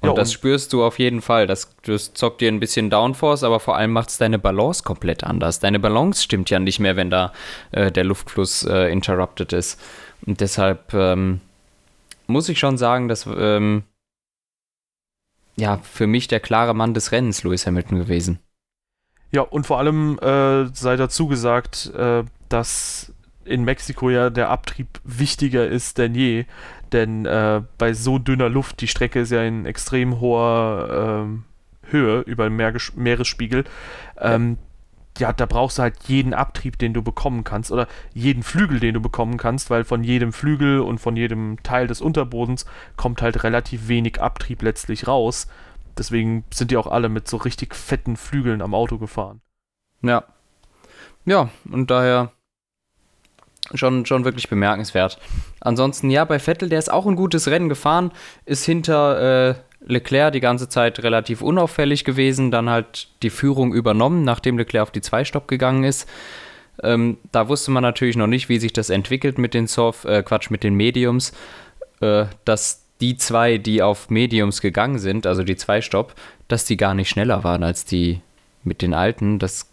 Und 0.02 0.10
ja, 0.10 0.15
das 0.15 0.30
und 0.30 0.34
spürst 0.34 0.74
du 0.74 0.84
auf 0.84 1.00
jeden 1.00 1.22
Fall. 1.22 1.48
Das, 1.48 1.76
das 1.84 2.13
zockt 2.13 2.41
dir 2.41 2.52
ein 2.52 2.60
bisschen 2.60 2.89
Downforce, 2.89 3.44
aber 3.44 3.60
vor 3.60 3.78
allem 3.78 3.91
macht 3.91 4.10
es 4.10 4.17
deine 4.17 4.39
Balance 4.39 4.84
komplett 4.84 5.24
anders. 5.24 5.60
Deine 5.60 5.80
Balance 5.80 6.24
stimmt 6.24 6.50
ja 6.50 6.60
nicht 6.60 6.80
mehr, 6.80 6.96
wenn 6.96 7.12
da 7.12 7.32
äh, 7.72 7.91
der 7.91 8.04
Luftfluss 8.04 8.63
äh, 8.63 8.91
interrupted 8.91 9.54
ist. 9.54 9.80
Und 10.26 10.41
deshalb 10.41 10.94
ähm, 10.94 11.39
muss 12.28 12.50
ich 12.50 12.60
schon 12.60 12.78
sagen, 12.78 13.08
dass 13.08 13.28
ähm, 13.28 13.84
ja 15.56 15.78
für 15.84 16.08
mich 16.08 16.28
der 16.28 16.39
klare 16.39 16.74
Mann 16.74 16.94
des 16.94 17.12
Rennens 17.12 17.44
Lewis 17.44 17.67
Hamilton 17.67 18.00
gewesen. 18.00 18.39
Ja, 19.32 19.41
und 19.41 19.65
vor 19.65 19.80
allem 19.80 20.20
äh, 20.20 20.67
sei 20.74 20.98
dazu 20.98 21.28
gesagt, 21.28 21.91
äh, 21.96 22.24
dass 22.50 23.13
in 23.46 23.63
Mexiko 23.63 24.10
ja 24.10 24.30
der 24.30 24.50
Abtrieb 24.50 25.00
wichtiger 25.04 25.67
ist 25.67 25.98
denn 25.98 26.15
je. 26.15 26.46
Denn 26.91 27.26
äh, 27.26 27.62
bei 27.78 27.94
so 27.94 28.20
dünner 28.20 28.50
Luft, 28.50 28.82
die 28.82 28.88
Strecke 28.88 29.22
ist 29.22 29.32
ja 29.32 29.41
in 29.44 29.65
extrem 29.65 30.20
hoher 30.20 31.24
ähm, 31.26 31.44
Höhe 31.84 32.22
über 32.22 32.46
dem 32.46 32.58
Meer 32.58 32.74
Meeresspiegel. 32.96 33.63
Ähm, 34.20 34.58
ja. 35.17 35.30
ja, 35.30 35.34
da 35.34 35.46
brauchst 35.46 35.78
du 35.78 35.84
halt 35.84 35.96
jeden 36.08 36.34
Abtrieb, 36.34 36.78
den 36.78 36.94
du 36.94 37.02
bekommen 37.02 37.46
kannst, 37.46 37.72
oder 37.72 37.88
jeden 38.13 38.44
Flügel, 38.44 38.82
den 38.82 38.94
du 38.94 39.00
bekommen 39.00 39.38
kannst, 39.38 39.70
weil 39.70 39.86
von 39.86 40.04
jedem 40.04 40.34
Flügel 40.34 40.82
und 40.82 41.00
von 41.00 41.15
jedem 41.15 41.63
Teil 41.63 41.88
des 41.88 42.02
Unterbodens 42.02 42.65
kommt 42.98 43.22
halt 43.22 43.44
relativ 43.44 43.88
wenig 43.88 44.22
Abtrieb 44.22 44.62
letztlich 44.62 45.08
raus. 45.08 45.48
Deswegen 45.97 46.43
sind 46.54 46.71
die 46.71 46.77
auch 46.77 46.88
alle 46.88 47.10
mit 47.10 47.27
so 47.27 47.38
richtig 47.38 47.75
fetten 47.75 48.15
Flügeln 48.15 48.62
am 48.62 48.73
Auto 48.73 48.97
gefahren. 48.97 49.41
Ja. 50.01 50.23
Ja, 51.25 51.49
und 51.69 51.91
daher 51.91 52.32
schon, 53.73 54.06
schon 54.06 54.25
wirklich 54.25 54.49
bemerkenswert. 54.49 55.19
Ansonsten, 55.60 56.10
ja, 56.10 56.25
bei 56.25 56.39
Vettel, 56.39 56.69
der 56.69 56.80
ist 56.80 56.91
auch 56.91 57.06
ein 57.06 57.15
gutes 57.15 57.47
Rennen 57.47 57.69
gefahren, 57.69 58.12
ist 58.45 58.65
hinter 58.65 59.49
äh, 59.49 59.56
Leclerc 59.86 60.34
die 60.34 60.39
ganze 60.39 60.69
Zeit 60.69 61.01
relativ 61.04 61.41
unauffällig 61.41 62.04
gewesen, 62.04 62.51
dann 62.51 62.69
halt 62.69 63.10
die 63.23 63.30
Führung 63.30 63.73
übernommen, 63.73 64.23
nachdem 64.23 64.58
Leclerc 64.58 64.84
auf 64.84 64.91
die 64.91 65.01
Zwei-Stopp 65.01 65.47
gegangen 65.47 65.84
ist. 65.84 66.08
Ähm, 66.84 67.17
da 67.32 67.47
wusste 67.47 67.71
man 67.71 67.84
natürlich 67.84 68.15
noch 68.15 68.27
nicht, 68.27 68.49
wie 68.49 68.60
sich 68.60 68.73
das 68.73 68.89
entwickelt 68.89 69.38
mit 69.38 69.54
den 69.54 69.67
Soft, 69.67 70.06
äh, 70.06 70.23
Quatsch, 70.23 70.49
mit 70.49 70.63
den 70.63 70.75
Mediums, 70.75 71.34
äh, 71.99 72.25
dass 72.45 72.88
die 73.02 73.18
zwei, 73.18 73.58
die 73.58 73.82
auf 73.82 74.10
Mediums 74.10 74.62
gegangen 74.62 75.00
sind, 75.00 75.26
also 75.28 75.44
die 75.44 75.56
Zwei-Stopp, 75.56 76.14
dass 76.48 76.66
die 76.66 76.78
gar 76.78 76.94
nicht 76.94 77.10
schneller 77.10 77.44
waren 77.44 77.64
als 77.64 77.84
die 77.84 78.22
mit 78.64 78.82
den 78.82 78.94
alten. 78.94 79.40
Das, 79.40 79.70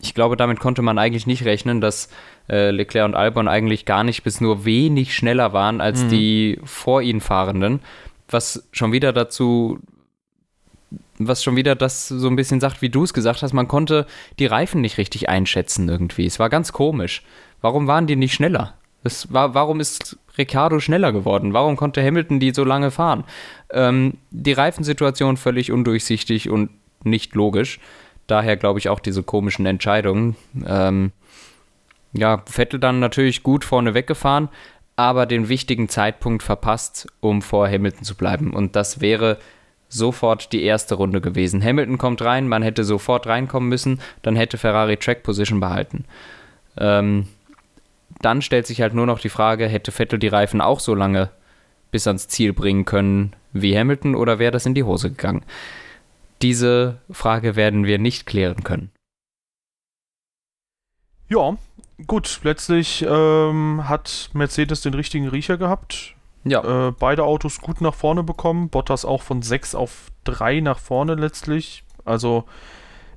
ich 0.00 0.14
glaube, 0.14 0.36
damit 0.36 0.60
konnte 0.60 0.82
man 0.82 0.98
eigentlich 0.98 1.26
nicht 1.26 1.44
rechnen, 1.44 1.80
dass 1.80 2.08
äh, 2.48 2.70
Leclerc 2.70 3.04
und 3.04 3.14
Albon 3.14 3.48
eigentlich 3.48 3.84
gar 3.84 4.02
nicht 4.02 4.22
bis 4.22 4.40
nur 4.40 4.64
wenig 4.64 5.14
schneller 5.14 5.52
waren 5.52 5.80
als 5.80 6.04
mhm. 6.04 6.08
die 6.08 6.60
vor 6.64 7.02
ihnen 7.02 7.20
Fahrenden, 7.20 7.80
was 8.28 8.66
schon 8.72 8.92
wieder 8.92 9.12
dazu 9.12 9.78
was 11.22 11.44
schon 11.44 11.54
wieder 11.54 11.74
das 11.74 12.08
so 12.08 12.28
ein 12.28 12.36
bisschen 12.36 12.60
sagt, 12.60 12.80
wie 12.80 12.88
du 12.88 13.04
es 13.04 13.12
gesagt 13.12 13.42
hast, 13.42 13.52
man 13.52 13.68
konnte 13.68 14.06
die 14.38 14.46
Reifen 14.46 14.80
nicht 14.80 14.96
richtig 14.96 15.28
einschätzen 15.28 15.86
irgendwie. 15.88 16.24
Es 16.24 16.38
war 16.38 16.48
ganz 16.48 16.72
komisch. 16.72 17.22
Warum 17.60 17.86
waren 17.86 18.06
die 18.06 18.16
nicht 18.16 18.32
schneller? 18.32 18.74
Es 19.02 19.32
war, 19.32 19.54
warum 19.54 19.80
ist 19.80 20.18
Ricardo 20.36 20.80
schneller 20.80 21.12
geworden? 21.12 21.52
Warum 21.52 21.76
konnte 21.76 22.04
Hamilton 22.04 22.40
die 22.40 22.52
so 22.52 22.64
lange 22.64 22.90
fahren? 22.90 23.24
Ähm, 23.70 24.14
die 24.30 24.52
Reifensituation 24.52 25.36
völlig 25.36 25.72
undurchsichtig 25.72 26.50
und 26.50 26.70
nicht 27.04 27.34
logisch. 27.34 27.80
Daher 28.26 28.56
glaube 28.56 28.78
ich 28.78 28.88
auch 28.88 29.00
diese 29.00 29.22
komischen 29.22 29.66
Entscheidungen. 29.66 30.36
Ähm, 30.66 31.12
ja, 32.12 32.42
Vettel 32.46 32.80
dann 32.80 33.00
natürlich 33.00 33.42
gut 33.42 33.64
vorne 33.64 33.94
weggefahren, 33.94 34.48
aber 34.96 35.26
den 35.26 35.48
wichtigen 35.48 35.88
Zeitpunkt 35.88 36.42
verpasst, 36.42 37.06
um 37.20 37.42
vor 37.42 37.68
Hamilton 37.68 38.04
zu 38.04 38.14
bleiben. 38.14 38.52
Und 38.52 38.76
das 38.76 39.00
wäre 39.00 39.38
sofort 39.88 40.52
die 40.52 40.62
erste 40.62 40.94
Runde 40.94 41.20
gewesen. 41.20 41.62
Hamilton 41.62 41.98
kommt 41.98 42.22
rein, 42.22 42.48
man 42.48 42.62
hätte 42.62 42.84
sofort 42.84 43.26
reinkommen 43.26 43.68
müssen, 43.68 44.00
dann 44.22 44.36
hätte 44.36 44.58
Ferrari 44.58 44.96
Track 44.96 45.22
Position 45.22 45.58
behalten. 45.60 46.04
Ähm, 46.78 47.26
dann 48.20 48.42
stellt 48.42 48.66
sich 48.66 48.80
halt 48.80 48.94
nur 48.94 49.06
noch 49.06 49.18
die 49.18 49.28
Frage, 49.28 49.66
hätte 49.66 49.92
Vettel 49.92 50.18
die 50.18 50.28
Reifen 50.28 50.60
auch 50.60 50.80
so 50.80 50.94
lange 50.94 51.30
bis 51.90 52.06
ans 52.06 52.28
Ziel 52.28 52.52
bringen 52.52 52.84
können 52.84 53.34
wie 53.52 53.76
Hamilton 53.76 54.14
oder 54.14 54.38
wäre 54.38 54.52
das 54.52 54.66
in 54.66 54.74
die 54.74 54.84
Hose 54.84 55.10
gegangen? 55.10 55.44
Diese 56.42 56.98
Frage 57.10 57.56
werden 57.56 57.84
wir 57.84 57.98
nicht 57.98 58.26
klären 58.26 58.62
können. 58.62 58.90
Ja, 61.28 61.56
gut, 62.06 62.40
letztlich 62.42 63.04
ähm, 63.08 63.88
hat 63.88 64.30
Mercedes 64.32 64.80
den 64.80 64.94
richtigen 64.94 65.28
Riecher 65.28 65.58
gehabt. 65.58 66.14
Ja. 66.44 66.88
Äh, 66.88 66.92
beide 66.92 67.24
Autos 67.24 67.60
gut 67.60 67.80
nach 67.80 67.94
vorne 67.94 68.22
bekommen. 68.22 68.68
Bottas 68.68 69.04
auch 69.04 69.22
von 69.22 69.42
6 69.42 69.74
auf 69.74 70.10
3 70.24 70.60
nach 70.60 70.78
vorne 70.78 71.14
letztlich. 71.14 71.84
Also 72.04 72.44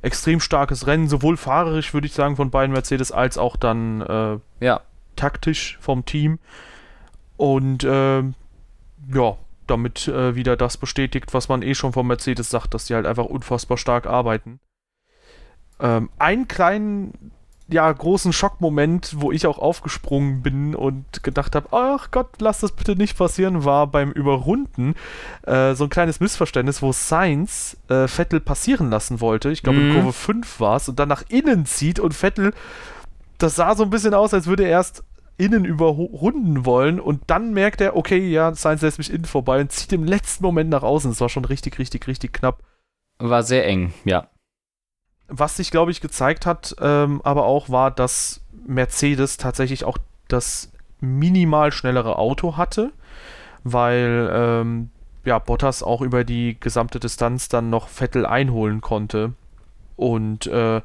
extrem 0.01 0.41
starkes 0.41 0.85
Rennen, 0.85 1.07
sowohl 1.07 1.37
fahrerisch, 1.37 1.93
würde 1.93 2.07
ich 2.07 2.13
sagen, 2.13 2.35
von 2.35 2.51
beiden 2.51 2.73
Mercedes, 2.73 3.11
als 3.11 3.37
auch 3.37 3.55
dann 3.55 4.01
äh, 4.01 4.39
ja. 4.59 4.81
Taktisch 5.23 5.77
vom 5.79 6.03
Team. 6.03 6.39
Und 7.37 7.85
äh, 7.85 8.21
ja, 8.21 9.37
damit 9.67 10.07
äh, 10.09 10.35
wieder 10.35 10.57
das 10.57 10.75
bestätigt, 10.75 11.33
was 11.33 11.47
man 11.47 11.61
eh 11.61 11.75
schon 11.75 11.93
von 11.93 12.05
Mercedes 12.05 12.49
sagt, 12.49 12.73
dass 12.73 12.85
die 12.85 12.95
halt 12.95 13.05
einfach 13.05 13.25
unfassbar 13.25 13.77
stark 13.77 14.05
arbeiten. 14.05 14.59
Ähm, 15.79 16.09
einen 16.19 16.49
kleinen 16.49 17.31
ja, 17.69 17.89
großen 17.89 18.33
Schockmoment, 18.33 19.15
wo 19.17 19.31
ich 19.31 19.47
auch 19.47 19.57
aufgesprungen 19.57 20.41
bin 20.41 20.75
und 20.75 21.23
gedacht 21.23 21.55
habe, 21.55 21.69
ach 21.71 22.11
Gott, 22.11 22.27
lass 22.39 22.59
das 22.59 22.73
bitte 22.73 22.97
nicht 22.97 23.17
passieren, 23.17 23.63
war 23.63 23.87
beim 23.87 24.11
Überrunden 24.11 24.95
äh, 25.43 25.73
so 25.73 25.85
ein 25.85 25.89
kleines 25.89 26.19
Missverständnis, 26.19 26.81
wo 26.81 26.91
Sainz 26.91 27.77
äh, 27.87 28.09
Vettel 28.09 28.41
passieren 28.41 28.89
lassen 28.89 29.21
wollte. 29.21 29.49
Ich 29.49 29.63
glaube, 29.63 29.79
mhm. 29.79 29.87
in 29.87 29.93
Kurve 29.95 30.13
5 30.13 30.59
war 30.59 30.75
es 30.75 30.89
und 30.89 30.99
dann 30.99 31.07
nach 31.07 31.23
innen 31.29 31.65
zieht 31.65 31.99
und 31.99 32.13
Vettel, 32.13 32.53
das 33.37 33.55
sah 33.55 33.75
so 33.75 33.83
ein 33.83 33.89
bisschen 33.89 34.13
aus, 34.13 34.33
als 34.33 34.45
würde 34.45 34.63
er 34.63 34.71
erst 34.71 35.03
innen 35.37 35.65
überrunden 35.65 36.65
wollen 36.65 36.99
und 36.99 37.23
dann 37.27 37.53
merkt 37.53 37.81
er, 37.81 37.95
okay, 37.95 38.29
ja, 38.29 38.53
Sainz 38.53 38.81
lässt 38.81 38.97
mich 38.97 39.11
innen 39.11 39.25
vorbei 39.25 39.61
und 39.61 39.71
zieht 39.71 39.93
im 39.93 40.03
letzten 40.03 40.43
Moment 40.43 40.69
nach 40.69 40.83
außen. 40.83 41.11
Das 41.11 41.21
war 41.21 41.29
schon 41.29 41.45
richtig, 41.45 41.79
richtig, 41.79 42.07
richtig 42.07 42.33
knapp. 42.33 42.63
War 43.19 43.43
sehr 43.43 43.65
eng, 43.65 43.93
ja 44.05 44.27
was 45.27 45.57
sich, 45.57 45.71
glaube 45.71 45.91
ich, 45.91 46.01
gezeigt 46.01 46.45
hat, 46.45 46.75
ähm, 46.79 47.21
aber 47.23 47.45
auch 47.45 47.69
war, 47.69 47.91
dass 47.91 48.41
Mercedes 48.67 49.37
tatsächlich 49.37 49.83
auch 49.83 49.97
das 50.27 50.71
minimal 50.99 51.71
schnellere 51.71 52.17
Auto 52.17 52.57
hatte, 52.57 52.91
weil 53.63 54.29
ähm, 54.31 54.89
ja, 55.25 55.39
Bottas 55.39 55.83
auch 55.83 56.01
über 56.01 56.23
die 56.23 56.59
gesamte 56.59 56.99
Distanz 56.99 57.49
dann 57.49 57.69
noch 57.69 57.87
Vettel 57.87 58.25
einholen 58.25 58.81
konnte. 58.81 59.33
Und 59.95 60.47
äh, 60.47 60.81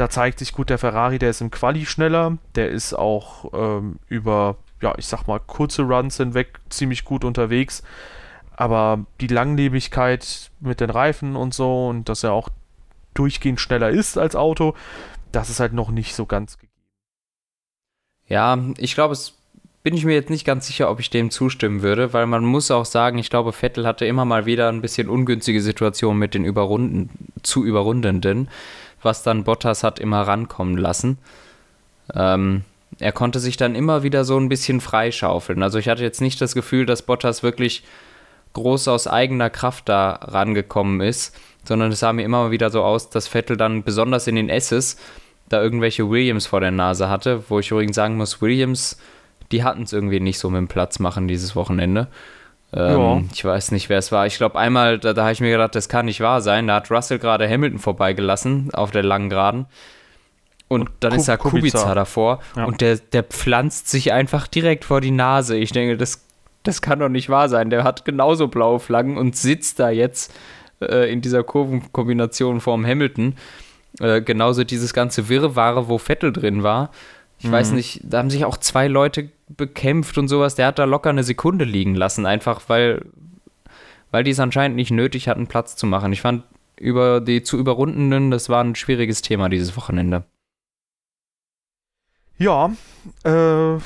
da 0.00 0.08
zeigt 0.08 0.38
sich 0.38 0.54
gut, 0.54 0.70
der 0.70 0.78
Ferrari, 0.78 1.18
der 1.18 1.28
ist 1.28 1.42
im 1.42 1.50
Quali 1.50 1.84
schneller, 1.84 2.38
der 2.54 2.70
ist 2.70 2.94
auch 2.94 3.52
ähm, 3.52 3.98
über, 4.08 4.56
ja, 4.80 4.94
ich 4.96 5.06
sag 5.06 5.26
mal, 5.26 5.38
kurze 5.38 5.82
Runs 5.82 6.16
hinweg 6.16 6.58
ziemlich 6.70 7.04
gut 7.04 7.22
unterwegs. 7.22 7.82
Aber 8.56 9.04
die 9.20 9.26
Langlebigkeit 9.26 10.50
mit 10.60 10.80
den 10.80 10.88
Reifen 10.88 11.36
und 11.36 11.52
so 11.52 11.88
und 11.88 12.08
dass 12.08 12.24
er 12.24 12.32
auch 12.32 12.48
durchgehend 13.12 13.60
schneller 13.60 13.90
ist 13.90 14.16
als 14.16 14.36
Auto, 14.36 14.74
das 15.32 15.50
ist 15.50 15.60
halt 15.60 15.74
noch 15.74 15.90
nicht 15.90 16.14
so 16.14 16.24
ganz 16.24 16.56
gegeben. 16.56 16.72
Ja, 18.26 18.58
ich 18.78 18.94
glaube, 18.94 19.12
es 19.12 19.34
bin 19.82 19.94
ich 19.94 20.04
mir 20.04 20.14
jetzt 20.14 20.30
nicht 20.30 20.46
ganz 20.46 20.66
sicher, 20.66 20.90
ob 20.90 21.00
ich 21.00 21.10
dem 21.10 21.30
zustimmen 21.30 21.82
würde, 21.82 22.12
weil 22.12 22.26
man 22.26 22.44
muss 22.44 22.70
auch 22.70 22.84
sagen, 22.84 23.18
ich 23.18 23.30
glaube, 23.30 23.52
Vettel 23.52 23.86
hatte 23.86 24.06
immer 24.06 24.24
mal 24.24 24.46
wieder 24.46 24.68
ein 24.70 24.82
bisschen 24.82 25.08
ungünstige 25.08 25.60
Situationen 25.60 26.18
mit 26.18 26.34
den 26.34 26.44
Überrunden, 26.44 27.10
zu 27.42 27.64
Überrundenden, 27.64 28.48
was 29.02 29.22
dann 29.22 29.44
Bottas 29.44 29.82
hat 29.82 29.98
immer 29.98 30.22
rankommen 30.22 30.76
lassen. 30.76 31.18
Ähm, 32.14 32.64
er 32.98 33.12
konnte 33.12 33.38
sich 33.38 33.56
dann 33.56 33.74
immer 33.74 34.02
wieder 34.02 34.24
so 34.24 34.38
ein 34.38 34.48
bisschen 34.48 34.80
freischaufeln. 34.80 35.62
Also 35.62 35.78
ich 35.78 35.88
hatte 35.88 36.02
jetzt 36.02 36.20
nicht 36.20 36.40
das 36.40 36.54
Gefühl, 36.54 36.86
dass 36.86 37.02
Bottas 37.02 37.42
wirklich 37.42 37.84
groß 38.52 38.88
aus 38.88 39.06
eigener 39.06 39.48
Kraft 39.48 39.88
da 39.88 40.10
rangekommen 40.10 41.00
ist 41.00 41.36
sondern 41.64 41.92
es 41.92 42.00
sah 42.00 42.12
mir 42.12 42.24
immer 42.24 42.50
wieder 42.50 42.70
so 42.70 42.82
aus, 42.82 43.10
dass 43.10 43.28
Vettel 43.28 43.56
dann 43.56 43.82
besonders 43.82 44.26
in 44.26 44.36
den 44.36 44.48
S's 44.48 44.96
da 45.48 45.60
irgendwelche 45.62 46.08
Williams 46.08 46.46
vor 46.46 46.60
der 46.60 46.70
Nase 46.70 47.08
hatte, 47.08 47.44
wo 47.48 47.58
ich 47.58 47.70
übrigens 47.70 47.96
sagen 47.96 48.16
muss, 48.16 48.40
Williams, 48.40 48.98
die 49.50 49.64
hatten 49.64 49.82
es 49.82 49.92
irgendwie 49.92 50.20
nicht 50.20 50.38
so 50.38 50.48
mit 50.48 50.58
dem 50.58 50.68
Platz 50.68 50.98
machen 51.00 51.26
dieses 51.28 51.56
Wochenende. 51.56 52.08
Ähm, 52.72 52.98
ja. 53.00 53.22
Ich 53.32 53.44
weiß 53.44 53.72
nicht, 53.72 53.88
wer 53.88 53.98
es 53.98 54.12
war. 54.12 54.26
Ich 54.26 54.36
glaube, 54.36 54.58
einmal, 54.58 54.98
da, 54.98 55.12
da 55.12 55.22
habe 55.22 55.32
ich 55.32 55.40
mir 55.40 55.50
gedacht, 55.50 55.74
das 55.74 55.88
kann 55.88 56.06
nicht 56.06 56.20
wahr 56.20 56.40
sein. 56.40 56.66
Da 56.66 56.76
hat 56.76 56.90
Russell 56.90 57.18
gerade 57.18 57.48
Hamilton 57.48 57.78
vorbeigelassen 57.78 58.70
auf 58.72 58.90
der 58.90 59.02
langen 59.02 59.30
Geraden. 59.30 59.66
Und, 60.68 60.82
und 60.82 60.90
dann 61.00 61.10
Kub 61.10 61.20
ist 61.20 61.28
da 61.28 61.36
Kubica, 61.36 61.78
Kubica 61.78 61.94
davor 61.94 62.38
ja. 62.54 62.64
und 62.64 62.80
der, 62.80 62.96
der 62.96 63.24
pflanzt 63.24 63.88
sich 63.88 64.12
einfach 64.12 64.46
direkt 64.46 64.84
vor 64.84 65.00
die 65.00 65.10
Nase. 65.10 65.56
Ich 65.56 65.72
denke, 65.72 65.96
das, 65.96 66.24
das 66.62 66.80
kann 66.80 67.00
doch 67.00 67.08
nicht 67.08 67.28
wahr 67.28 67.48
sein. 67.48 67.70
Der 67.70 67.82
hat 67.82 68.04
genauso 68.04 68.46
blaue 68.46 68.78
Flaggen 68.78 69.18
und 69.18 69.36
sitzt 69.36 69.80
da 69.80 69.90
jetzt 69.90 70.32
äh, 70.80 71.12
in 71.12 71.22
dieser 71.22 71.42
Kurvenkombination 71.42 72.60
vorm 72.60 72.86
Hamilton. 72.86 73.34
Äh, 73.98 74.22
genauso 74.22 74.62
dieses 74.62 74.94
ganze 74.94 75.28
Wirrwarr, 75.28 75.88
wo 75.88 75.98
Vettel 75.98 76.32
drin 76.32 76.62
war. 76.62 76.90
Ich 77.40 77.46
mhm. 77.46 77.52
weiß 77.52 77.72
nicht, 77.72 78.02
da 78.04 78.18
haben 78.18 78.30
sich 78.30 78.44
auch 78.44 78.56
zwei 78.56 78.86
Leute 78.86 79.30
bekämpft 79.56 80.18
und 80.18 80.28
sowas. 80.28 80.54
Der 80.54 80.66
hat 80.66 80.78
da 80.78 80.84
locker 80.84 81.10
eine 81.10 81.24
Sekunde 81.24 81.64
liegen 81.64 81.94
lassen, 81.94 82.26
einfach 82.26 82.62
weil, 82.68 83.06
weil 84.10 84.24
die 84.24 84.30
es 84.30 84.40
anscheinend 84.40 84.76
nicht 84.76 84.90
nötig 84.90 85.28
hatten, 85.28 85.46
Platz 85.46 85.76
zu 85.76 85.86
machen. 85.86 86.12
Ich 86.12 86.20
fand 86.20 86.44
über 86.78 87.20
die 87.20 87.42
zu 87.42 87.58
überrundenden, 87.58 88.30
das 88.30 88.48
war 88.48 88.62
ein 88.64 88.74
schwieriges 88.74 89.22
Thema 89.22 89.48
dieses 89.48 89.76
Wochenende. 89.76 90.24
Ja, 92.38 92.70
äh, 93.24 93.78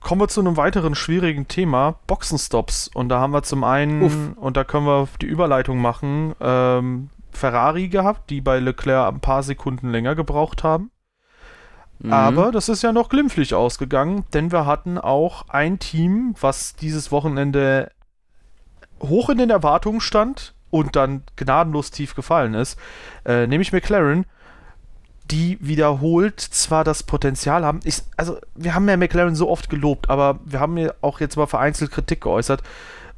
Kommen 0.00 0.22
wir 0.22 0.28
zu 0.28 0.40
einem 0.40 0.56
weiteren 0.56 0.94
schwierigen 0.94 1.46
Thema, 1.46 1.96
Boxenstops. 2.06 2.90
Und 2.92 3.10
da 3.10 3.20
haben 3.20 3.32
wir 3.32 3.42
zum 3.42 3.64
einen, 3.64 4.02
Uff. 4.02 4.16
und 4.36 4.56
da 4.56 4.64
können 4.64 4.86
wir 4.86 5.08
die 5.20 5.26
Überleitung 5.26 5.78
machen, 5.78 6.34
ähm, 6.40 7.10
Ferrari 7.30 7.88
gehabt, 7.88 8.30
die 8.30 8.40
bei 8.40 8.58
Leclerc 8.58 9.12
ein 9.12 9.20
paar 9.20 9.42
Sekunden 9.42 9.90
länger 9.90 10.14
gebraucht 10.14 10.64
haben. 10.64 10.90
Mhm. 12.00 12.12
Aber 12.12 12.50
das 12.50 12.68
ist 12.68 12.82
ja 12.82 12.92
noch 12.92 13.08
glimpflich 13.08 13.54
ausgegangen, 13.54 14.24
denn 14.32 14.52
wir 14.52 14.66
hatten 14.66 14.98
auch 14.98 15.48
ein 15.48 15.78
Team, 15.78 16.34
was 16.40 16.74
dieses 16.74 17.12
Wochenende 17.12 17.90
hoch 19.02 19.30
in 19.30 19.38
den 19.38 19.50
Erwartungen 19.50 20.00
stand 20.00 20.54
und 20.70 20.96
dann 20.96 21.22
gnadenlos 21.36 21.90
tief 21.90 22.14
gefallen 22.14 22.54
ist, 22.54 22.78
äh, 23.24 23.46
nämlich 23.46 23.72
McLaren 23.72 24.24
die 25.30 25.58
wiederholt 25.60 26.40
zwar 26.40 26.84
das 26.84 27.02
Potenzial 27.04 27.64
haben. 27.64 27.80
Ich, 27.84 28.02
also, 28.16 28.38
wir 28.54 28.74
haben 28.74 28.88
ja 28.88 28.96
McLaren 28.96 29.36
so 29.36 29.48
oft 29.48 29.70
gelobt, 29.70 30.10
aber 30.10 30.40
wir 30.44 30.60
haben 30.60 30.76
ja 30.76 30.92
auch 31.02 31.20
jetzt 31.20 31.36
mal 31.36 31.46
vereinzelt 31.46 31.92
Kritik 31.92 32.22
geäußert. 32.22 32.62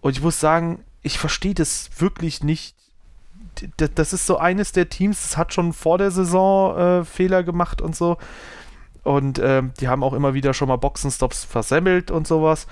Und 0.01 0.17
ich 0.17 0.23
muss 0.23 0.39
sagen, 0.39 0.85
ich 1.01 1.19
verstehe 1.19 1.55
das 1.55 1.91
wirklich 1.99 2.45
nicht. 2.45 2.77
Das 3.77 4.13
ist 4.13 4.27
so 4.27 4.39
eines 4.39 4.73
der 4.73 4.89
Teams, 4.89 5.23
das 5.23 5.37
hat 5.37 5.55
schon 5.55 5.73
vor 5.73 5.99
der 5.99 6.11
Saison 6.11 6.77
äh, 6.77 7.05
Fehler 7.05 7.43
gemacht 7.43 7.81
und 7.81 7.97
so. 7.97 8.19
Und 9.03 9.41
ähm, 9.41 9.73
die 9.81 9.89
haben 9.89 10.05
auch 10.05 10.13
immer 10.13 10.35
wieder 10.35 10.55
schon 10.55 10.69
mal 10.69 10.77
Boxenstops 10.77 11.45
versemmelt 11.45 12.11
und 12.11 12.27
sowas. 12.27 12.67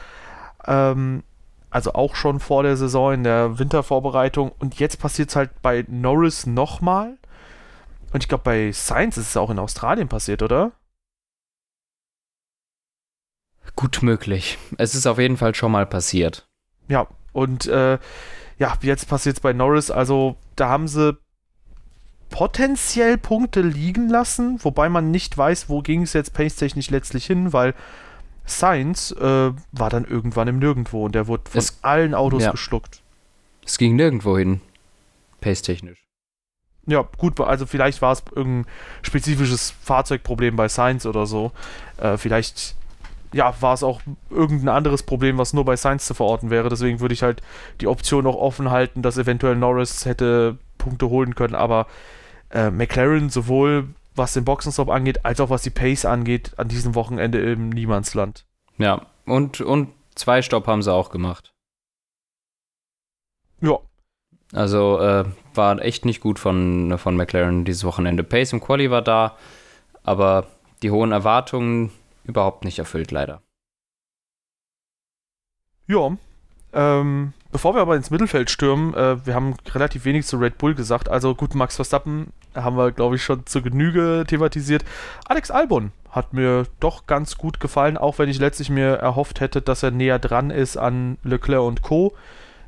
Ähm, 0.67 1.23
also 1.71 1.93
auch 1.93 2.15
schon 2.17 2.41
vor 2.41 2.63
der 2.63 2.77
Saison 2.77 3.13
in 3.13 3.25
der 3.25 3.59
Wintervorbereitung. 3.59 4.53
Und 4.59 4.79
jetzt 4.79 4.99
passiert 5.01 5.31
es 5.31 5.37
halt 5.37 5.51
bei 5.63 5.85
Norris 5.89 6.47
nochmal. 6.47 7.17
Und 8.13 8.25
ich 8.25 8.29
glaube, 8.29 8.45
bei 8.45 8.73
Science 8.73 9.17
ist 9.17 9.29
es 9.29 9.37
auch 9.37 9.51
in 9.51 9.59
Australien 9.59 10.09
passiert, 10.09 10.43
oder? 10.43 10.73
Gut 13.77 14.03
möglich. 14.03 14.59
Es 14.79 14.95
ist 14.95 15.07
auf 15.07 15.19
jeden 15.19 15.37
Fall 15.37 15.55
schon 15.55 15.73
mal 15.73 15.87
passiert. 15.87 16.49
Ja, 16.89 17.07
und 17.33 17.67
äh, 17.67 17.99
ja, 18.59 18.77
jetzt 18.83 19.09
passiert 19.09 19.37
es 19.37 19.41
bei 19.41 19.53
Norris. 19.53 19.91
Also, 19.93 20.37
da 20.57 20.69
haben 20.69 20.89
sie 20.89 21.17
potenziell 22.31 23.19
Punkte 23.19 23.61
liegen 23.61 24.09
lassen, 24.09 24.59
wobei 24.63 24.89
man 24.89 25.11
nicht 25.11 25.37
weiß, 25.37 25.69
wo 25.69 25.83
ging 25.83 26.03
es 26.03 26.13
jetzt 26.13 26.33
pace-technisch 26.33 26.91
letztlich 26.91 27.27
hin, 27.27 27.53
weil 27.53 27.75
Science 28.47 29.13
äh, 29.13 29.53
war 29.73 29.91
dann 29.91 30.05
irgendwann 30.05 30.49
im 30.49 30.59
Nirgendwo 30.59 31.05
und 31.05 31.15
der 31.15 31.27
wurde 31.27 31.51
von 31.51 31.59
es, 31.59 31.79
allen 31.83 32.15
Autos 32.15 32.43
ja. 32.43 32.51
geschluckt. 32.51 33.03
Es 33.65 33.79
ging 33.79 33.97
nirgendwo 33.97 34.39
hin, 34.39 34.61
pace-technisch. 35.41 35.99
Ja, 36.87 37.07
gut, 37.19 37.39
also 37.41 37.67
vielleicht 37.67 38.03
war 38.03 38.13
es 38.13 38.23
irgendein 38.35 38.71
spezifisches 39.03 39.75
Fahrzeugproblem 39.83 40.57
bei 40.57 40.69
Science 40.69 41.07
oder 41.07 41.27
so. 41.27 41.53
Äh, 41.99 42.17
vielleicht 42.17 42.75
ja, 43.33 43.55
war 43.61 43.75
es 43.75 43.83
auch 43.83 44.01
irgendein 44.29 44.69
anderes 44.69 45.05
Problem, 45.05 45.39
was 45.39 45.53
nur 45.53 45.65
bei 45.65 45.77
Science 45.77 46.07
zu 46.07 46.15
verorten 46.15 46.51
wäre. 46.51 46.69
Deswegen 46.69 47.01
würde 47.01 47.15
ich 47.15 47.23
halt 47.23 47.43
die 47.81 47.87
Option 47.87 48.25
noch 48.25 48.35
offen 48.35 48.71
halten, 48.71 49.03
dass 49.03 49.19
eventuell 49.19 49.57
Norris 49.57 50.05
hätte 50.05 50.59
Punkte 50.79 51.09
holen 51.11 51.35
können. 51.35 51.55
Aber 51.55 51.87
äh, 52.51 52.71
McLaren, 52.71 53.31
sowohl 53.31 53.89
was 54.15 54.35
den 54.35 54.45
Boxenstopp 54.45 54.91
angeht, 54.91 55.25
als 55.25 55.41
auch 55.41 55.51
was 55.51 55.63
die 55.63 55.71
Pace 55.71 56.05
angeht, 56.05 56.53
an 56.57 56.69
diesem 56.69 56.95
Wochenende 56.95 57.39
im 57.39 57.71
Niemandsland. 57.71 58.45
Ja, 58.79 59.07
und, 59.25 59.61
und 59.61 59.89
zwei 60.15 60.43
Stopp 60.43 60.67
haben 60.67 60.83
sie 60.83 60.93
auch 60.93 61.11
gemacht. 61.11 61.53
Ja. 63.61 63.79
Also 64.53 64.99
äh, 64.99 65.25
war 65.55 65.81
echt 65.81 66.05
nicht 66.05 66.21
gut 66.21 66.39
von, 66.39 66.99
von 66.99 67.17
McLaren 67.17 67.65
dieses 67.65 67.85
Wochenende. 67.85 68.25
Pace 68.25 68.53
im 68.53 68.61
Quali 68.61 68.91
war 68.91 69.03
da, 69.03 69.37
aber 70.03 70.47
die 70.83 70.91
hohen 70.91 71.13
Erwartungen 71.13 71.93
überhaupt 72.25 72.65
nicht 72.65 72.79
erfüllt, 72.79 73.11
leider. 73.11 73.43
Ja. 75.87 76.17
Ähm, 76.73 77.33
bevor 77.51 77.75
wir 77.75 77.83
aber 77.83 77.97
ins 77.97 78.11
Mittelfeld 78.11 78.51
stürmen, 78.51 78.95
äh, 78.95 79.25
wir 79.25 79.35
haben 79.35 79.57
relativ 79.73 80.05
wenig 80.05 80.27
zu 80.27 80.37
Red 80.37 80.59
Bull 80.59 80.75
gesagt. 80.75 81.09
Also 81.09 81.35
gut, 81.35 81.55
Max 81.55 81.77
Verstappen 81.77 82.33
haben 82.55 82.77
wir, 82.77 82.93
glaube 82.93 83.17
ich, 83.17 83.23
schon 83.23 83.47
zu 83.47 83.63
Genüge 83.63 84.25
thematisiert. 84.27 84.85
Alex 85.27 85.51
Albon 85.51 85.93
hat 86.11 86.33
mir 86.33 86.65
doch 86.81 87.07
ganz 87.07 87.39
gut 87.39 87.61
gefallen, 87.61 87.97
auch 87.97 88.19
wenn 88.19 88.29
ich 88.29 88.39
letztlich 88.39 88.71
mir 88.71 88.95
erhofft 88.95 89.41
hätte, 89.41 89.63
dass 89.63 89.83
er 89.83 89.93
näher 89.93 90.19
dran 90.19 90.51
ist 90.51 90.77
an 90.77 91.19
Leclerc 91.23 91.63
und 91.63 91.83
Co. 91.83 92.15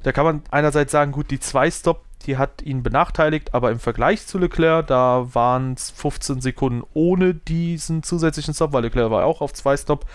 Da 0.02 0.12
kann 0.12 0.24
man 0.24 0.42
einerseits 0.50 0.92
sagen, 0.92 1.12
gut, 1.12 1.30
die 1.30 1.40
zwei 1.40 1.70
Stop, 1.70 2.04
die 2.26 2.36
hat 2.36 2.62
ihn 2.62 2.82
benachteiligt, 2.82 3.54
aber 3.54 3.70
im 3.70 3.80
Vergleich 3.80 4.26
zu 4.26 4.38
Leclerc, 4.38 4.86
da 4.86 5.28
waren 5.34 5.74
es 5.74 5.90
15 5.90 6.40
Sekunden 6.40 6.82
ohne 6.94 7.34
diesen 7.34 8.02
zusätzlichen 8.02 8.54
Stop, 8.54 8.72
weil 8.72 8.82
Leclerc 8.82 9.10
war 9.10 9.24
auch 9.24 9.40
auf 9.40 9.52
zwei 9.52 9.76
Stop. 9.76 10.06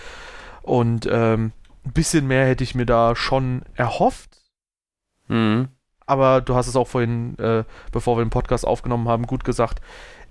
Und 0.61 1.07
ähm, 1.11 1.51
ein 1.85 1.93
bisschen 1.93 2.27
mehr 2.27 2.45
hätte 2.45 2.63
ich 2.63 2.75
mir 2.75 2.85
da 2.85 3.15
schon 3.15 3.63
erhofft. 3.75 4.41
Mhm. 5.27 5.69
Aber 6.07 6.41
du 6.41 6.55
hast 6.55 6.67
es 6.67 6.75
auch 6.75 6.87
vorhin, 6.87 7.37
äh, 7.37 7.63
bevor 7.91 8.17
wir 8.17 8.25
den 8.25 8.31
Podcast 8.31 8.65
aufgenommen 8.65 9.07
haben, 9.07 9.27
gut 9.27 9.43
gesagt. 9.43 9.81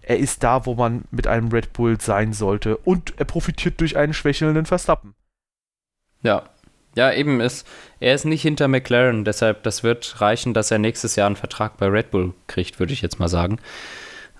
Er 0.02 0.18
ist 0.18 0.42
da, 0.42 0.66
wo 0.66 0.74
man 0.74 1.04
mit 1.10 1.26
einem 1.26 1.48
Red 1.48 1.72
Bull 1.72 2.00
sein 2.00 2.32
sollte. 2.32 2.76
Und 2.78 3.14
er 3.18 3.24
profitiert 3.24 3.80
durch 3.80 3.96
einen 3.96 4.14
schwächelnden 4.14 4.66
Verstappen. 4.66 5.14
Ja, 6.22 6.44
ja, 6.96 7.12
eben 7.12 7.40
ist, 7.40 7.68
er 8.00 8.14
ist 8.14 8.24
nicht 8.24 8.40
hinter 8.40 8.68
McLaren, 8.68 9.24
deshalb 9.24 9.62
das 9.64 9.82
wird 9.82 10.20
reichen, 10.22 10.54
dass 10.54 10.70
er 10.70 10.78
nächstes 10.78 11.14
Jahr 11.14 11.26
einen 11.26 11.36
Vertrag 11.36 11.76
bei 11.76 11.86
Red 11.86 12.10
Bull 12.10 12.32
kriegt, 12.46 12.80
würde 12.80 12.94
ich 12.94 13.02
jetzt 13.02 13.20
mal 13.20 13.28
sagen. 13.28 13.58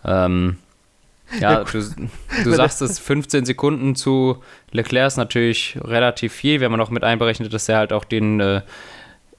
Ähm, 0.05 0.57
ja, 1.39 1.65
du, 1.65 1.83
du 2.45 2.53
sagst 2.53 2.81
es, 2.81 2.99
15 2.99 3.45
Sekunden 3.45 3.95
zu 3.95 4.43
Leclerc 4.71 5.09
ist 5.09 5.17
natürlich 5.19 5.79
relativ 5.83 6.33
viel, 6.33 6.61
wenn 6.61 6.71
man 6.71 6.79
noch 6.79 6.89
mit 6.89 7.05
einberechnet, 7.05 7.53
dass 7.53 7.69
er 7.69 7.77
halt 7.77 7.93
auch 7.93 8.05
den 8.05 8.41
äh, 8.41 8.63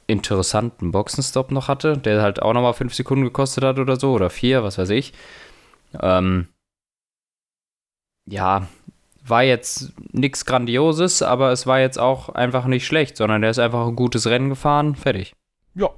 interessanten 0.08 0.91
Boxenstopp 0.91 1.52
noch 1.52 1.67
hatte, 1.67 1.98
der 1.98 2.22
halt 2.22 2.41
auch 2.41 2.54
nochmal 2.54 2.74
5 2.74 2.93
Sekunden 2.93 3.26
gekostet 3.26 3.63
hat 3.63 3.78
oder 3.78 3.98
so, 3.98 4.13
oder 4.13 4.30
4, 4.30 4.63
was 4.63 4.78
weiß 4.78 4.89
ich. 4.89 5.13
Ähm, 6.02 6.48
ja, 8.26 8.67
war 9.26 9.43
jetzt 9.43 9.93
nichts 10.12 10.46
Grandioses, 10.46 11.22
aber 11.22 11.52
es 11.52 11.67
war 11.67 11.80
jetzt 11.80 12.00
auch 12.00 12.30
einfach 12.30 12.65
nicht 12.65 12.86
schlecht, 12.86 13.17
sondern 13.17 13.41
der 13.41 13.52
ist 13.52 13.60
einfach 13.60 13.86
ein 13.86 13.96
gutes 13.96 14.28
Rennen 14.28 14.50
gefahren, 14.50 14.96
fertig. 14.96 15.34
Ja. 15.76 15.89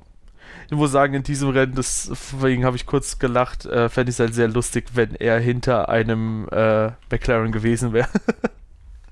Ich 0.72 0.78
muss 0.78 0.92
sagen, 0.92 1.16
in 1.16 1.24
diesem 1.24 1.50
Rennen, 1.50 1.74
deswegen 1.76 2.64
habe 2.64 2.76
ich 2.76 2.86
kurz 2.86 3.18
gelacht, 3.18 3.66
äh, 3.66 3.90
fände 3.90 4.12
ich 4.12 4.16
es 4.16 4.20
halt 4.20 4.36
sehr 4.36 4.48
lustig, 4.48 4.90
wenn 4.94 5.16
er 5.16 5.40
hinter 5.40 5.90
einem 5.90 6.48
äh, 6.52 6.92
McLaren 7.10 7.52
gewesen 7.52 7.94
wäre. 7.94 8.10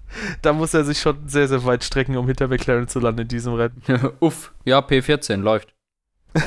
da 0.42 0.54
muss 0.54 0.74
er 0.74 0.84
sich 0.84 1.00
schon 1.00 1.28
sehr, 1.28 1.48
sehr 1.48 1.64
weit 1.66 1.84
strecken, 1.84 2.18
um 2.18 2.28
hinter 2.28 2.48
McLaren 2.48 2.88
zu 2.88 3.00
landen 3.00 3.22
in 3.22 3.28
diesem 3.28 3.54
Rennen. 3.54 3.82
Uff, 4.20 4.54
ja, 4.66 4.80
P14 4.80 5.38
läuft. 5.38 5.74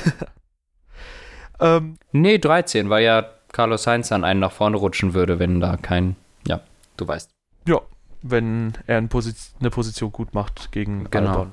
ähm, 1.60 1.96
nee, 2.12 2.38
13, 2.38 2.90
weil 2.90 3.04
ja 3.04 3.26
Carlos 3.52 3.82
Sainz 3.82 4.08
dann 4.08 4.24
einen 4.24 4.40
nach 4.40 4.52
vorne 4.52 4.76
rutschen 4.76 5.14
würde, 5.14 5.38
wenn 5.38 5.60
da 5.60 5.76
kein, 5.76 6.16
ja, 6.46 6.60
du 6.96 7.08
weißt. 7.08 7.30
Ja, 7.66 7.80
wenn 8.22 8.72
er 8.86 8.98
eine 8.98 9.08
Position, 9.08 9.60
eine 9.60 9.70
Position 9.70 10.12
gut 10.12 10.34
macht 10.34 10.72
gegen 10.72 11.10
genau. 11.10 11.30
Albon. 11.30 11.52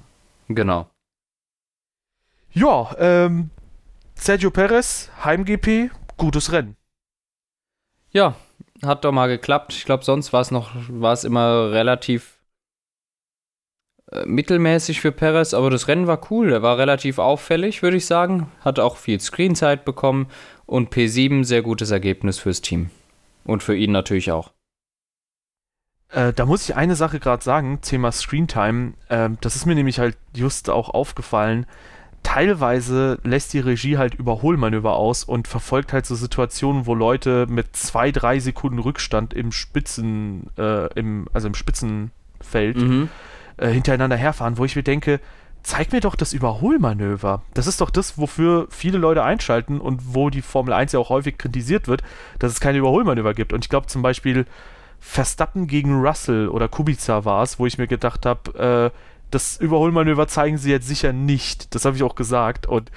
Genau. 0.50 0.90
Ja, 2.52 2.96
ähm, 2.98 3.50
Sergio 4.16 4.52
Perez, 4.52 5.10
Heim-GP, 5.24 5.92
gutes 6.18 6.52
Rennen. 6.52 6.76
Ja, 8.12 8.36
hat 8.84 9.06
doch 9.06 9.12
mal 9.12 9.28
geklappt. 9.28 9.74
Ich 9.74 9.86
glaube, 9.86 10.04
sonst 10.04 10.34
war 10.34 10.42
es 10.42 10.52
noch, 10.52 10.72
war 10.90 11.14
es 11.14 11.24
immer 11.24 11.72
relativ 11.72 12.38
äh, 14.12 14.26
mittelmäßig 14.26 15.02
für 15.02 15.12
Perez, 15.12 15.54
aber 15.54 15.70
das 15.70 15.88
Rennen 15.88 16.08
war 16.08 16.32
cool. 16.32 16.52
Er 16.52 16.62
war 16.62 16.78
relativ 16.78 17.20
auffällig, 17.20 17.82
würde 17.82 17.98
ich 17.98 18.06
sagen. 18.06 18.52
Hat 18.62 18.80
auch 18.80 18.98
viel 18.98 19.20
Screenzeit 19.20 19.86
bekommen 19.86 20.28
und 20.66 20.94
P7 20.94 21.44
sehr 21.44 21.62
gutes 21.62 21.92
Ergebnis 21.92 22.40
fürs 22.40 22.62
Team. 22.62 22.90
Und 23.44 23.64
für 23.64 23.76
ihn 23.76 23.92
natürlich 23.92 24.32
auch. 24.32 24.52
Äh, 26.10 26.34
da 26.34 26.46
muss 26.46 26.70
ich 26.70 26.76
eine 26.76 26.96
Sache 26.96 27.20
gerade 27.20 27.44
sagen, 27.44 27.82
Thema 27.82 28.12
Screentime. 28.12 28.94
Äh, 29.10 29.30
das 29.42 29.56
ist 29.56 29.66
mir 29.66 29.76
nämlich 29.76 30.00
halt 30.00 30.18
just 30.34 30.70
auch 30.70 30.90
aufgefallen. 30.90 31.66
Teilweise 32.28 33.20
lässt 33.24 33.54
die 33.54 33.60
Regie 33.62 33.98
halt 33.98 34.14
Überholmanöver 34.14 34.98
aus 34.98 35.24
und 35.24 35.48
verfolgt 35.48 35.94
halt 35.94 36.06
so 36.06 36.14
Situationen, 36.14 36.86
wo 36.86 36.94
Leute 36.94 37.48
mit 37.50 37.74
zwei, 37.78 38.12
drei 38.12 38.40
Sekunden 38.40 38.80
Rückstand 38.80 39.34
im 39.34 39.54
Spitzen, 39.54 40.48
äh, 40.58 40.92
im, 41.00 41.30
also 41.32 41.48
im 41.48 41.54
Spitzenfeld 41.56 42.76
Mhm. 42.76 43.08
äh, 43.56 43.70
hintereinander 43.70 44.18
herfahren, 44.18 44.58
wo 44.58 44.66
ich 44.66 44.76
mir 44.76 44.84
denke, 44.84 45.22
zeig 45.64 45.94
mir 45.94 46.02
doch 46.02 46.16
das 46.16 46.34
Überholmanöver. 46.34 47.44
Das 47.54 47.66
ist 47.66 47.80
doch 47.80 47.90
das, 47.90 48.18
wofür 48.18 48.68
viele 48.72 48.98
Leute 48.98 49.24
einschalten 49.24 49.80
und 49.80 50.14
wo 50.14 50.30
die 50.30 50.42
Formel 50.42 50.74
1 50.74 50.92
ja 50.92 51.00
auch 51.00 51.10
häufig 51.10 51.38
kritisiert 51.38 51.88
wird, 51.88 52.04
dass 52.40 52.52
es 52.52 52.60
keine 52.60 52.78
Überholmanöver 52.80 53.36
gibt. 53.36 53.54
Und 53.54 53.64
ich 53.64 53.70
glaube 53.70 53.88
zum 53.88 54.02
Beispiel, 54.02 54.46
Verstappen 55.00 55.66
gegen 55.68 56.02
Russell 56.02 56.50
oder 56.50 56.68
Kubica 56.68 57.24
war 57.24 57.42
es, 57.44 57.58
wo 57.58 57.66
ich 57.66 57.78
mir 57.78 57.88
gedacht 57.88 58.26
habe, 58.26 58.92
äh, 58.94 58.98
das 59.32 59.58
Überholmanöver 59.58 60.28
zeigen 60.28 60.58
sie 60.58 60.72
jetzt 60.72 60.88
sicher 60.88 61.14
nicht. 61.14 61.74
Das 61.76 61.86
habe 61.86 61.96
ich 61.96 62.04
auch 62.04 62.16
gesagt. 62.16 62.66
Und 62.66 62.92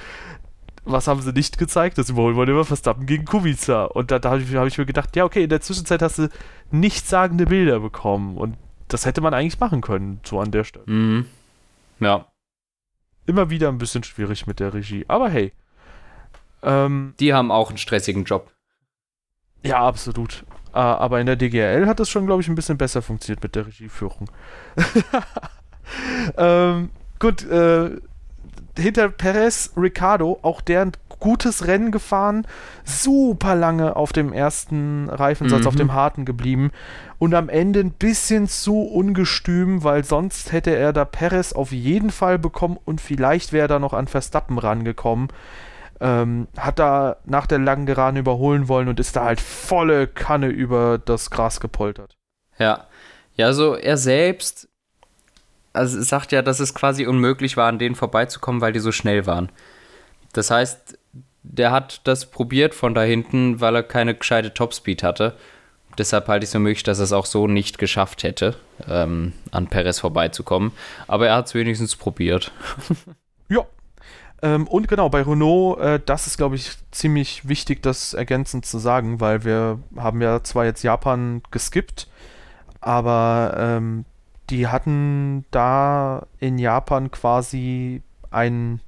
was 0.85 1.09
haben 1.09 1.21
sie 1.21 1.33
nicht 1.33 1.59
gezeigt? 1.59 1.99
Das 1.99 2.11
Überholmanöver 2.11 2.65
Verstappen 2.65 3.07
gegen 3.07 3.25
Kubica. 3.25 3.85
Und 3.85 4.11
da, 4.11 4.19
da 4.19 4.31
habe 4.31 4.43
ich, 4.43 4.55
hab 4.55 4.67
ich, 4.67 4.79
mir 4.79 4.87
gedacht, 4.87 5.15
ja, 5.17 5.25
okay, 5.25 5.45
in 5.45 5.51
der 5.51 5.61
Zwischenzeit 5.61 6.03
hast 6.03 6.19
du 6.19 6.29
nichtssagende 6.71 7.47
Bilder 7.47 7.81
bekommen. 7.81 8.37
Und 8.37 8.57
das 8.89 9.07
hätte 9.07 9.21
man 9.21 9.35
eigentlich 9.35 9.61
machen 9.61 9.81
können, 9.81 10.21
so 10.25 10.41
an 10.41 10.51
der 10.51 10.65
Stelle. 10.65 10.85
Mhm. 10.87 11.27
Ja. 12.01 12.27
Immer 13.27 13.51
wieder 13.51 13.69
ein 13.69 13.79
bisschen 13.79 14.03
schwierig 14.05 14.47
mit 14.47 14.61
der 14.61 14.75
Regie. 14.75 15.05
Aber 15.09 15.29
hey. 15.29 15.53
Ähm, 16.63 17.15
Die 17.21 17.33
haben 17.35 17.51
auch 17.51 17.69
einen 17.69 17.79
stressigen 17.79 18.25
Job. 18.25 18.51
Ja, 19.63 19.85
absolut. 19.87 20.45
Uh, 20.73 20.79
aber 20.79 21.21
in 21.21 21.27
der 21.27 21.37
DGL 21.37 21.87
hat 21.87 21.99
es 21.99 22.09
schon, 22.09 22.27
glaube 22.27 22.43
ich, 22.43 22.49
ein 22.49 22.55
bisschen 22.55 22.79
besser 22.79 23.03
funktioniert 23.03 23.43
mit 23.43 23.57
der 23.57 23.67
Regieführung. 23.67 24.31
ähm, 26.37 26.91
gut, 27.19 27.49
äh, 27.49 27.91
hinter 28.79 29.09
Perez, 29.09 29.73
Ricardo, 29.77 30.39
auch 30.43 30.61
der 30.61 30.83
ein 30.83 30.93
gutes 31.19 31.67
Rennen 31.67 31.91
gefahren, 31.91 32.47
super 32.85 33.55
lange 33.55 33.95
auf 33.97 34.13
dem 34.13 34.33
ersten 34.33 35.11
Reifensatz, 35.11 35.63
Mhm. 35.63 35.67
auf 35.67 35.77
dem 35.77 35.93
harten 35.93 36.25
geblieben 36.25 36.71
und 37.19 37.35
am 37.35 37.51
Ende 37.51 37.81
ein 37.81 37.91
bisschen 37.91 38.49
zu 38.49 38.81
ungestüm, 38.81 39.85
weil 39.85 40.03
sonst 40.05 40.53
hätte 40.53 40.75
er 40.75 40.95
da 40.95 41.05
Perez 41.05 41.53
auf 41.53 41.73
jeden 41.73 42.11
Fall 42.11 42.39
bekommen 42.39 42.79
und 42.87 43.03
vielleicht 43.03 43.53
wäre 43.53 43.65
er 43.65 43.69
da 43.69 43.79
noch 43.79 43.93
an 43.93 44.07
Verstappen 44.07 44.57
rangekommen 44.59 45.29
ähm, 46.03 46.49
hat 46.57 46.79
da 46.79 47.17
nach 47.27 47.47
der 47.47 47.59
langen 47.59 47.85
Geraden 47.85 48.17
überholen 48.17 48.69
wollen 48.69 48.89
und 48.89 48.99
ist 48.99 49.17
da 49.17 49.27
halt 49.27 49.39
volle 49.39 50.07
Kanne 50.07 50.47
über 50.47 50.97
das 50.97 51.29
Gras 51.31 51.61
gepoltert. 51.61 52.17
Ja. 52.59 52.87
Ja, 53.35 53.47
also 53.47 53.75
er 53.75 53.99
selbst 53.99 54.70
also 55.73 56.01
sagt 56.03 56.33
ja, 56.33 56.43
dass 56.43 56.61
es 56.61 56.75
quasi 56.75 57.07
unmöglich 57.07 57.57
war, 57.57 57.69
an 57.69 57.79
denen 57.79 57.95
vorbeizukommen, 57.95 58.61
weil 58.61 58.73
die 58.73 58.81
so 58.81 58.93
schnell 58.93 59.27
waren. 59.27 59.51
Das 60.33 60.51
heißt, 60.51 60.99
der 61.43 61.71
hat 61.71 62.01
das 62.05 62.27
probiert 62.27 62.75
von 62.75 62.95
da 62.95 63.03
hinten, 63.03 63.61
weil 63.61 63.77
er 63.77 63.83
keine 63.83 64.15
gescheite 64.15 64.53
Topspeed 64.53 65.03
hatte. 65.03 65.37
Deshalb 65.99 66.29
halte 66.29 66.45
ich 66.45 66.49
es 66.49 66.53
für 66.53 66.61
möglich, 66.61 66.83
dass 66.83 66.99
er 66.99 67.05
es 67.05 67.13
auch 67.13 67.27
so 67.27 67.47
nicht 67.47 67.79
geschafft 67.79 68.23
hätte, 68.23 68.57
ähm, 68.89 69.33
an 69.51 69.67
Perez 69.67 69.99
vorbeizukommen. 69.99 70.73
Aber 71.09 71.27
er 71.27 71.37
hat 71.37 71.47
es 71.47 71.55
wenigstens 71.55 71.97
probiert. 71.97 72.53
ja, 73.49 73.67
ähm, 74.43 74.67
und 74.69 74.89
genau, 74.89 75.09
bei 75.09 75.23
Renault, 75.23 75.81
äh, 75.81 76.01
das 76.05 76.27
ist, 76.27 76.37
glaube 76.37 76.57
ich, 76.57 76.71
ziemlich 76.91 77.47
wichtig, 77.49 77.83
das 77.83 78.15
ergänzend 78.15 78.65
zu 78.65 78.79
sagen, 78.79 79.21
weil 79.21 79.45
wir 79.45 79.81
haben 79.97 80.23
ja 80.23 80.43
zwar 80.43 80.65
jetzt 80.65 80.83
Japan 80.83 81.43
geskippt, 81.51 82.09
aber 82.81 83.55
ähm, 83.59 84.05
die 84.51 84.67
hatten 84.67 85.45
da 85.51 86.27
in 86.39 86.59
Japan 86.59 87.11
quasi 87.11 88.03
einen 88.31 88.81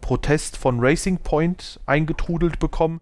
Protest 0.00 0.56
von 0.56 0.78
Racing 0.80 1.18
Point 1.18 1.80
eingetrudelt 1.86 2.58
bekommen. 2.58 3.00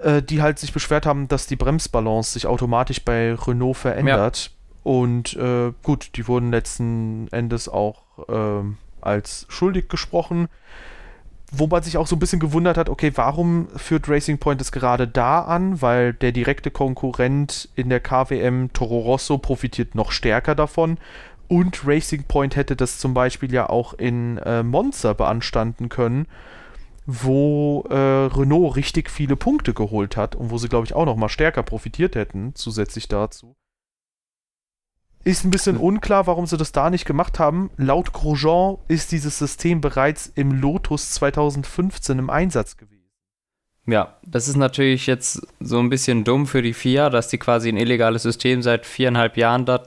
äh, 0.00 0.22
die 0.22 0.42
halt 0.42 0.58
sich 0.58 0.72
beschwert 0.72 1.06
haben, 1.06 1.28
dass 1.28 1.46
die 1.46 1.56
Bremsbalance 1.56 2.32
sich 2.32 2.46
automatisch 2.46 3.04
bei 3.04 3.34
Renault 3.34 3.76
verändert. 3.76 4.46
Ja. 4.46 4.50
Und 4.82 5.36
äh, 5.36 5.72
gut, 5.82 6.16
die 6.16 6.26
wurden 6.26 6.50
letzten 6.50 7.28
Endes 7.28 7.68
auch 7.68 8.02
ähm, 8.28 8.78
als 9.00 9.46
schuldig 9.48 9.88
gesprochen. 9.88 10.48
Wo 11.52 11.66
man 11.66 11.82
sich 11.82 11.96
auch 11.96 12.06
so 12.06 12.14
ein 12.14 12.20
bisschen 12.20 12.38
gewundert 12.38 12.76
hat, 12.76 12.88
okay, 12.88 13.10
warum 13.16 13.68
führt 13.74 14.08
Racing 14.08 14.38
Point 14.38 14.60
es 14.60 14.70
gerade 14.70 15.08
da 15.08 15.40
an? 15.40 15.82
Weil 15.82 16.12
der 16.14 16.30
direkte 16.30 16.70
Konkurrent 16.70 17.68
in 17.74 17.88
der 17.88 18.00
KWM 18.00 18.72
Toro 18.72 19.00
Rosso 19.00 19.38
profitiert 19.38 19.96
noch 19.96 20.12
stärker 20.12 20.54
davon. 20.54 20.98
Und 21.48 21.84
Racing 21.84 22.22
Point 22.24 22.54
hätte 22.54 22.76
das 22.76 22.98
zum 22.98 23.12
Beispiel 23.14 23.52
ja 23.52 23.68
auch 23.68 23.94
in 23.94 24.38
äh, 24.38 24.62
Monza 24.62 25.14
beanstanden 25.14 25.88
können, 25.88 26.28
wo 27.06 27.84
äh, 27.90 27.94
Renault 27.96 28.76
richtig 28.76 29.10
viele 29.10 29.34
Punkte 29.34 29.74
geholt 29.74 30.16
hat 30.16 30.36
und 30.36 30.52
wo 30.52 30.58
sie, 30.58 30.68
glaube 30.68 30.86
ich, 30.86 30.94
auch 30.94 31.06
noch 31.06 31.16
mal 31.16 31.28
stärker 31.28 31.64
profitiert 31.64 32.14
hätten, 32.14 32.54
zusätzlich 32.54 33.08
dazu. 33.08 33.56
Ist 35.22 35.44
ein 35.44 35.50
bisschen 35.50 35.76
unklar, 35.76 36.26
warum 36.26 36.46
sie 36.46 36.56
das 36.56 36.72
da 36.72 36.88
nicht 36.88 37.04
gemacht 37.04 37.38
haben. 37.38 37.70
Laut 37.76 38.12
Grosjean 38.12 38.78
ist 38.88 39.12
dieses 39.12 39.38
System 39.38 39.80
bereits 39.80 40.32
im 40.34 40.52
Lotus 40.52 41.10
2015 41.12 42.18
im 42.18 42.30
Einsatz 42.30 42.76
gewesen. 42.78 42.90
Ja, 43.86 44.16
das 44.22 44.48
ist 44.48 44.56
natürlich 44.56 45.06
jetzt 45.06 45.46
so 45.58 45.78
ein 45.78 45.90
bisschen 45.90 46.24
dumm 46.24 46.46
für 46.46 46.62
die 46.62 46.72
FIA, 46.72 47.10
dass 47.10 47.28
die 47.28 47.38
quasi 47.38 47.68
ein 47.68 47.76
illegales 47.76 48.22
System 48.22 48.62
seit 48.62 48.86
viereinhalb 48.86 49.36
Jahren 49.36 49.66
da 49.66 49.82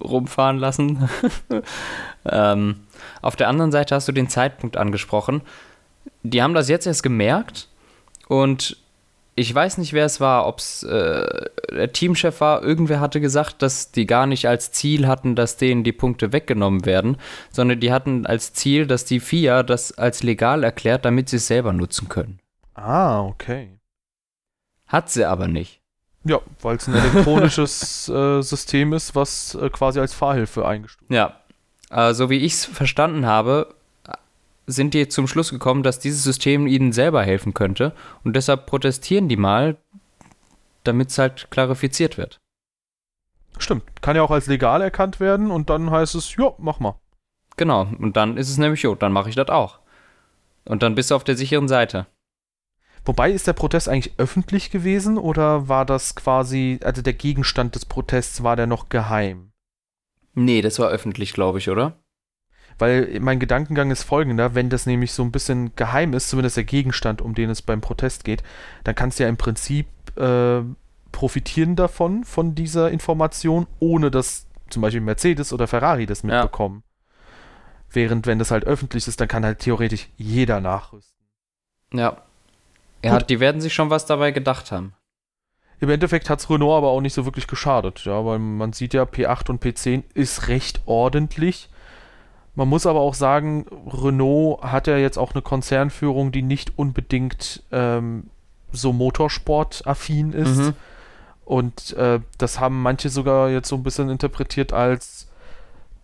rumfahren 0.00 0.58
lassen. 0.58 1.08
ähm, 2.24 2.80
auf 3.22 3.36
der 3.36 3.48
anderen 3.48 3.72
Seite 3.72 3.94
hast 3.94 4.06
du 4.08 4.12
den 4.12 4.28
Zeitpunkt 4.28 4.76
angesprochen. 4.76 5.42
Die 6.22 6.42
haben 6.42 6.54
das 6.54 6.68
jetzt 6.68 6.86
erst 6.86 7.02
gemerkt 7.02 7.68
und 8.28 8.76
ich 9.38 9.54
weiß 9.54 9.76
nicht, 9.78 9.92
wer 9.92 10.06
es 10.06 10.18
war, 10.18 10.46
ob 10.46 10.58
es 10.58 10.82
äh, 10.82 11.50
der 11.70 11.92
Teamchef 11.92 12.40
war, 12.40 12.62
irgendwer 12.62 13.00
hatte 13.00 13.20
gesagt, 13.20 13.60
dass 13.60 13.92
die 13.92 14.06
gar 14.06 14.26
nicht 14.26 14.48
als 14.48 14.72
Ziel 14.72 15.06
hatten, 15.06 15.36
dass 15.36 15.58
denen 15.58 15.84
die 15.84 15.92
Punkte 15.92 16.32
weggenommen 16.32 16.86
werden, 16.86 17.18
sondern 17.50 17.78
die 17.78 17.92
hatten 17.92 18.24
als 18.24 18.54
Ziel, 18.54 18.86
dass 18.86 19.04
die 19.04 19.20
FIA 19.20 19.62
das 19.62 19.92
als 19.92 20.22
legal 20.22 20.64
erklärt, 20.64 21.04
damit 21.04 21.28
sie 21.28 21.36
es 21.36 21.46
selber 21.48 21.74
nutzen 21.74 22.08
können. 22.08 22.40
Ah, 22.74 23.20
okay. 23.24 23.78
Hat 24.86 25.10
sie 25.10 25.26
aber 25.26 25.48
nicht. 25.48 25.82
Ja, 26.24 26.40
weil 26.62 26.76
es 26.76 26.88
ein 26.88 26.94
elektronisches 26.94 28.08
äh, 28.12 28.40
System 28.40 28.94
ist, 28.94 29.14
was 29.14 29.54
äh, 29.54 29.68
quasi 29.68 30.00
als 30.00 30.14
Fahrhilfe 30.14 30.66
eingestuft 30.66 31.10
wird. 31.10 31.16
Ja. 31.16 31.40
Äh, 31.90 32.14
so 32.14 32.30
wie 32.30 32.38
ich 32.38 32.54
es 32.54 32.64
verstanden 32.64 33.26
habe, 33.26 33.75
sind 34.66 34.94
die 34.94 35.08
zum 35.08 35.28
Schluss 35.28 35.50
gekommen, 35.50 35.82
dass 35.82 35.98
dieses 35.98 36.24
System 36.24 36.66
ihnen 36.66 36.92
selber 36.92 37.22
helfen 37.22 37.54
könnte. 37.54 37.92
Und 38.24 38.34
deshalb 38.34 38.66
protestieren 38.66 39.28
die 39.28 39.36
mal, 39.36 39.76
damit 40.84 41.10
es 41.10 41.18
halt 41.18 41.50
klarifiziert 41.50 42.18
wird. 42.18 42.38
Stimmt. 43.58 43.84
Kann 44.02 44.16
ja 44.16 44.22
auch 44.22 44.30
als 44.30 44.46
legal 44.46 44.82
erkannt 44.82 45.20
werden 45.20 45.50
und 45.50 45.70
dann 45.70 45.90
heißt 45.90 46.14
es, 46.14 46.36
ja, 46.36 46.52
mach 46.58 46.80
mal. 46.80 46.98
Genau. 47.56 47.86
Und 47.98 48.16
dann 48.16 48.36
ist 48.36 48.50
es 48.50 48.58
nämlich, 48.58 48.82
jo, 48.82 48.94
dann 48.94 49.12
mache 49.12 49.30
ich 49.30 49.34
das 49.34 49.48
auch. 49.48 49.80
Und 50.64 50.82
dann 50.82 50.94
bist 50.94 51.10
du 51.10 51.14
auf 51.14 51.24
der 51.24 51.36
sicheren 51.36 51.68
Seite. 51.68 52.06
Wobei 53.04 53.30
ist 53.30 53.46
der 53.46 53.52
Protest 53.52 53.88
eigentlich 53.88 54.14
öffentlich 54.18 54.70
gewesen 54.70 55.16
oder 55.16 55.68
war 55.68 55.86
das 55.86 56.16
quasi, 56.16 56.80
also 56.82 57.02
der 57.02 57.12
Gegenstand 57.12 57.76
des 57.76 57.86
Protests 57.86 58.42
war 58.42 58.56
der 58.56 58.66
noch 58.66 58.88
geheim? 58.88 59.52
Nee, 60.34 60.60
das 60.60 60.78
war 60.80 60.88
öffentlich, 60.88 61.32
glaube 61.32 61.58
ich, 61.58 61.70
oder? 61.70 61.98
Weil 62.78 63.18
mein 63.20 63.38
Gedankengang 63.38 63.90
ist 63.90 64.02
folgender, 64.02 64.54
wenn 64.54 64.68
das 64.68 64.84
nämlich 64.86 65.12
so 65.12 65.22
ein 65.22 65.32
bisschen 65.32 65.74
geheim 65.76 66.12
ist, 66.12 66.28
zumindest 66.28 66.58
der 66.58 66.64
Gegenstand, 66.64 67.22
um 67.22 67.34
den 67.34 67.48
es 67.48 67.62
beim 67.62 67.80
Protest 67.80 68.24
geht, 68.24 68.42
dann 68.84 68.94
kannst 68.94 69.18
du 69.18 69.22
ja 69.22 69.28
im 69.28 69.38
Prinzip 69.38 69.86
äh, 70.16 70.60
profitieren 71.10 71.76
davon, 71.76 72.24
von 72.24 72.54
dieser 72.54 72.90
Information, 72.90 73.66
ohne 73.78 74.10
dass 74.10 74.46
zum 74.68 74.82
Beispiel 74.82 75.00
Mercedes 75.00 75.52
oder 75.52 75.66
Ferrari 75.66 76.04
das 76.04 76.22
mitbekommen. 76.22 76.82
Ja. 76.84 76.92
Während 77.90 78.26
wenn 78.26 78.38
das 78.38 78.50
halt 78.50 78.64
öffentlich 78.64 79.08
ist, 79.08 79.20
dann 79.20 79.28
kann 79.28 79.44
halt 79.44 79.60
theoretisch 79.60 80.08
jeder 80.16 80.60
nachrüsten. 80.60 81.16
Ja. 81.92 82.22
Ja, 83.04 83.18
die 83.20 83.40
werden 83.40 83.60
sich 83.60 83.72
schon 83.72 83.90
was 83.90 84.06
dabei 84.06 84.32
gedacht 84.32 84.72
haben. 84.72 84.92
Im 85.78 85.90
Endeffekt 85.90 86.28
hat 86.28 86.40
es 86.40 86.50
Renault 86.50 86.78
aber 86.78 86.88
auch 86.88 87.00
nicht 87.00 87.12
so 87.12 87.24
wirklich 87.24 87.46
geschadet, 87.46 88.04
ja, 88.04 88.24
weil 88.24 88.38
man 88.38 88.72
sieht 88.72 88.94
ja, 88.94 89.04
P8 89.04 89.50
und 89.50 89.62
P10 89.62 90.04
ist 90.14 90.48
recht 90.48 90.80
ordentlich. 90.86 91.68
Man 92.56 92.68
muss 92.68 92.86
aber 92.86 93.00
auch 93.00 93.14
sagen, 93.14 93.66
Renault 93.86 94.62
hat 94.62 94.86
ja 94.86 94.96
jetzt 94.96 95.18
auch 95.18 95.34
eine 95.34 95.42
Konzernführung, 95.42 96.32
die 96.32 96.40
nicht 96.40 96.78
unbedingt 96.78 97.62
ähm, 97.70 98.30
so 98.72 98.94
motorsportaffin 98.94 100.32
ist. 100.32 100.56
Mhm. 100.56 100.72
Und 101.44 101.92
äh, 101.92 102.20
das 102.38 102.58
haben 102.58 102.80
manche 102.80 103.10
sogar 103.10 103.50
jetzt 103.50 103.68
so 103.68 103.76
ein 103.76 103.82
bisschen 103.82 104.08
interpretiert 104.08 104.72
als, 104.72 105.28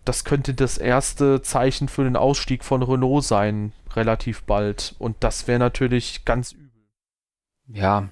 das 0.05 0.25
könnte 0.25 0.53
das 0.53 0.77
erste 0.77 1.41
Zeichen 1.41 1.89
für 1.89 2.03
den 2.03 2.15
Ausstieg 2.15 2.63
von 2.63 2.83
Renault 2.83 3.23
sein, 3.23 3.73
relativ 3.95 4.43
bald. 4.43 4.95
Und 4.99 5.17
das 5.21 5.47
wäre 5.47 5.59
natürlich 5.59 6.23
ganz 6.23 6.51
übel. 6.51 6.69
Ja, 7.67 8.09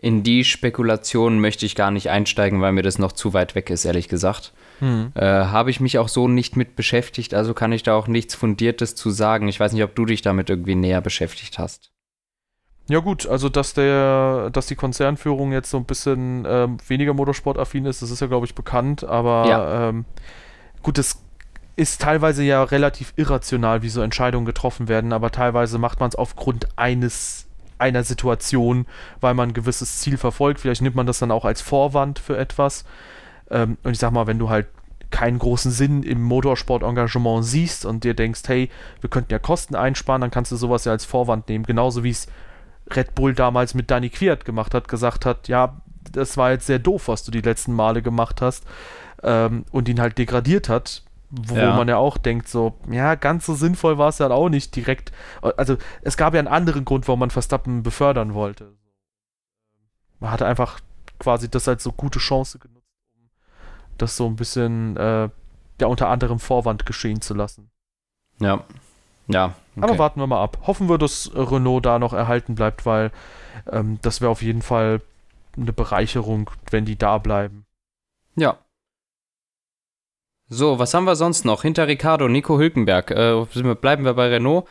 in 0.00 0.22
die 0.22 0.44
Spekulation 0.44 1.40
möchte 1.40 1.66
ich 1.66 1.74
gar 1.74 1.90
nicht 1.90 2.08
einsteigen, 2.08 2.60
weil 2.60 2.72
mir 2.72 2.82
das 2.82 2.98
noch 2.98 3.12
zu 3.12 3.34
weit 3.34 3.54
weg 3.54 3.68
ist, 3.68 3.84
ehrlich 3.84 4.08
gesagt. 4.08 4.52
Hm. 4.78 5.12
Äh, 5.14 5.24
Habe 5.26 5.70
ich 5.70 5.80
mich 5.80 5.98
auch 5.98 6.08
so 6.08 6.26
nicht 6.26 6.56
mit 6.56 6.74
beschäftigt, 6.74 7.34
also 7.34 7.52
kann 7.52 7.72
ich 7.72 7.82
da 7.82 7.94
auch 7.94 8.06
nichts 8.06 8.34
Fundiertes 8.34 8.94
zu 8.94 9.10
sagen. 9.10 9.46
Ich 9.48 9.60
weiß 9.60 9.72
nicht, 9.74 9.84
ob 9.84 9.94
du 9.94 10.06
dich 10.06 10.22
damit 10.22 10.48
irgendwie 10.48 10.74
näher 10.74 11.02
beschäftigt 11.02 11.58
hast. 11.58 11.90
Ja 12.88 12.98
gut, 13.00 13.26
also 13.26 13.48
dass 13.48 13.74
der, 13.74 14.50
dass 14.50 14.66
die 14.66 14.74
Konzernführung 14.74 15.52
jetzt 15.52 15.70
so 15.70 15.76
ein 15.76 15.84
bisschen 15.84 16.44
ähm, 16.48 16.78
weniger 16.88 17.12
motorsportaffin 17.12 17.84
ist, 17.84 18.02
das 18.02 18.10
ist 18.10 18.20
ja 18.20 18.26
glaube 18.26 18.46
ich 18.46 18.54
bekannt, 18.54 19.04
aber 19.04 19.46
ja. 19.46 19.88
ähm, 19.90 20.06
gut, 20.82 20.98
das 20.98 21.22
ist 21.76 22.00
teilweise 22.00 22.42
ja 22.42 22.64
relativ 22.64 23.12
irrational, 23.16 23.82
wie 23.82 23.90
so 23.90 24.00
Entscheidungen 24.00 24.46
getroffen 24.46 24.88
werden, 24.88 25.12
aber 25.12 25.30
teilweise 25.30 25.78
macht 25.78 26.00
man 26.00 26.08
es 26.08 26.16
aufgrund 26.16 26.66
eines 26.76 27.49
einer 27.80 28.04
Situation, 28.04 28.86
weil 29.20 29.34
man 29.34 29.50
ein 29.50 29.54
gewisses 29.54 30.00
Ziel 30.00 30.16
verfolgt. 30.16 30.60
Vielleicht 30.60 30.82
nimmt 30.82 30.96
man 30.96 31.06
das 31.06 31.18
dann 31.18 31.30
auch 31.30 31.44
als 31.44 31.60
Vorwand 31.60 32.18
für 32.18 32.36
etwas. 32.36 32.84
Ähm, 33.50 33.78
und 33.82 33.92
ich 33.92 33.98
sag 33.98 34.12
mal, 34.12 34.26
wenn 34.26 34.38
du 34.38 34.48
halt 34.48 34.66
keinen 35.10 35.38
großen 35.38 35.72
Sinn 35.72 36.02
im 36.02 36.22
Motorsport-Engagement 36.22 37.44
siehst 37.44 37.84
und 37.84 38.04
dir 38.04 38.14
denkst, 38.14 38.42
hey, 38.46 38.70
wir 39.00 39.10
könnten 39.10 39.32
ja 39.32 39.38
Kosten 39.38 39.74
einsparen, 39.74 40.20
dann 40.20 40.30
kannst 40.30 40.52
du 40.52 40.56
sowas 40.56 40.84
ja 40.84 40.92
als 40.92 41.04
Vorwand 41.04 41.48
nehmen. 41.48 41.64
Genauso 41.64 42.04
wie 42.04 42.10
es 42.10 42.28
Red 42.94 43.14
Bull 43.14 43.34
damals 43.34 43.74
mit 43.74 43.90
Danny 43.90 44.08
Quiert 44.08 44.44
gemacht 44.44 44.74
hat, 44.74 44.88
gesagt 44.88 45.26
hat, 45.26 45.48
ja, 45.48 45.80
das 46.12 46.36
war 46.36 46.52
jetzt 46.52 46.66
sehr 46.66 46.78
doof, 46.78 47.08
was 47.08 47.24
du 47.24 47.30
die 47.30 47.40
letzten 47.40 47.72
Male 47.72 48.02
gemacht 48.02 48.40
hast 48.40 48.64
ähm, 49.22 49.64
und 49.70 49.88
ihn 49.88 50.00
halt 50.00 50.18
degradiert 50.18 50.68
hat 50.68 51.02
wo 51.30 51.54
ja. 51.54 51.76
man 51.76 51.88
ja 51.88 51.96
auch 51.96 52.18
denkt, 52.18 52.48
so, 52.48 52.76
ja, 52.90 53.14
ganz 53.14 53.46
so 53.46 53.54
sinnvoll 53.54 53.98
war 53.98 54.08
es 54.08 54.18
ja 54.18 54.30
auch 54.30 54.48
nicht 54.48 54.74
direkt. 54.74 55.12
Also, 55.56 55.76
es 56.02 56.16
gab 56.16 56.34
ja 56.34 56.40
einen 56.40 56.48
anderen 56.48 56.84
Grund, 56.84 57.06
warum 57.06 57.20
man 57.20 57.30
Verstappen 57.30 57.82
befördern 57.82 58.34
wollte. 58.34 58.72
Man 60.18 60.32
hatte 60.32 60.46
einfach 60.46 60.80
quasi 61.18 61.48
das 61.48 61.68
als 61.68 61.82
so 61.84 61.92
gute 61.92 62.18
Chance 62.18 62.58
genutzt, 62.58 62.86
um 63.14 63.30
das 63.96 64.16
so 64.16 64.26
ein 64.26 64.36
bisschen, 64.36 64.96
äh, 64.96 65.28
ja, 65.80 65.86
unter 65.86 66.08
anderem 66.08 66.40
Vorwand 66.40 66.84
geschehen 66.84 67.20
zu 67.20 67.34
lassen. 67.34 67.70
Ja. 68.40 68.64
Ja. 69.28 69.54
Okay. 69.76 69.84
Aber 69.84 69.98
warten 69.98 70.20
wir 70.20 70.26
mal 70.26 70.42
ab. 70.42 70.58
Hoffen 70.66 70.88
wir, 70.88 70.98
dass 70.98 71.30
Renault 71.34 71.86
da 71.86 72.00
noch 72.00 72.12
erhalten 72.12 72.56
bleibt, 72.56 72.84
weil 72.84 73.12
ähm, 73.70 73.98
das 74.02 74.20
wäre 74.20 74.30
auf 74.30 74.42
jeden 74.42 74.62
Fall 74.62 75.00
eine 75.56 75.72
Bereicherung, 75.72 76.50
wenn 76.70 76.84
die 76.84 76.98
da 76.98 77.18
bleiben. 77.18 77.66
Ja, 78.34 78.58
so, 80.50 80.80
was 80.80 80.92
haben 80.94 81.04
wir 81.04 81.14
sonst 81.14 81.44
noch? 81.44 81.62
Hinter 81.62 81.86
Ricardo, 81.86 82.28
Nico 82.28 82.58
Hülkenberg. 82.58 83.12
Äh, 83.12 83.46
bleiben 83.80 84.04
wir 84.04 84.14
bei 84.14 84.28
Renault. 84.28 84.66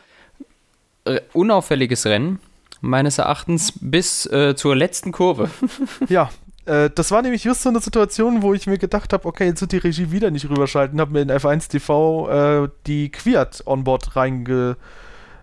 Äh, 1.06 1.22
unauffälliges 1.32 2.04
Rennen, 2.04 2.38
meines 2.82 3.16
Erachtens, 3.16 3.72
bis 3.80 4.26
äh, 4.26 4.54
zur 4.54 4.76
letzten 4.76 5.10
Kurve. 5.10 5.50
ja, 6.10 6.28
äh, 6.66 6.90
das 6.94 7.10
war 7.10 7.22
nämlich 7.22 7.44
just 7.44 7.62
so 7.62 7.70
eine 7.70 7.80
Situation, 7.80 8.42
wo 8.42 8.52
ich 8.52 8.66
mir 8.66 8.76
gedacht 8.76 9.14
habe, 9.14 9.26
okay, 9.26 9.46
jetzt 9.46 9.62
wird 9.62 9.72
die 9.72 9.78
Regie 9.78 10.12
wieder 10.12 10.30
nicht 10.30 10.48
rüberschalten, 10.50 11.00
habe 11.00 11.12
mir 11.12 11.22
in 11.22 11.30
F1 11.30 11.70
TV 11.70 12.28
äh, 12.64 12.68
die 12.86 13.10
Quiat 13.10 13.62
Onboard 13.64 14.16
reinge 14.16 14.76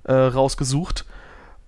äh, 0.04 0.14
rausgesucht. 0.14 1.06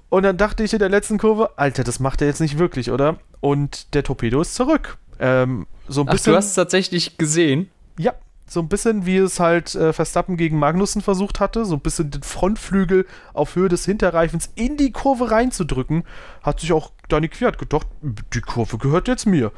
Und 0.10 0.24
dann 0.24 0.38
dachte 0.38 0.64
ich 0.64 0.74
in 0.74 0.80
der 0.80 0.89
letzten 0.89 1.18
Kurve, 1.18 1.58
Alter, 1.58 1.84
das 1.84 2.00
macht 2.00 2.22
er 2.22 2.28
jetzt 2.28 2.41
nicht 2.41 2.60
wirklich, 2.60 2.91
oder? 2.91 3.18
Und 3.41 3.96
der 3.96 4.04
Torpedo 4.04 4.41
ist 4.41 4.54
zurück. 4.54 4.98
Ähm, 5.20 5.66
so 5.88 6.02
ein 6.02 6.08
Ach, 6.08 6.14
bisschen, 6.14 6.34
du 6.34 6.38
hast 6.38 6.48
es 6.48 6.54
tatsächlich 6.54 7.18
gesehen? 7.18 7.70
Ja, 7.98 8.14
so 8.50 8.60
ein 8.60 8.68
bisschen 8.68 9.06
wie 9.06 9.18
es 9.18 9.39
halt 9.39 9.76
äh, 9.76 9.93
Verstappen 9.93 10.36
gegen 10.36 10.58
Magnussen 10.58 11.02
versucht 11.02 11.39
hatte, 11.39 11.66
so 11.66 11.76
ein 11.76 11.82
bisschen 11.82 12.10
den 12.12 12.24
Frontflügel 12.24 13.06
auf 13.34 13.56
Höhe 13.56 13.70
des 13.70 13.86
Hinterreifens 13.86 14.52
in 14.56 14.76
die 14.76 14.91
Kurve 14.91 15.32
reinzudrücken, 15.32 16.04
hat 16.41 16.60
sich 16.60 16.74
auch 16.74 16.91
Danny 17.08 17.28
Quiert 17.28 17.58
gedacht, 17.60 17.88
die 18.02 18.41
Kurve 18.41 18.78
gehört 18.78 19.08
jetzt 19.08 19.26
mir. 19.26 19.52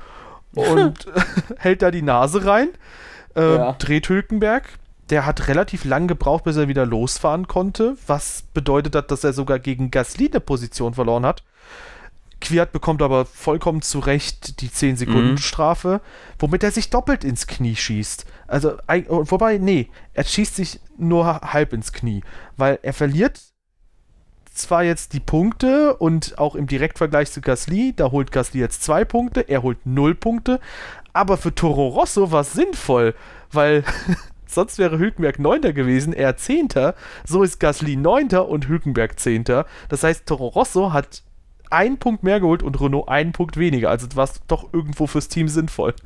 Und 0.54 1.06
hält 1.58 1.82
da 1.82 1.90
die 1.90 2.02
Nase 2.02 2.46
rein, 2.46 2.70
äh, 3.36 3.56
ja. 3.56 3.72
dreht 3.74 4.10
Hülkenberg. 4.10 4.78
Der 5.10 5.26
hat 5.26 5.50
relativ 5.50 5.84
lang 5.84 6.08
gebraucht, 6.08 6.46
bis 6.46 6.56
er 6.56 6.70
wieder 6.70 6.86
losfahren 6.86 7.48
konnte, 7.48 7.98
was 8.08 8.44
bedeutet 8.54 8.96
hat, 8.96 9.12
dass 9.12 9.26
er 9.26 9.34
sogar 9.34 9.60
gegen 9.60 9.92
Gasly 9.92 10.30
eine 10.30 10.40
Position 10.40 10.94
verloren 10.94 11.26
hat. 11.26 11.44
Quiert 12.42 12.74
bekommt 12.74 13.02
aber 13.02 13.26
vollkommen 13.26 13.82
zu 13.82 14.00
Recht 14.00 14.60
die 14.62 14.72
10 14.72 14.98
Sekunden 14.98 15.32
Mhm. 15.32 15.38
Strafe, 15.38 16.02
womit 16.40 16.64
er 16.64 16.72
sich 16.72 16.90
doppelt 16.90 17.24
ins 17.24 17.48
Knie 17.48 17.76
schießt. 17.76 18.26
Also, 18.48 18.74
wobei, 19.08 19.58
nee, 19.58 19.90
er 20.14 20.26
schießt 20.26 20.56
sich 20.58 20.80
nur 20.98 21.26
halb 21.26 21.72
ins 21.72 21.94
Knie, 21.94 22.22
weil 22.58 22.80
er 22.82 22.94
verliert 22.94 23.40
zwar 24.54 24.84
jetzt 24.84 25.14
die 25.14 25.22
Punkte 25.22 25.96
und 25.96 26.38
auch 26.38 26.56
im 26.56 26.68
Direktvergleich 26.68 27.32
zu 27.32 27.40
Gasly, 27.42 27.94
da 27.96 28.12
holt 28.12 28.32
Gasly 28.32 28.60
jetzt 28.60 28.84
zwei 28.84 29.06
Punkte, 29.06 29.42
er 29.42 29.64
holt 29.64 29.86
null 29.86 30.14
Punkte, 30.14 30.60
aber 31.14 31.38
für 31.38 31.56
Toro 31.56 31.88
Rosso 31.88 32.32
war 32.32 32.42
es 32.42 32.52
sinnvoll, 32.54 33.16
weil 33.52 33.84
sonst 34.46 34.78
wäre 34.78 35.00
Hülkenberg 35.00 35.40
Neunter 35.40 35.72
gewesen, 35.72 36.12
er 36.12 36.36
Zehnter, 36.36 36.96
so 37.26 37.44
ist 37.44 37.60
Gasly 37.60 37.96
Neunter 37.96 38.50
und 38.50 38.68
Hülkenberg 38.68 39.18
Zehnter. 39.20 39.66
Das 39.88 40.04
heißt, 40.04 40.26
Toro 40.26 40.48
Rosso 40.48 40.92
hat 40.92 41.24
einen 41.72 41.98
Punkt 41.98 42.24
mehr 42.24 42.40
geholt 42.40 42.64
und 42.64 42.80
Renault 42.80 43.08
einen 43.10 43.32
Punkt 43.32 43.58
weniger. 43.58 43.90
Also 43.90 44.08
war 44.16 44.24
es 44.26 44.42
doch 44.48 44.74
irgendwo 44.74 45.08
fürs 45.08 45.28
Team 45.28 45.48
sinnvoll. 45.48 45.94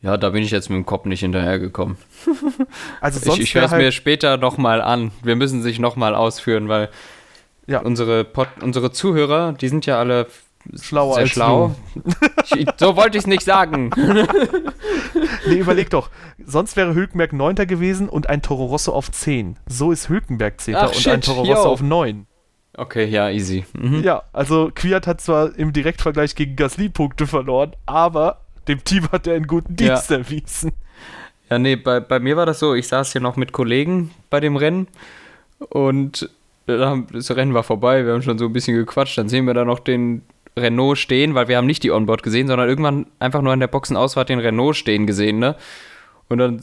Ja, 0.00 0.16
da 0.16 0.30
bin 0.30 0.44
ich 0.44 0.52
jetzt 0.52 0.70
mit 0.70 0.76
dem 0.76 0.86
Kopf 0.86 1.06
nicht 1.06 1.20
hinterhergekommen. 1.20 1.96
Also 3.00 3.18
Ich, 3.18 3.24
sonst 3.24 3.38
ich 3.40 3.54
höre 3.56 3.64
es 3.64 3.72
mir 3.72 3.90
später 3.90 4.36
nochmal 4.36 4.80
an. 4.80 5.10
Wir 5.24 5.34
müssen 5.34 5.60
sich 5.60 5.80
nochmal 5.80 6.14
ausführen, 6.14 6.68
weil 6.68 6.88
Ja. 7.66 7.80
unsere, 7.80 8.22
Pod 8.22 8.46
unsere 8.62 8.92
Zuhörer, 8.92 9.54
die 9.54 9.68
sind 9.68 9.86
ja 9.86 9.98
alle 9.98 10.28
Schlauer 10.80 11.14
sehr 11.14 11.22
als 11.24 11.30
schlau. 11.30 11.74
Ich, 12.56 12.68
so 12.76 12.94
wollte 12.94 13.18
ich 13.18 13.24
es 13.24 13.26
nicht 13.26 13.42
sagen. 13.42 13.90
Nee, 15.48 15.56
überleg 15.58 15.90
doch. 15.90 16.10
Sonst 16.46 16.76
wäre 16.76 16.94
Hülkenberg 16.94 17.32
Neunter 17.32 17.66
gewesen 17.66 18.08
und 18.08 18.28
ein 18.28 18.40
Toro 18.40 18.66
Rosso 18.66 18.92
auf 18.92 19.10
10. 19.10 19.56
So 19.66 19.90
ist 19.90 20.08
Hülkenberg 20.08 20.60
Zehnter 20.60 20.84
Ach, 20.84 20.88
und 20.88 20.94
shit, 20.94 21.12
ein 21.12 21.20
Toro 21.22 21.44
yo. 21.44 21.54
Rosso 21.54 21.70
auf 21.70 21.82
9. 21.82 22.27
Okay, 22.78 23.06
ja, 23.06 23.28
easy. 23.28 23.64
Mhm. 23.78 24.02
Ja, 24.04 24.22
also 24.32 24.70
Quiert 24.74 25.06
hat 25.08 25.20
zwar 25.20 25.56
im 25.58 25.72
Direktvergleich 25.72 26.34
gegen 26.36 26.54
Gasly 26.54 26.88
Punkte 26.88 27.26
verloren, 27.26 27.72
aber 27.86 28.38
dem 28.68 28.84
Team 28.84 29.10
hat 29.10 29.26
er 29.26 29.34
einen 29.34 29.46
guten 29.48 29.74
Ja. 29.80 29.94
Dienst 29.94 30.10
erwiesen. 30.12 30.72
Ja, 31.50 31.58
nee, 31.58 31.76
bei, 31.76 31.98
bei 32.00 32.20
mir 32.20 32.36
war 32.36 32.46
das 32.46 32.58
so, 32.60 32.74
ich 32.74 32.86
saß 32.86 33.12
hier 33.12 33.20
noch 33.20 33.36
mit 33.36 33.52
Kollegen 33.52 34.10
bei 34.30 34.38
dem 34.38 34.54
Rennen 34.56 34.86
und 35.70 36.30
haben- 36.68 37.06
das 37.12 37.34
Rennen 37.34 37.54
war 37.54 37.62
vorbei, 37.62 38.04
wir 38.04 38.12
haben 38.12 38.22
schon 38.22 38.38
so 38.38 38.44
ein 38.46 38.52
bisschen 38.52 38.76
gequatscht, 38.76 39.16
dann 39.18 39.28
sehen 39.28 39.46
wir 39.46 39.54
da 39.54 39.64
noch 39.64 39.78
den 39.80 40.22
Renault 40.56 40.98
stehen, 40.98 41.34
weil 41.34 41.48
wir 41.48 41.56
haben 41.56 41.66
nicht 41.66 41.82
die 41.82 41.90
Onboard 41.90 42.22
gesehen, 42.22 42.46
sondern 42.48 42.68
irgendwann 42.68 43.06
einfach 43.18 43.42
nur 43.42 43.54
in 43.54 43.60
der 43.60 43.66
Boxenausfahrt 43.68 44.28
den 44.28 44.40
Renault 44.40 44.76
stehen 44.76 45.06
gesehen, 45.06 45.38
ne? 45.38 45.56
Und 46.28 46.38
dann, 46.38 46.60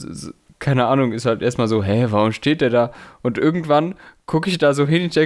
keine 0.60 0.86
Ahnung, 0.86 1.12
ist 1.12 1.26
halt 1.26 1.42
erstmal 1.42 1.66
so, 1.66 1.82
hä, 1.82 2.06
warum 2.10 2.32
steht 2.32 2.60
der 2.60 2.70
da? 2.70 2.92
Und 3.22 3.36
irgendwann 3.38 3.94
gucke 4.26 4.48
ich 4.48 4.58
da 4.58 4.72
so 4.74 4.86
hin 4.86 5.02
und 5.04 5.14
ja, 5.14 5.24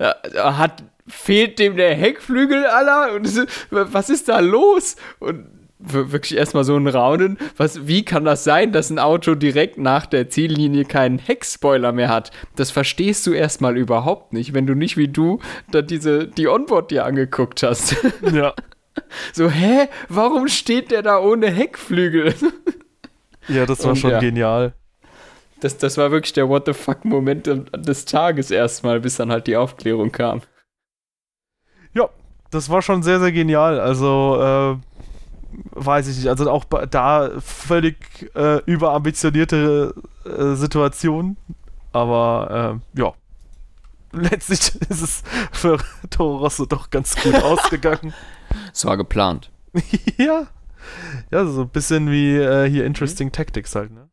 hat, 0.00 0.82
fehlt 1.06 1.58
dem 1.58 1.76
der 1.76 1.94
Heckflügel, 1.94 2.64
Alter? 2.66 3.14
Und 3.14 3.46
was 3.70 4.10
ist 4.10 4.28
da 4.28 4.40
los? 4.40 4.96
Und 5.18 5.46
wir- 5.80 6.10
wirklich 6.12 6.36
erstmal 6.36 6.64
so 6.64 6.76
ein 6.76 6.86
Raunen. 6.88 7.38
Was, 7.56 7.86
wie 7.86 8.04
kann 8.04 8.24
das 8.24 8.42
sein, 8.44 8.72
dass 8.72 8.90
ein 8.90 8.98
Auto 8.98 9.34
direkt 9.36 9.78
nach 9.78 10.06
der 10.06 10.28
Ziellinie 10.28 10.84
keinen 10.84 11.18
Heckspoiler 11.18 11.92
mehr 11.92 12.08
hat? 12.08 12.30
Das 12.56 12.70
verstehst 12.72 13.26
du 13.26 13.32
erstmal 13.32 13.76
überhaupt 13.76 14.32
nicht, 14.32 14.54
wenn 14.54 14.66
du 14.66 14.74
nicht 14.74 14.96
wie 14.96 15.08
du 15.08 15.38
da 15.70 15.80
diese, 15.82 16.26
die 16.26 16.48
Onboard 16.48 16.90
dir 16.90 17.04
angeguckt 17.04 17.62
hast. 17.62 17.96
Ja. 18.32 18.54
so, 19.32 19.48
hä? 19.48 19.88
Warum 20.08 20.48
steht 20.48 20.90
der 20.90 21.02
da 21.02 21.18
ohne 21.20 21.48
Heckflügel? 21.50 22.34
Ja, 23.46 23.64
das 23.64 23.84
war 23.84 23.90
Und 23.90 23.96
schon 23.96 24.10
ja. 24.10 24.18
genial. 24.18 24.74
Das, 25.60 25.76
das 25.76 25.96
war 25.96 26.10
wirklich 26.10 26.32
der 26.32 26.48
What 26.48 26.66
the 26.66 26.72
fuck-Moment 26.72 27.46
des 27.74 28.04
Tages 28.04 28.50
erstmal, 28.50 29.00
bis 29.00 29.16
dann 29.16 29.32
halt 29.32 29.46
die 29.46 29.56
Aufklärung 29.56 30.12
kam. 30.12 30.42
Ja, 31.94 32.08
das 32.50 32.70
war 32.70 32.82
schon 32.82 33.02
sehr, 33.02 33.18
sehr 33.18 33.32
genial. 33.32 33.80
Also, 33.80 34.38
äh, 34.40 34.76
weiß 35.72 36.08
ich 36.08 36.16
nicht. 36.18 36.28
Also 36.28 36.50
auch 36.50 36.64
da 36.64 37.30
völlig 37.40 37.96
äh, 38.34 38.62
überambitionierte 38.64 39.94
äh, 40.24 40.54
Situation. 40.54 41.36
Aber 41.92 42.80
äh, 42.94 43.00
ja. 43.00 43.12
Letztlich 44.12 44.74
ist 44.88 45.02
es 45.02 45.22
für 45.52 45.78
Toro 46.10 46.38
Rosso 46.38 46.66
doch 46.66 46.90
ganz 46.90 47.16
gut 47.16 47.34
ausgegangen. 47.42 48.14
Es 48.72 48.84
war 48.84 48.96
geplant. 48.96 49.50
ja. 50.16 50.46
Ja, 51.30 51.44
so 51.44 51.62
ein 51.62 51.68
bisschen 51.68 52.10
wie 52.10 52.36
äh, 52.36 52.68
hier 52.70 52.86
Interesting 52.86 53.32
Tactics 53.32 53.74
halt, 53.74 53.90
ne? 53.90 54.07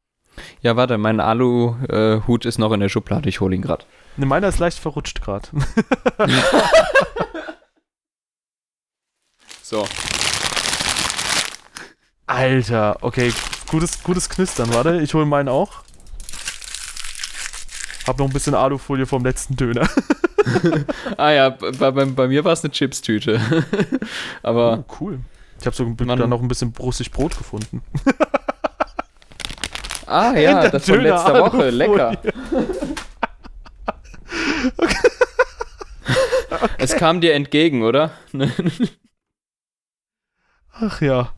Ja, 0.62 0.76
warte, 0.76 0.98
mein 0.98 1.20
Alu-Hut 1.20 2.46
ist 2.46 2.58
noch 2.58 2.72
in 2.72 2.80
der 2.80 2.90
Schublade, 2.90 3.30
ich 3.30 3.40
hole 3.42 3.56
ihn 3.56 3.62
gerade. 3.62 3.86
Ne, 4.18 4.26
meiner 4.26 4.48
ist 4.48 4.60
leicht 4.60 4.80
verrutscht 4.80 5.22
gerade. 5.22 5.48
So. 9.68 9.88
Alter, 12.28 12.98
okay, 13.02 13.34
gutes, 13.68 14.04
gutes 14.04 14.30
Knistern, 14.30 14.72
warte, 14.72 15.02
ich 15.02 15.12
hole 15.16 15.26
meinen 15.26 15.50
auch. 15.50 15.82
Hab 18.06 18.20
noch 18.20 18.28
ein 18.28 18.32
bisschen 18.34 18.54
Alufolie 18.54 19.08
vom 19.08 19.26
letzten 19.26 19.56
Döner. 19.56 19.90
Ah 21.18 21.32
ja, 21.32 21.50
bei, 21.50 21.90
bei, 21.90 22.06
bei 22.06 22.28
mir 22.28 22.44
war 22.46 22.54
es 22.54 22.64
eine 22.64 22.72
Chipstüte. 22.72 23.42
Aber 24.44 24.86
Oh, 24.88 24.96
cool. 25.00 25.20
Ich 25.60 25.66
habe 25.66 25.76
so 25.76 25.86
dann 25.96 26.30
noch 26.30 26.40
ein 26.40 26.48
bisschen 26.48 26.72
russisch 26.78 27.10
Brot 27.10 27.36
gefunden. 27.36 27.82
Ah 30.08 30.34
ja, 30.38 30.70
das 30.70 30.86
von 30.86 31.02
letzter 31.02 31.42
Woche, 31.42 31.70
lecker. 31.70 32.18
Es 36.78 36.96
kam 36.96 37.22
dir 37.22 37.34
entgegen, 37.34 37.84
oder? 37.84 38.12
Ach 40.74 41.02
ja. 41.02 41.32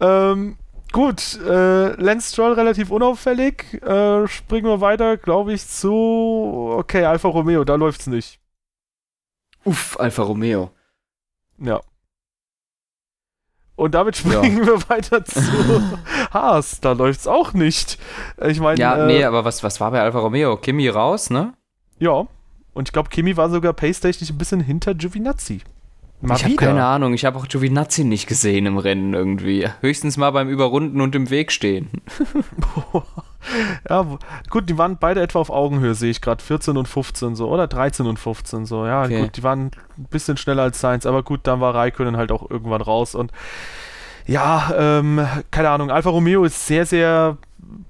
Ähm, 0.00 0.58
gut, 0.92 1.38
äh, 1.40 1.88
Lance 2.00 2.32
Stroll 2.32 2.52
relativ 2.52 2.90
unauffällig. 2.90 3.82
Äh, 3.82 4.26
springen 4.28 4.66
wir 4.66 4.80
weiter, 4.80 5.16
glaube 5.16 5.52
ich, 5.52 5.66
zu. 5.66 6.74
Okay, 6.78 7.04
Alfa 7.04 7.28
Romeo, 7.28 7.64
da 7.64 7.74
läuft's 7.74 8.06
nicht. 8.06 8.38
Uff, 9.64 9.98
Alfa 9.98 10.22
Romeo. 10.22 10.70
Ja. 11.58 11.80
Und 13.76 13.94
damit 13.94 14.16
springen 14.16 14.66
wir 14.66 14.88
weiter 14.88 15.24
zu 15.24 15.40
Haas. 16.30 16.80
Da 16.80 16.92
läuft's 16.92 17.26
auch 17.26 17.52
nicht. 17.52 17.98
Ich 18.46 18.60
meine, 18.60 18.80
Ja, 18.80 18.96
äh, 19.04 19.06
nee, 19.06 19.24
aber 19.24 19.44
was, 19.44 19.62
was 19.62 19.80
war 19.80 19.90
bei 19.90 20.00
Alfa 20.00 20.18
Romeo? 20.20 20.56
Kimi 20.56 20.88
raus, 20.88 21.30
ne? 21.30 21.54
ja. 21.98 22.26
Und 22.72 22.88
ich 22.88 22.92
glaube, 22.92 23.08
Kimi 23.08 23.36
war 23.36 23.50
sogar 23.50 23.72
pace-technisch 23.72 24.30
ein 24.30 24.38
bisschen 24.38 24.60
hinter 24.60 24.94
Giovinazzi. 24.94 25.60
Mal 26.20 26.36
ich 26.36 26.44
habe 26.44 26.54
keine 26.54 26.84
Ahnung, 26.84 27.14
ich 27.14 27.24
habe 27.24 27.36
auch 27.36 27.48
Giovinazzi 27.48 28.04
nicht 28.04 28.28
gesehen 28.28 28.64
im 28.66 28.78
Rennen 28.78 29.12
irgendwie. 29.12 29.66
Höchstens 29.80 30.16
mal 30.16 30.30
beim 30.30 30.48
Überrunden 30.48 31.00
und 31.00 31.14
im 31.16 31.30
Weg 31.30 31.50
stehen. 31.50 31.90
Ja, 33.88 34.06
gut, 34.50 34.68
die 34.68 34.76
waren 34.76 34.98
beide 34.98 35.22
etwa 35.22 35.38
auf 35.38 35.48
Augenhöhe, 35.48 35.94
sehe 35.94 36.10
ich 36.10 36.20
gerade. 36.20 36.44
14 36.44 36.76
und 36.76 36.86
15 36.86 37.34
so, 37.34 37.48
oder 37.48 37.66
13 37.66 38.06
und 38.06 38.18
15 38.18 38.66
so. 38.66 38.84
Ja, 38.86 39.04
Okay. 39.04 39.22
gut, 39.22 39.36
die 39.38 39.42
waren 39.42 39.70
ein 39.96 40.04
bisschen 40.10 40.36
schneller 40.36 40.62
als 40.62 40.78
Sainz, 40.80 41.06
aber 41.06 41.22
gut, 41.22 41.40
dann 41.44 41.60
war 41.60 41.74
Raikkonen 41.74 42.18
halt 42.18 42.32
auch 42.32 42.48
irgendwann 42.50 42.82
raus 42.82 43.14
und 43.14 43.32
ja, 44.30 44.72
ähm, 44.78 45.26
keine 45.50 45.70
Ahnung, 45.70 45.90
Alfa 45.90 46.10
Romeo 46.10 46.44
ist 46.44 46.66
sehr, 46.66 46.86
sehr 46.86 47.36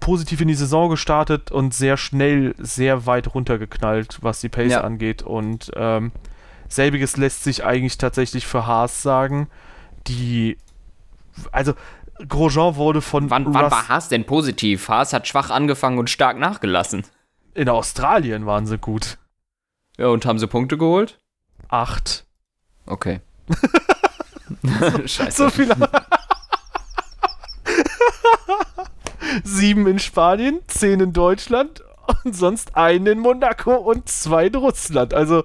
positiv 0.00 0.40
in 0.40 0.48
die 0.48 0.54
Saison 0.54 0.88
gestartet 0.90 1.50
und 1.52 1.74
sehr 1.74 1.96
schnell 1.96 2.54
sehr 2.58 3.04
weit 3.06 3.34
runtergeknallt, 3.34 4.18
was 4.22 4.40
die 4.40 4.48
Pace 4.48 4.72
Ja. 4.72 4.80
angeht 4.80 5.22
und 5.22 5.70
ähm, 5.76 6.12
selbiges 6.68 7.16
lässt 7.16 7.44
sich 7.44 7.64
eigentlich 7.64 7.98
tatsächlich 7.98 8.46
für 8.46 8.66
Haas 8.66 9.02
sagen, 9.02 9.48
die 10.06 10.56
also 11.52 11.74
Grosjean 12.28 12.76
wurde 12.76 13.00
von 13.02 13.30
Wann, 13.30 13.46
wann 13.54 13.70
war 13.70 13.88
Haas 13.88 14.08
denn 14.08 14.24
positiv? 14.24 14.88
Haas 14.88 15.12
hat 15.12 15.26
schwach 15.28 15.50
angefangen 15.50 15.98
und 15.98 16.08
stark 16.10 16.38
nachgelassen. 16.38 17.04
in 17.54 17.68
Australien 17.68 18.46
waren 18.46 18.66
sie 18.66 18.78
gut. 18.78 19.18
Ja, 19.98 20.06
und 20.08 20.24
haben 20.26 20.38
sie 20.38 20.46
Punkte 20.46 20.78
geholt? 20.78 21.18
Acht. 21.68 22.24
Okay. 22.86 23.20
Scheiße. 25.06 25.30
So 25.32 25.50
viele. 25.50 25.74
Sieben 29.44 29.86
in 29.86 29.98
Spanien, 29.98 30.60
zehn 30.66 31.00
in 31.00 31.12
Deutschland 31.12 31.82
und 32.24 32.34
sonst 32.34 32.76
einen 32.76 33.06
in 33.06 33.18
Monaco 33.20 33.74
und 33.74 34.08
zwei 34.08 34.46
in 34.46 34.54
Russland. 34.54 35.14
Also 35.14 35.44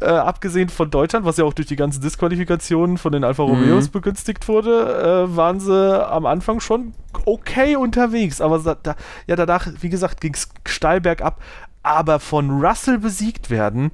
äh, 0.00 0.06
abgesehen 0.06 0.68
von 0.68 0.90
Deutschland, 0.90 1.26
was 1.26 1.36
ja 1.36 1.44
auch 1.44 1.52
durch 1.52 1.68
die 1.68 1.76
ganzen 1.76 2.00
Disqualifikationen 2.00 2.96
von 2.98 3.12
den 3.12 3.22
Alfa 3.24 3.42
Romeos 3.42 3.88
Mhm. 3.88 3.92
begünstigt 3.92 4.48
wurde, 4.48 5.26
äh, 5.30 5.36
waren 5.36 5.60
sie 5.60 6.08
am 6.10 6.26
Anfang 6.26 6.60
schon 6.60 6.94
okay 7.26 7.76
unterwegs. 7.76 8.40
Aber 8.40 8.58
da, 8.82 8.96
ja, 9.26 9.36
danach, 9.36 9.68
wie 9.80 9.88
gesagt, 9.90 10.20
ging 10.20 10.34
es 10.34 10.48
steil 10.66 11.00
bergab. 11.00 11.40
Aber 11.82 12.18
von 12.20 12.62
Russell 12.64 12.98
besiegt 12.98 13.50
werden 13.50 13.90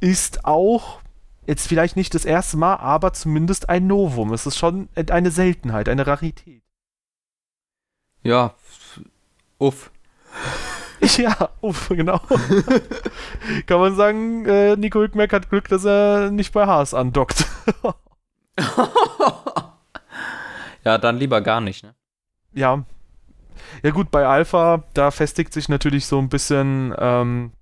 ist 0.00 0.44
auch 0.44 1.00
jetzt 1.46 1.66
vielleicht 1.66 1.96
nicht 1.96 2.14
das 2.14 2.24
erste 2.24 2.56
Mal, 2.56 2.76
aber 2.76 3.12
zumindest 3.12 3.68
ein 3.68 3.86
Novum. 3.86 4.32
Es 4.32 4.46
ist 4.46 4.56
schon 4.56 4.88
eine 5.10 5.30
Seltenheit, 5.30 5.88
eine 5.88 6.06
Rarität. 6.06 6.61
Ja. 8.22 8.54
Uff. 9.58 9.90
ja, 11.16 11.50
uff, 11.60 11.88
genau. 11.88 12.18
Kann 13.66 13.80
man 13.80 13.94
sagen, 13.96 14.46
äh, 14.46 14.76
Nico 14.76 15.00
Hülkenberg 15.00 15.32
hat 15.32 15.50
Glück, 15.50 15.68
dass 15.68 15.84
er 15.84 16.30
nicht 16.30 16.52
bei 16.52 16.66
Haas 16.66 16.94
andockt. 16.94 17.46
ja, 20.84 20.98
dann 20.98 21.16
lieber 21.16 21.40
gar 21.40 21.60
nicht, 21.60 21.82
ne? 21.82 21.94
Ja. 22.52 22.84
Ja 23.82 23.90
gut, 23.90 24.10
bei 24.10 24.26
Alpha, 24.26 24.84
da 24.94 25.10
festigt 25.10 25.52
sich 25.52 25.68
natürlich 25.68 26.06
so 26.06 26.18
ein 26.18 26.28
bisschen 26.28 26.94
ähm, 26.98 27.52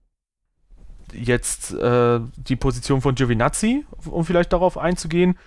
jetzt 1.12 1.72
äh, 1.74 2.20
die 2.36 2.56
Position 2.56 3.00
von 3.00 3.14
Giovinazzi, 3.14 3.86
um 4.04 4.24
vielleicht 4.24 4.52
darauf 4.52 4.76
einzugehen. 4.76 5.38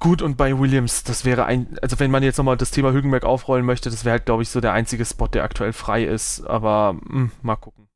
Gut, 0.00 0.22
und 0.22 0.38
bei 0.38 0.58
Williams, 0.58 1.04
das 1.04 1.26
wäre 1.26 1.44
ein, 1.44 1.78
also 1.82 2.00
wenn 2.00 2.10
man 2.10 2.22
jetzt 2.22 2.38
nochmal 2.38 2.56
das 2.56 2.70
Thema 2.70 2.90
Hülkenberg 2.90 3.24
aufrollen 3.24 3.66
möchte, 3.66 3.90
das 3.90 4.06
wäre 4.06 4.12
halt, 4.12 4.24
glaube 4.24 4.42
ich, 4.42 4.48
so 4.48 4.60
der 4.60 4.72
einzige 4.72 5.04
Spot, 5.04 5.28
der 5.28 5.44
aktuell 5.44 5.74
frei 5.74 6.04
ist. 6.04 6.40
Aber 6.46 6.94
mh, 6.94 7.10
hm, 7.10 7.30
mal 7.42 7.56
gucken. 7.56 7.86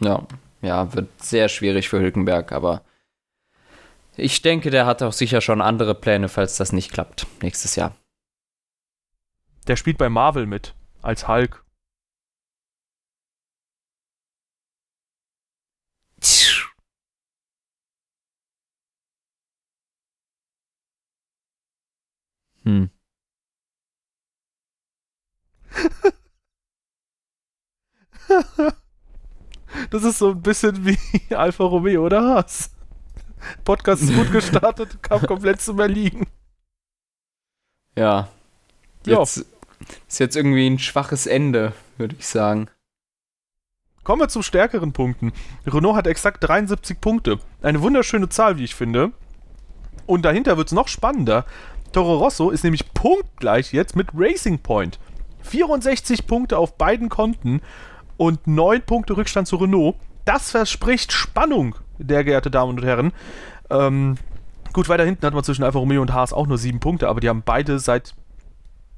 Ja, 0.00 0.26
ja, 0.62 0.92
wird 0.92 1.08
sehr 1.22 1.48
schwierig 1.48 1.88
für 1.88 2.00
Hülkenberg, 2.00 2.50
aber 2.50 2.82
ich 4.16 4.42
denke, 4.42 4.70
der 4.70 4.86
hat 4.86 5.02
auch 5.02 5.12
sicher 5.12 5.40
schon 5.40 5.60
andere 5.60 5.94
Pläne, 5.94 6.28
falls 6.28 6.56
das 6.56 6.72
nicht 6.72 6.92
klappt 6.92 7.26
nächstes 7.42 7.76
Jahr. 7.76 7.94
Der 9.68 9.76
spielt 9.76 9.98
bei 9.98 10.08
Marvel 10.08 10.46
mit, 10.46 10.74
als 11.00 11.28
Hulk. 11.28 11.64
Hm. 22.66 22.90
das 29.90 30.04
ist 30.04 30.18
so 30.18 30.30
ein 30.30 30.42
bisschen 30.42 30.84
wie 30.84 30.98
Alfa 31.34 31.64
Romeo 31.64 32.04
oder 32.04 32.22
Haas. 32.22 32.70
Podcast 33.64 34.02
ist 34.02 34.14
gut 34.14 34.30
gestartet, 34.32 35.02
kam 35.02 35.22
komplett 35.22 35.60
zum 35.60 35.80
Erliegen. 35.80 36.26
Ja. 37.98 38.28
Jetzt, 39.06 39.38
ja. 39.38 39.44
Ist 40.06 40.18
jetzt 40.18 40.36
irgendwie 40.36 40.66
ein 40.66 40.78
schwaches 40.78 41.26
Ende, 41.26 41.72
würde 41.96 42.14
ich 42.18 42.26
sagen. 42.26 42.68
Kommen 44.04 44.20
wir 44.20 44.28
zu 44.28 44.42
stärkeren 44.42 44.92
Punkten. 44.92 45.32
Renault 45.66 45.96
hat 45.96 46.06
exakt 46.06 46.46
73 46.46 47.00
Punkte. 47.00 47.38
Eine 47.62 47.80
wunderschöne 47.80 48.28
Zahl, 48.28 48.58
wie 48.58 48.64
ich 48.64 48.74
finde. 48.74 49.12
Und 50.04 50.26
dahinter 50.26 50.58
wird 50.58 50.66
es 50.66 50.74
noch 50.74 50.88
spannender. 50.88 51.46
Toro 51.92 52.16
Rosso 52.16 52.50
ist 52.50 52.64
nämlich 52.64 52.92
punktgleich 52.92 53.72
jetzt 53.72 53.96
mit 53.96 54.08
Racing 54.14 54.58
Point. 54.58 54.98
64 55.42 56.26
Punkte 56.26 56.58
auf 56.58 56.76
beiden 56.76 57.08
Konten 57.08 57.60
und 58.16 58.46
9 58.46 58.82
Punkte 58.82 59.16
Rückstand 59.16 59.48
zu 59.48 59.56
Renault. 59.56 59.96
Das 60.24 60.50
verspricht 60.50 61.12
Spannung, 61.12 61.76
der 61.98 62.24
geehrte 62.24 62.50
Damen 62.50 62.78
und 62.78 62.84
Herren. 62.84 63.12
Ähm, 63.70 64.16
gut, 64.72 64.88
weiter 64.88 65.04
hinten 65.04 65.24
hat 65.24 65.34
man 65.34 65.44
zwischen 65.44 65.62
Alfa 65.62 65.78
Romeo 65.78 66.02
und 66.02 66.12
Haas 66.12 66.32
auch 66.32 66.46
nur 66.46 66.58
7 66.58 66.80
Punkte, 66.80 67.08
aber 67.08 67.20
die 67.20 67.28
haben 67.28 67.42
beide 67.44 67.78
seit 67.78 68.14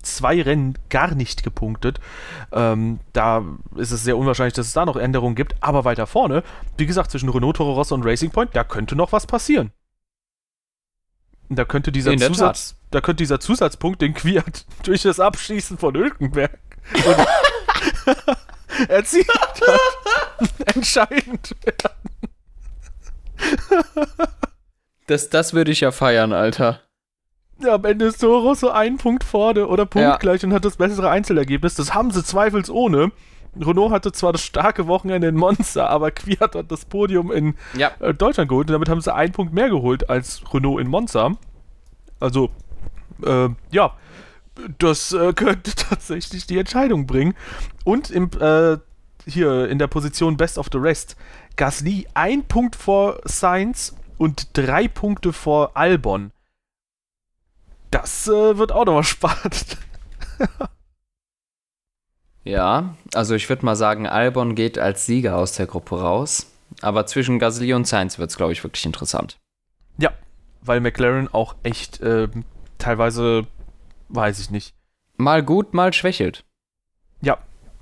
zwei 0.02 0.40
Rennen 0.40 0.74
gar 0.88 1.14
nicht 1.14 1.42
gepunktet. 1.42 2.00
Ähm, 2.52 3.00
da 3.12 3.44
ist 3.76 3.90
es 3.90 4.04
sehr 4.04 4.16
unwahrscheinlich, 4.16 4.54
dass 4.54 4.66
es 4.68 4.72
da 4.72 4.86
noch 4.86 4.96
Änderungen 4.96 5.34
gibt. 5.34 5.56
Aber 5.60 5.84
weiter 5.84 6.06
vorne, 6.06 6.42
wie 6.76 6.86
gesagt, 6.86 7.10
zwischen 7.10 7.28
Renault, 7.28 7.56
Toro 7.56 7.74
Rosso 7.74 7.94
und 7.94 8.04
Racing 8.04 8.30
Point, 8.30 8.54
da 8.54 8.64
könnte 8.64 8.96
noch 8.96 9.12
was 9.12 9.26
passieren. 9.26 9.72
Da 11.48 11.64
könnte 11.64 11.92
dieser 11.92 12.16
Zusatz, 12.16 12.76
da 12.90 13.00
könnte 13.00 13.22
dieser 13.22 13.40
Zusatzpunkt 13.40 14.00
den 14.02 14.14
Quiert 14.14 14.66
durch 14.82 15.02
das 15.02 15.20
Abschießen 15.20 15.78
von 15.78 15.94
Hülkenberg 15.94 16.58
erzielt 18.88 19.28
hat, 19.28 19.62
entscheidend 20.74 21.54
werden. 21.64 22.32
das, 25.06 25.28
das 25.30 25.52
würde 25.52 25.70
ich 25.70 25.80
ja 25.80 25.90
feiern, 25.90 26.32
Alter. 26.32 26.80
Ja, 27.60 27.74
am 27.74 27.84
Ende 27.84 28.06
ist 28.06 28.20
Toro 28.20 28.54
so 28.54 28.70
ein 28.70 28.98
Punkt 28.98 29.24
vorne 29.24 29.66
oder 29.66 29.84
punktgleich 29.84 30.42
ja. 30.42 30.48
und 30.48 30.54
hat 30.54 30.64
das 30.64 30.76
bessere 30.76 31.10
Einzelergebnis. 31.10 31.74
Das 31.74 31.92
haben 31.92 32.12
sie 32.12 32.22
zweifelsohne. 32.22 33.10
Renault 33.60 33.90
hatte 33.90 34.12
zwar 34.12 34.32
das 34.32 34.42
starke 34.42 34.86
Wochenende 34.86 35.26
in 35.26 35.34
Monza, 35.34 35.86
aber 35.86 36.10
Quiert 36.12 36.54
hat 36.54 36.70
das 36.70 36.84
Podium 36.84 37.32
in 37.32 37.54
ja. 37.76 37.90
Äh, 37.98 38.14
Deutschland 38.14 38.48
geholt 38.48 38.68
und 38.68 38.74
damit 38.74 38.88
haben 38.88 39.00
sie 39.00 39.12
einen 39.12 39.32
Punkt 39.32 39.52
mehr 39.52 39.68
geholt 39.68 40.08
als 40.08 40.42
Renault 40.52 40.80
in 40.80 40.88
Monza. 40.88 41.32
Also, 42.20 42.50
äh, 43.24 43.48
ja, 43.70 43.96
das 44.78 45.12
äh, 45.12 45.32
könnte 45.36 45.74
tatsächlich 45.74 46.46
die 46.46 46.58
Entscheidung 46.58 47.06
bringen. 47.06 47.34
Und 47.84 48.10
im, 48.10 48.30
äh, 48.40 48.78
hier 49.26 49.68
in 49.68 49.78
der 49.78 49.86
Position 49.86 50.36
Best 50.36 50.58
of 50.58 50.68
the 50.72 50.78
Rest, 50.78 51.16
Gasly 51.56 52.06
ein 52.14 52.44
Punkt 52.46 52.76
vor 52.76 53.20
Sainz 53.24 53.96
und 54.16 54.56
drei 54.56 54.88
Punkte 54.88 55.32
vor 55.32 55.76
Albon. 55.76 56.32
Das 57.90 58.28
äh, 58.28 58.58
wird 58.58 58.72
auch 58.72 58.84
nochmal 58.84 59.02
spannend. 59.04 59.78
Ja, 62.44 62.94
also 63.12 63.34
ich 63.34 63.48
würde 63.48 63.64
mal 63.64 63.76
sagen, 63.76 64.06
Albon 64.06 64.54
geht 64.54 64.78
als 64.78 65.04
Sieger 65.04 65.36
aus 65.36 65.52
der 65.52 65.66
Gruppe 65.66 66.00
raus. 66.00 66.50
Aber 66.80 67.06
zwischen 67.06 67.38
Gasly 67.38 67.74
und 67.74 67.86
Sainz 67.86 68.18
wird 68.18 68.30
es, 68.30 68.36
glaube 68.36 68.52
ich, 68.52 68.62
wirklich 68.62 68.86
interessant. 68.86 69.38
Ja, 69.98 70.12
weil 70.62 70.80
McLaren 70.80 71.28
auch 71.32 71.56
echt 71.62 72.00
äh, 72.00 72.28
teilweise, 72.78 73.46
weiß 74.08 74.40
ich 74.40 74.50
nicht. 74.50 74.74
Mal 75.16 75.42
gut, 75.42 75.74
mal 75.74 75.92
schwächelt. 75.92 76.44
Ja. 77.20 77.38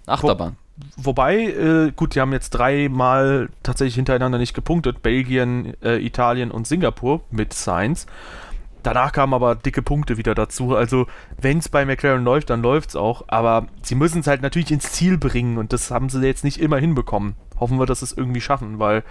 Achterbahn. 0.06 0.56
Wo, 0.96 1.06
wobei, 1.06 1.36
äh, 1.36 1.92
gut, 1.94 2.14
die 2.14 2.20
haben 2.20 2.32
jetzt 2.32 2.50
dreimal 2.50 3.48
tatsächlich 3.62 3.96
hintereinander 3.96 4.38
nicht 4.38 4.54
gepunktet. 4.54 5.02
Belgien, 5.02 5.74
äh, 5.82 5.96
Italien 6.04 6.50
und 6.50 6.66
Singapur 6.66 7.22
mit 7.30 7.52
Sainz. 7.52 8.06
Danach 8.82 9.10
kamen 9.10 9.34
aber 9.34 9.56
dicke 9.56 9.82
Punkte 9.82 10.16
wieder 10.16 10.36
dazu. 10.36 10.76
Also, 10.76 11.06
wenn 11.40 11.58
es 11.58 11.68
bei 11.68 11.84
McLaren 11.84 12.22
läuft, 12.22 12.50
dann 12.50 12.62
läuft 12.62 12.90
es 12.90 12.96
auch. 12.96 13.24
Aber 13.26 13.66
sie 13.82 13.96
müssen 13.96 14.20
es 14.20 14.28
halt 14.28 14.42
natürlich 14.42 14.70
ins 14.70 14.92
Ziel 14.92 15.18
bringen 15.18 15.58
und 15.58 15.72
das 15.72 15.90
haben 15.90 16.08
sie 16.08 16.24
jetzt 16.24 16.44
nicht 16.44 16.60
immer 16.60 16.78
hinbekommen. 16.78 17.34
Hoffen 17.58 17.80
wir, 17.80 17.86
dass 17.86 17.98
sie 17.98 18.04
es 18.04 18.12
irgendwie 18.12 18.40
schaffen, 18.40 18.78
weil 18.78 19.02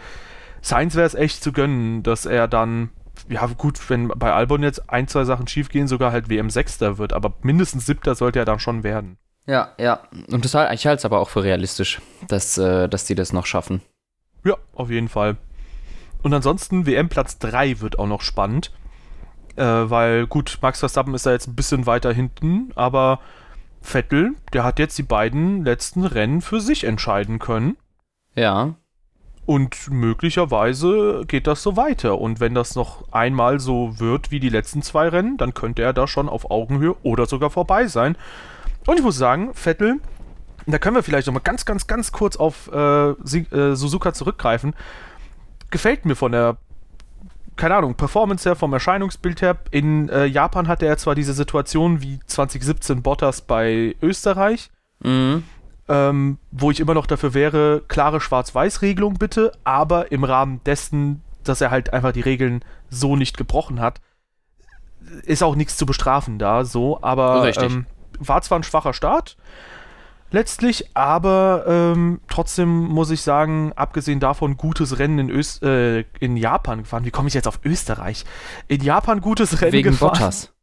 Sainz 0.62 0.96
wäre 0.96 1.06
es 1.06 1.14
echt 1.14 1.44
zu 1.44 1.52
gönnen, 1.52 2.04
dass 2.04 2.26
er 2.26 2.48
dann, 2.48 2.90
ja 3.30 3.46
gut, 3.48 3.90
wenn 3.90 4.08
bei 4.10 4.34
Albon 4.34 4.64
jetzt 4.64 4.90
ein, 4.90 5.08
zwei 5.08 5.24
Sachen 5.24 5.48
schief 5.48 5.70
gehen, 5.70 5.88
sogar 5.88 6.12
halt 6.12 6.30
WM 6.30 6.50
Sechster 6.50 6.98
wird, 6.98 7.14
aber 7.14 7.34
mindestens 7.42 7.86
Siebter 7.86 8.16
sollte 8.16 8.40
er 8.40 8.46
dann 8.46 8.60
schon 8.60 8.84
werden. 8.84 9.18
Ja, 9.48 9.74
ja. 9.78 10.00
Und 10.32 10.44
das, 10.44 10.54
ich 10.54 10.88
halte 10.88 11.00
es 11.00 11.06
aber 11.06 11.20
auch 11.20 11.30
für 11.30 11.44
realistisch, 11.44 12.02
dass, 12.28 12.58
äh, 12.58 12.88
dass 12.90 13.06
die 13.06 13.16
das 13.16 13.34
noch 13.34 13.46
schaffen. 13.46 13.82
Ja, 14.44 14.56
auf 14.74 14.90
jeden 14.90 15.10
Fall. 15.10 15.38
Und 16.24 16.34
ansonsten, 16.34 16.86
WM 16.86 17.10
Platz 17.10 17.38
3 17.38 17.82
wird 17.82 18.00
auch 18.00 18.08
noch 18.08 18.22
spannend. 18.22 18.72
Äh, 19.56 19.64
weil, 19.64 20.28
gut, 20.28 20.58
Max 20.62 20.80
Verstappen 20.80 21.14
ist 21.14 21.26
da 21.26 21.32
jetzt 21.32 21.48
ein 21.48 21.56
bisschen 21.56 21.86
weiter 21.86 22.12
hinten, 22.12 22.72
aber 22.76 23.20
Vettel, 23.82 24.34
der 24.52 24.64
hat 24.64 24.80
jetzt 24.80 24.98
die 24.98 25.04
beiden 25.04 25.64
letzten 25.64 26.04
Rennen 26.04 26.42
für 26.42 26.60
sich 26.60 26.84
entscheiden 26.84 27.40
können. 27.40 27.78
Ja. 28.34 28.76
Und 29.46 29.92
möglicherweise 29.92 31.24
geht 31.28 31.46
das 31.46 31.62
so 31.62 31.78
weiter. 31.78 32.20
Und 32.20 32.40
wenn 32.40 32.56
das 32.56 32.76
noch 32.76 33.04
einmal 33.12 33.60
so 33.60 34.00
wird 34.00 34.32
wie 34.32 34.40
die 34.40 34.50
letzten 34.50 34.82
zwei 34.82 35.08
Rennen, 35.08 35.38
dann 35.38 35.54
könnte 35.54 35.84
er 35.84 35.94
da 35.94 36.08
schon 36.08 36.30
auf 36.30 36.50
Augenhöhe 36.50 36.96
oder 37.04 37.28
sogar 37.28 37.52
vorbei 37.52 37.88
sein. 37.88 38.18
Und 38.88 38.98
ich 38.98 39.04
muss 39.04 39.18
sagen, 39.18 39.54
Vettel, 39.54 40.00
da 40.66 40.80
können 40.80 40.96
wir 40.96 41.04
vielleicht 41.04 41.28
nochmal 41.28 41.44
ganz, 41.44 41.66
ganz, 41.66 41.86
ganz 41.86 42.12
kurz 42.12 42.38
auf 42.38 42.72
äh, 42.74 43.10
äh, 43.10 43.76
Suzuka 43.76 44.14
zurückgreifen. 44.14 44.74
Gefällt 45.70 46.06
mir 46.06 46.16
von 46.16 46.32
der 46.32 46.58
keine 47.56 47.76
Ahnung, 47.76 47.96
Performance 47.96 48.48
her, 48.48 48.56
vom 48.56 48.74
Erscheinungsbild 48.74 49.42
her. 49.42 49.58
In 49.72 50.10
äh, 50.10 50.26
Japan 50.26 50.68
hatte 50.68 50.86
er 50.86 50.98
zwar 50.98 51.16
diese 51.16 51.34
Situation 51.34 52.02
wie 52.02 52.20
2017 52.26 53.02
Bottas 53.02 53.42
bei 53.42 53.96
Österreich, 54.02 54.72
mhm. 55.00 55.44
Ähm, 55.88 56.38
wo 56.52 56.72
ich 56.72 56.80
immer 56.80 56.94
noch 56.94 57.06
dafür 57.06 57.34
wäre, 57.34 57.84
klare 57.88 58.22
Schwarz-Weiß-Regelung 58.22 59.16
bitte, 59.16 59.52
aber 59.64 60.12
im 60.12 60.24
Rahmen 60.24 60.62
dessen, 60.66 61.22
dass 61.44 61.62
er 61.62 61.72
halt 61.72 61.94
einfach 61.94 62.12
die 62.12 62.22
Regeln 62.22 62.64
so 62.90 63.16
nicht 63.16 63.38
gebrochen 63.38 63.80
hat, 63.80 64.02
ist 65.24 65.44
auch 65.44 65.56
nichts 65.56 65.78
zu 65.78 65.86
bestrafen 65.86 66.40
da, 66.40 66.66
so, 66.66 67.02
aber 67.02 67.56
ähm, 67.58 67.86
war 68.20 68.42
zwar 68.42 68.60
ein 68.60 68.64
schwacher 68.64 68.94
Start, 68.94 69.38
letztlich, 70.32 70.90
aber 70.96 71.66
ähm, 71.68 72.20
trotzdem 72.28 72.70
muss 72.70 73.12
ich 73.12 73.22
sagen, 73.22 73.72
abgesehen 73.76 74.20
davon 74.20 74.58
gutes 74.58 74.98
Rennen 74.98 75.20
in, 75.20 75.30
Öst 75.30 75.62
äh, 75.64 76.02
in 76.20 76.38
Japan 76.38 76.80
gefahren. 76.80 77.06
Wie 77.06 77.12
komme 77.12 77.28
ich 77.28 77.34
jetzt 77.34 77.48
auf 77.48 77.60
Österreich? 77.64 78.26
In 78.68 78.82
Japan 78.82 79.22
gutes 79.22 79.62
Rennen 79.62 79.74
Wegen 79.74 79.92
gefahren. 79.92 80.14
Bottas. 80.14 80.55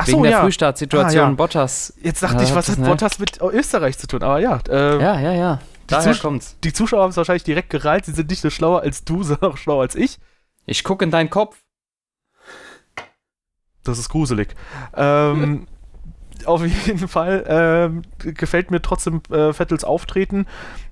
Ach 0.00 0.06
Wegen 0.06 0.18
so, 0.18 0.22
der 0.22 0.30
ja. 0.30 0.40
Frühstartsituation 0.42 1.24
ah, 1.24 1.28
ja. 1.28 1.34
Bottas. 1.34 1.92
Jetzt 2.00 2.22
dachte 2.22 2.36
ja, 2.36 2.42
ich, 2.44 2.54
was 2.54 2.68
hat? 2.68 2.82
Bottas 2.82 3.18
mit 3.18 3.42
Österreich 3.42 3.98
zu 3.98 4.06
tun? 4.06 4.22
Aber 4.22 4.38
ja. 4.38 4.60
Äh, 4.68 5.02
ja, 5.02 5.18
ja, 5.18 5.32
ja. 5.32 5.60
Daher 5.88 6.12
die 6.12 6.20
kommt's. 6.20 6.56
Die 6.62 6.72
Zuschauer 6.72 7.02
haben 7.02 7.10
es 7.10 7.16
wahrscheinlich 7.16 7.42
direkt 7.42 7.68
gereilt. 7.70 8.04
Sie 8.04 8.12
sind 8.12 8.30
nicht 8.30 8.44
nur 8.44 8.52
schlauer 8.52 8.82
als 8.82 9.04
du, 9.04 9.22
sondern 9.24 9.50
auch 9.50 9.56
schlauer 9.56 9.82
als 9.82 9.96
ich. 9.96 10.20
Ich 10.66 10.84
gucke 10.84 11.04
in 11.04 11.10
deinen 11.10 11.30
Kopf. 11.30 11.56
Das 13.82 13.98
ist 13.98 14.08
gruselig. 14.08 14.54
ähm, 14.96 15.66
auf 16.44 16.64
jeden 16.64 17.08
Fall 17.08 17.44
ähm, 17.48 18.02
gefällt 18.18 18.70
mir 18.70 18.80
trotzdem 18.80 19.20
äh, 19.32 19.52
Vettels 19.52 19.82
Auftreten. 19.82 20.46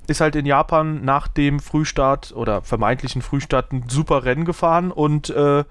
Ist 0.08 0.20
halt 0.20 0.34
in 0.34 0.46
Japan 0.46 1.04
nach 1.04 1.28
dem 1.28 1.60
Frühstart 1.60 2.32
oder 2.34 2.62
vermeintlichen 2.62 3.22
Frühstart 3.22 3.72
ein 3.72 3.88
super 3.88 4.24
Rennen 4.24 4.44
gefahren 4.44 4.90
und 4.90 5.30
äh, 5.30 5.62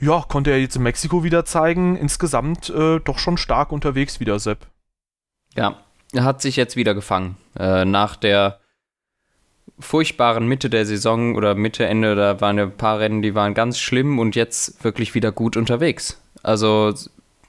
ja, 0.00 0.24
konnte 0.28 0.50
er 0.50 0.58
jetzt 0.58 0.76
in 0.76 0.82
Mexiko 0.82 1.22
wieder 1.24 1.44
zeigen. 1.44 1.96
Insgesamt 1.96 2.70
äh, 2.70 3.00
doch 3.00 3.18
schon 3.18 3.36
stark 3.36 3.70
unterwegs 3.70 4.18
wieder, 4.18 4.38
Sepp. 4.38 4.66
Ja, 5.54 5.84
er 6.12 6.24
hat 6.24 6.40
sich 6.40 6.56
jetzt 6.56 6.76
wieder 6.76 6.94
gefangen. 6.94 7.36
Äh, 7.58 7.84
nach 7.84 8.16
der 8.16 8.60
furchtbaren 9.78 10.46
Mitte 10.46 10.70
der 10.70 10.86
Saison 10.86 11.34
oder 11.34 11.54
Mitte, 11.54 11.86
Ende, 11.86 12.14
da 12.14 12.40
waren 12.40 12.58
ja 12.58 12.64
ein 12.64 12.76
paar 12.76 12.98
Rennen, 12.98 13.22
die 13.22 13.34
waren 13.34 13.54
ganz 13.54 13.78
schlimm 13.78 14.18
und 14.18 14.36
jetzt 14.36 14.82
wirklich 14.84 15.14
wieder 15.14 15.32
gut 15.32 15.56
unterwegs. 15.56 16.20
Also, 16.42 16.94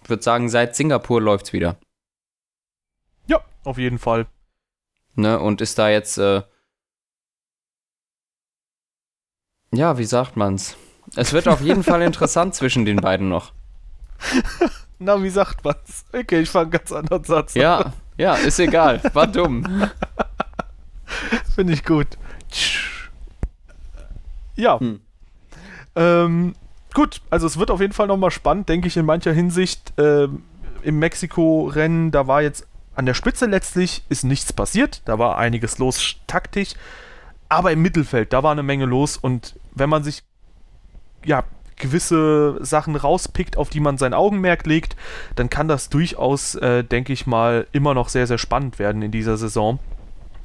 ich 0.04 0.10
würde 0.10 0.24
sagen, 0.24 0.50
seit 0.50 0.76
Singapur 0.76 1.22
läuft 1.22 1.48
es 1.48 1.54
wieder. 1.54 1.78
Ja, 3.28 3.42
auf 3.64 3.78
jeden 3.78 4.00
Fall. 4.00 4.28
Ne, 5.16 5.40
und 5.40 5.62
ist 5.62 5.78
da 5.78 5.90
jetzt, 5.90 6.18
äh, 6.18 6.42
ja, 9.74 9.98
wie 9.98 10.06
sagt 10.06 10.38
man's? 10.38 10.78
Es 11.16 11.34
wird 11.34 11.48
auf 11.48 11.62
jeden 11.62 11.84
Fall 11.84 12.02
interessant 12.02 12.56
zwischen 12.56 12.86
den 12.86 12.98
beiden 12.98 13.30
noch. 13.30 13.54
Na, 15.00 15.22
wie 15.22 15.30
sagt 15.30 15.64
man's? 15.64 16.06
Okay, 16.14 16.42
ich 16.42 16.50
fange 16.50 16.64
einen 16.64 16.72
ganz 16.72 16.92
anderen 16.92 17.24
Satz 17.24 17.56
an. 17.56 17.62
Ja, 17.62 17.94
ja, 18.18 18.36
ist 18.36 18.60
egal. 18.60 19.02
War 19.14 19.28
dumm. 19.28 19.90
Finde 21.56 21.74
ich 21.74 21.84
gut. 21.84 22.08
Ja. 24.56 24.80
Hm. 24.80 25.02
Ähm, 25.96 26.54
gut, 26.94 27.22
also 27.30 27.48
es 27.48 27.58
wird 27.58 27.72
auf 27.72 27.82
jeden 27.82 27.94
Fall 27.94 28.08
nochmal 28.08 28.32
spannend, 28.32 28.70
denke 28.70 28.88
ich, 28.88 28.96
in 28.96 29.06
mancher 29.06 29.34
Hinsicht. 29.34 29.94
Ähm, 29.98 30.44
Im 30.84 31.00
Mexiko-Rennen, 31.00 32.12
da 32.12 32.28
war 32.28 32.42
jetzt 32.42 32.68
an 32.94 33.06
der 33.06 33.14
Spitze 33.14 33.46
letztlich 33.46 34.04
ist 34.10 34.24
nichts 34.24 34.54
passiert. 34.54 35.02
Da 35.06 35.18
war 35.18 35.38
einiges 35.38 35.78
los 35.78 36.16
taktisch. 36.28 36.74
Aber 37.50 37.72
im 37.72 37.82
Mittelfeld, 37.82 38.34
da 38.34 38.44
war 38.44 38.52
eine 38.52 38.64
Menge 38.64 38.86
los. 38.86 39.18
Und 39.18 39.60
wenn 39.74 39.90
man 39.90 40.04
sich 40.04 40.24
ja, 41.26 41.44
gewisse 41.82 42.64
Sachen 42.64 42.96
rauspickt, 42.96 43.58
auf 43.58 43.70
die 43.70 43.80
man 43.80 43.98
sein 43.98 44.14
Augenmerk 44.14 44.66
legt, 44.66 44.96
dann 45.36 45.50
kann 45.50 45.68
das 45.68 45.90
durchaus, 45.90 46.56
äh, 46.56 46.84
denke 46.84 47.12
ich 47.12 47.28
mal, 47.28 47.68
immer 47.72 47.94
noch 47.94 48.08
sehr, 48.08 48.28
sehr 48.28 48.38
spannend 48.38 48.80
werden 48.80 49.02
in 49.02 49.12
dieser 49.12 49.36
Saison. 49.36 49.80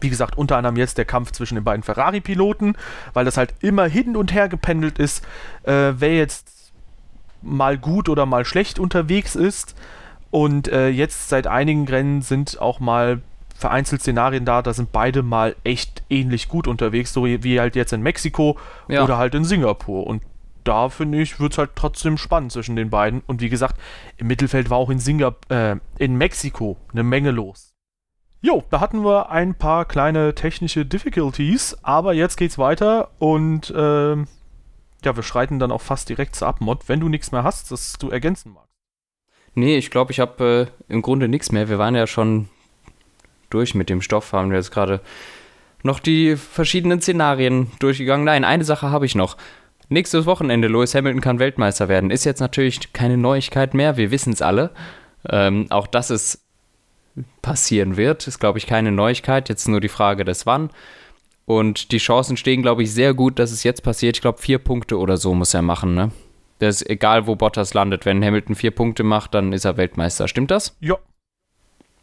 Wie 0.01 0.11
gesagt, 0.11 0.37
unter 0.37 0.57
anderem 0.57 0.77
jetzt 0.77 0.99
der 0.99 1.05
Kampf 1.05 1.33
zwischen 1.33 1.55
den 1.55 1.65
beiden 1.65 1.83
Ferrari-Piloten, 1.83 2.77
weil 3.13 3.25
das 3.25 3.37
halt 3.37 3.55
immer 3.61 3.87
hin 3.87 4.17
und 4.17 4.33
her 4.33 4.49
gependelt 4.49 4.99
ist, 4.99 5.25
äh, 5.63 5.93
wer 5.97 6.17
jetzt 6.17 6.73
mal 7.43 7.79
gut 7.79 8.09
oder 8.09 8.27
mal 8.27 8.45
schlecht 8.45 8.79
unterwegs 8.79 9.37
ist. 9.37 9.75
Und 10.31 10.69
äh, 10.69 10.89
jetzt 10.89 11.29
seit 11.29 11.47
einigen 11.47 11.87
Rennen 11.87 12.21
sind 12.21 12.61
auch 12.61 12.81
mal 12.81 13.21
vereinzelt 13.55 14.03
Szenarien 14.03 14.45
da, 14.45 14.61
da 14.61 14.75
sind 14.75 14.93
beide 14.93 15.23
mal 15.23 15.57
echt 15.65 16.03
ähnlich 16.11 16.49
gut 16.49 16.69
unterwegs, 16.69 17.13
so 17.15 17.25
wie 17.25 17.59
halt 17.59 17.75
jetzt 17.75 17.93
in 17.93 18.03
Mexiko 18.03 18.59
ja. 18.89 19.03
oder 19.03 19.17
halt 19.17 19.35
in 19.35 19.45
Singapur. 19.45 20.07
Und 20.07 20.23
da 20.67 20.89
finde 20.89 21.21
ich, 21.21 21.41
wird 21.41 21.53
es 21.53 21.59
halt 21.59 21.71
trotzdem 21.75 22.19
spannend 22.19 22.53
zwischen 22.53 22.77
den 22.77 22.91
beiden. 22.91 23.23
Und 23.27 23.41
wie 23.41 23.49
gesagt, 23.49 23.81
im 24.17 24.27
Mittelfeld 24.27 24.71
war 24.71 24.79
auch 24.79 24.91
in 24.91 24.99
Singapur, 24.99 25.51
äh, 25.51 25.77
in 25.99 26.17
Mexiko 26.17 26.77
eine 26.93 27.03
Menge 27.03 27.31
los. 27.31 27.75
Jo, 28.43 28.63
da 28.71 28.81
hatten 28.81 29.05
wir 29.05 29.31
ein 29.31 29.55
paar 29.55 29.87
kleine 29.87 30.35
technische 30.35 30.85
Difficulties, 30.85 31.77
aber 31.83 32.13
jetzt 32.13 32.37
geht's 32.37 32.59
weiter 32.59 33.11
und 33.19 33.71
äh, 33.71 34.17
ja, 35.05 35.17
wir 35.17 35.23
schreiten 35.23 35.59
dann 35.59 35.73
auch 35.73 35.81
fast 35.81 36.09
direkt 36.09 36.37
zur 36.37 36.49
Abmod, 36.49 36.89
wenn 36.89 37.01
du 37.01 37.09
nichts 37.09 37.33
mehr 37.33 37.45
hast, 37.45 37.71
das 37.71 37.95
du 37.95 38.11
ergänzen 38.11 38.53
magst. 38.53 38.67
Nee, 39.55 39.79
ich 39.79 39.91
glaube, 39.91 40.13
ich 40.13 40.21
habe 40.21 40.69
äh, 40.89 40.93
im 40.93 41.03
Grunde 41.03 41.29
nichts 41.29 41.51
mehr. 41.51 41.69
Wir 41.69 41.79
waren 41.79 41.95
ja 41.95 42.07
schon 42.07 42.49
durch 43.49 43.75
mit 43.75 43.89
dem 43.89 44.03
Stoff, 44.03 44.33
haben 44.33 44.51
wir 44.51 44.59
jetzt 44.59 44.71
gerade 44.71 45.01
noch 45.83 45.99
die 45.99 46.37
verschiedenen 46.37 47.01
Szenarien 47.01 47.71
durchgegangen. 47.79 48.27
Nein, 48.27 48.45
eine 48.45 48.65
Sache 48.65 48.91
habe 48.91 49.07
ich 49.07 49.15
noch. 49.15 49.37
Nächstes 49.89 50.27
Wochenende, 50.27 50.69
Lewis 50.69 50.95
Hamilton 50.95 51.21
kann 51.21 51.39
Weltmeister 51.39 51.89
werden. 51.89 52.11
Ist 52.11 52.25
jetzt 52.25 52.41
natürlich 52.41 52.93
keine 52.93 53.17
Neuigkeit 53.17 53.75
mehr, 53.75 53.97
wir 53.97 54.11
wissen 54.11 54.33
es 54.33 54.43
alle. 54.43 54.71
Ähm, 55.29 55.67
auch 55.71 55.87
dass 55.87 56.11
es 56.11 56.45
passieren 57.43 57.97
wird, 57.97 58.27
ist, 58.27 58.39
glaube 58.39 58.59
ich, 58.59 58.67
keine 58.67 58.93
Neuigkeit. 58.93 59.49
Jetzt 59.49 59.69
nur 59.69 59.81
die 59.81 59.89
Frage 59.89 60.25
des 60.25 60.47
Wann. 60.47 60.71
Und 61.47 61.93
die 61.93 61.99
Chancen 61.99 62.37
stehen, 62.37 62.63
glaube 62.63 62.83
ich, 62.83 62.93
sehr 62.93 63.15
gut, 63.15 63.39
dass 63.39 63.53
es 63.53 63.63
jetzt 63.63 63.83
passiert. 63.83 64.17
Ich 64.17 64.21
glaube, 64.21 64.39
vier 64.39 64.59
Punkte 64.59 64.99
oder 64.99 65.17
so 65.17 65.35
muss 65.35 65.55
er 65.55 65.63
machen, 65.63 65.95
ne? 65.95 66.11
Das 66.59 66.81
ist 66.83 66.91
egal, 66.91 67.27
wo 67.27 67.37
Bottas 67.37 67.75
landet. 67.75 68.05
Wenn 68.05 68.25
Hamilton 68.25 68.55
vier 68.55 68.71
Punkte 68.71 69.03
macht, 69.05 69.35
dann 69.35 69.53
ist 69.53 69.65
er 69.65 69.77
Weltmeister. 69.77 70.27
Stimmt 70.27 70.51
das? 70.51 70.77
Ja. 70.81 70.97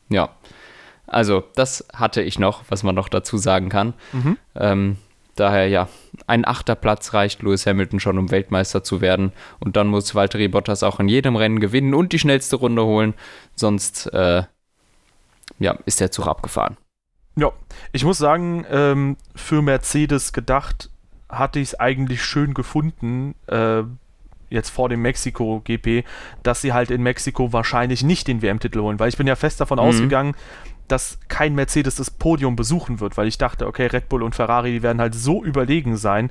Ja. 0.10 0.30
Also, 1.08 1.44
das 1.56 1.86
hatte 1.94 2.22
ich 2.22 2.40
noch, 2.40 2.64
was 2.70 2.84
man 2.84 2.96
noch 2.96 3.10
dazu 3.10 3.38
sagen 3.38 3.70
kann. 3.70 3.94
Mhm. 4.14 4.38
Ähm, 4.56 4.98
Daher 5.36 5.68
ja, 5.68 5.90
ein 6.28 6.46
achter 6.46 6.76
Platz 6.76 7.14
reicht 7.14 7.42
Lewis 7.42 7.66
Hamilton 7.66 8.00
schon, 8.00 8.18
um 8.18 8.30
Weltmeister 8.30 8.84
zu 8.84 9.02
werden. 9.02 9.32
Und 9.60 9.76
dann 9.76 9.88
muss 9.88 10.14
Valtteri 10.14 10.48
Bottas 10.48 10.84
auch 10.84 11.00
in 11.00 11.08
jedem 11.08 11.36
Rennen 11.36 11.60
gewinnen 11.60 11.94
und 11.94 12.14
die 12.14 12.20
schnellste 12.20 12.58
Runde 12.58 12.86
holen. 12.86 13.16
Sonst 13.56 14.08
äh, 14.14 14.44
ja, 15.60 15.78
ist 15.86 16.00
der 16.00 16.12
Zug 16.12 16.28
abgefahren. 16.28 16.78
Ja, 17.36 17.52
ich 17.92 18.06
muss 18.06 18.20
sagen, 18.20 18.66
ähm, 18.70 19.18
für 19.36 19.62
Mercedes 19.64 20.34
gedacht, 20.34 20.90
hatte 21.30 21.60
ich 21.60 21.70
es 21.70 21.80
eigentlich 21.80 22.24
schön 22.24 22.54
gefunden, 22.54 23.34
äh, 23.48 23.82
jetzt 24.54 24.70
vor 24.70 24.88
dem 24.88 25.02
Mexiko-GP, 25.02 26.04
dass 26.44 26.62
sie 26.62 26.74
halt 26.74 26.92
in 26.92 27.02
Mexiko 27.02 27.52
wahrscheinlich 27.52 28.04
nicht 28.04 28.28
den 28.28 28.44
WM-Titel 28.44 28.82
holen, 28.82 29.00
weil 29.00 29.10
ich 29.10 29.18
bin 29.18 29.26
ja 29.26 29.36
fest 29.36 29.60
davon 29.60 29.80
mhm. 29.80 29.86
ausgegangen, 29.86 30.36
dass 30.88 31.20
kein 31.28 31.56
Mercedes 31.56 31.96
das 31.96 32.12
Podium 32.12 32.56
besuchen 32.56 33.00
wird, 33.00 33.18
weil 33.18 33.28
ich 33.28 33.38
dachte, 33.38 33.68
okay, 33.68 33.88
Red 33.88 34.10
Bull 34.10 34.24
und 34.24 34.36
Ferrari, 34.36 34.72
die 34.72 34.84
werden 34.84 35.02
halt 35.02 35.16
so 35.16 35.44
überlegen 35.44 35.98
sein. 35.98 36.30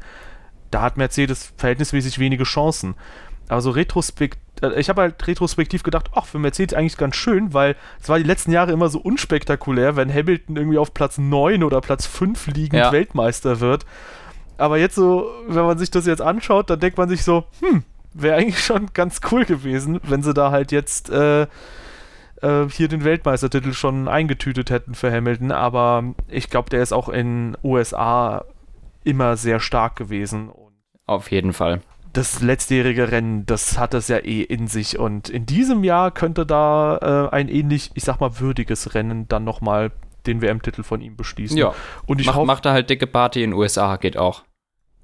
Da 0.70 0.82
hat 0.82 0.96
Mercedes 0.96 1.52
verhältnismäßig 1.56 2.18
wenige 2.18 2.44
Chancen. 2.44 2.94
Aber 3.48 3.60
so 3.60 3.70
retrospekt, 3.70 4.38
äh, 4.62 4.78
ich 4.80 4.88
habe 4.88 5.02
halt 5.02 5.26
retrospektiv 5.26 5.82
gedacht, 5.82 6.10
ach, 6.14 6.26
für 6.26 6.38
Mercedes 6.38 6.74
eigentlich 6.74 6.96
ganz 6.96 7.16
schön, 7.16 7.52
weil 7.52 7.76
es 8.00 8.08
war 8.08 8.18
die 8.18 8.24
letzten 8.24 8.52
Jahre 8.52 8.72
immer 8.72 8.88
so 8.88 8.98
unspektakulär, 9.00 9.96
wenn 9.96 10.12
Hamilton 10.12 10.56
irgendwie 10.56 10.78
auf 10.78 10.94
Platz 10.94 11.18
9 11.18 11.62
oder 11.62 11.80
Platz 11.80 12.06
5 12.06 12.46
liegend 12.48 12.80
ja. 12.80 12.92
Weltmeister 12.92 13.60
wird. 13.60 13.84
Aber 14.58 14.78
jetzt 14.78 14.94
so, 14.94 15.30
wenn 15.48 15.64
man 15.64 15.78
sich 15.78 15.90
das 15.90 16.06
jetzt 16.06 16.22
anschaut, 16.22 16.70
dann 16.70 16.80
denkt 16.80 16.98
man 16.98 17.08
sich 17.08 17.24
so, 17.24 17.44
hm, 17.60 17.82
wäre 18.14 18.36
eigentlich 18.36 18.62
schon 18.62 18.90
ganz 18.94 19.20
cool 19.30 19.44
gewesen, 19.44 20.00
wenn 20.04 20.22
sie 20.22 20.34
da 20.34 20.50
halt 20.50 20.72
jetzt 20.72 21.10
äh, 21.10 21.46
äh, 22.42 22.68
hier 22.68 22.88
den 22.88 23.04
Weltmeistertitel 23.04 23.72
schon 23.72 24.08
eingetütet 24.08 24.70
hätten 24.70 24.94
für 24.94 25.10
Hamilton, 25.12 25.52
aber 25.52 26.04
ich 26.28 26.50
glaube, 26.50 26.70
der 26.70 26.82
ist 26.82 26.92
auch 26.92 27.08
in 27.08 27.56
USA 27.62 28.44
immer 29.04 29.36
sehr 29.36 29.60
stark 29.60 29.96
gewesen. 29.96 30.50
Auf 31.06 31.30
jeden 31.30 31.52
Fall. 31.52 31.80
Das 32.12 32.42
letztjährige 32.42 33.10
Rennen, 33.10 33.46
das 33.46 33.78
hat 33.78 33.94
es 33.94 34.08
ja 34.08 34.18
eh 34.18 34.42
in 34.42 34.66
sich 34.66 34.98
und 34.98 35.30
in 35.30 35.46
diesem 35.46 35.82
Jahr 35.82 36.10
könnte 36.10 36.44
da 36.44 37.28
äh, 37.30 37.34
ein 37.34 37.48
ähnlich, 37.48 37.90
ich 37.94 38.04
sag 38.04 38.20
mal, 38.20 38.38
würdiges 38.38 38.94
Rennen 38.94 39.28
dann 39.28 39.44
nochmal 39.44 39.92
den 40.26 40.42
WM-Titel 40.42 40.82
von 40.82 41.00
ihm 41.00 41.16
beschließen. 41.16 41.56
Ja, 41.56 41.74
und 42.06 42.20
ich 42.20 42.26
Mach, 42.26 42.44
macht 42.44 42.66
er 42.66 42.72
halt 42.72 42.90
dicke 42.90 43.06
Party 43.06 43.42
in 43.42 43.50
den 43.50 43.58
USA, 43.58 43.96
geht 43.96 44.16
auch. 44.16 44.42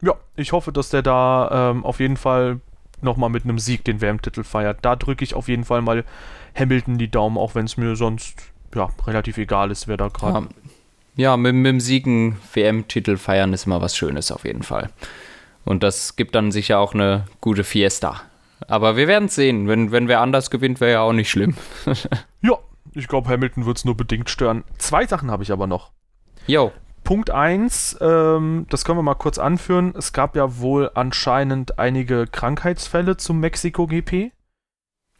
Ja, 0.01 0.15
ich 0.37 0.53
hoffe, 0.53 0.71
dass 0.71 0.91
der 0.91 1.03
da 1.03 1.71
ähm, 1.71 1.85
auf 1.85 1.99
jeden 1.99 2.17
Fall 2.17 2.61
nochmal 3.03 3.31
mit 3.31 3.45
einem 3.45 3.59
Sieg 3.59 3.85
den 3.85 4.01
WM-Titel 4.01 4.45
feiert. 4.45 4.79
Da 4.83 4.97
drücke 4.97 5.25
ich 5.25 5.35
auf 5.35 5.49
jeden 5.49 5.65
Fall 5.65 5.83
mal 5.83 6.05
Hamilton 6.55 6.99
die 6.99 7.11
Daumen, 7.11 7.39
auch 7.39 7.55
wenn 7.55 7.67
es 7.67 7.77
mir 7.77 7.97
sonst 7.97 8.43
ja, 8.75 8.89
relativ 9.07 9.39
egal 9.39 9.71
ist, 9.71 9.89
wer 9.89 9.97
da 9.97 10.09
gerade. 10.09 10.49
Ja. 11.17 11.31
ja, 11.31 11.37
mit, 11.37 11.55
mit 11.55 11.67
dem 11.67 11.81
Siegen 11.81 12.37
WM-Titel 12.53 13.17
feiern 13.17 13.53
ist 13.53 13.67
immer 13.67 13.81
was 13.81 13.97
Schönes 13.97 14.31
auf 14.31 14.45
jeden 14.45 14.63
Fall. 14.63 14.91
Und 15.65 15.83
das 15.83 16.17
gibt 16.17 16.35
dann 16.35 16.51
sicher 16.51 16.79
auch 16.79 16.95
eine 16.95 17.25
gute 17.41 17.65
Fiesta. 17.65 18.23
Aber 18.67 18.97
wir 18.97 19.07
werden 19.07 19.27
es 19.27 19.35
sehen. 19.35 19.69
Wenn, 19.69 19.93
wenn 19.93 20.09
wer 20.09 20.21
anders 20.21 20.51
gewinnt, 20.51 20.81
wäre 20.81 20.93
ja 20.93 21.01
auch 21.03 21.13
nicht 21.13 21.31
schlimm. 21.31 21.57
ja, 22.43 22.59
ich 22.95 23.07
glaube, 23.07 23.29
Hamilton 23.29 23.67
wird 23.67 23.79
es 23.79 23.85
nur 23.85 23.97
bedingt 23.97 24.31
stören. 24.31 24.65
Zwei 24.79 25.07
Sachen 25.07 25.31
habe 25.31 25.43
ich 25.43 25.53
aber 25.53 25.67
noch. 25.67 25.93
Jo. 26.47 26.73
Punkt 27.09 27.31
1, 27.31 27.97
ähm, 28.03 28.67
das 28.69 28.85
können 28.85 28.99
wir 28.99 29.03
mal 29.03 29.15
kurz 29.15 29.39
anführen. 29.39 29.95
Es 29.97 30.13
gab 30.13 30.37
ja 30.37 30.59
wohl 30.59 30.91
anscheinend 30.93 31.79
einige 31.79 32.27
Krankheitsfälle 32.27 33.17
zum 33.17 33.41
Mexiko-GP. 33.41 34.31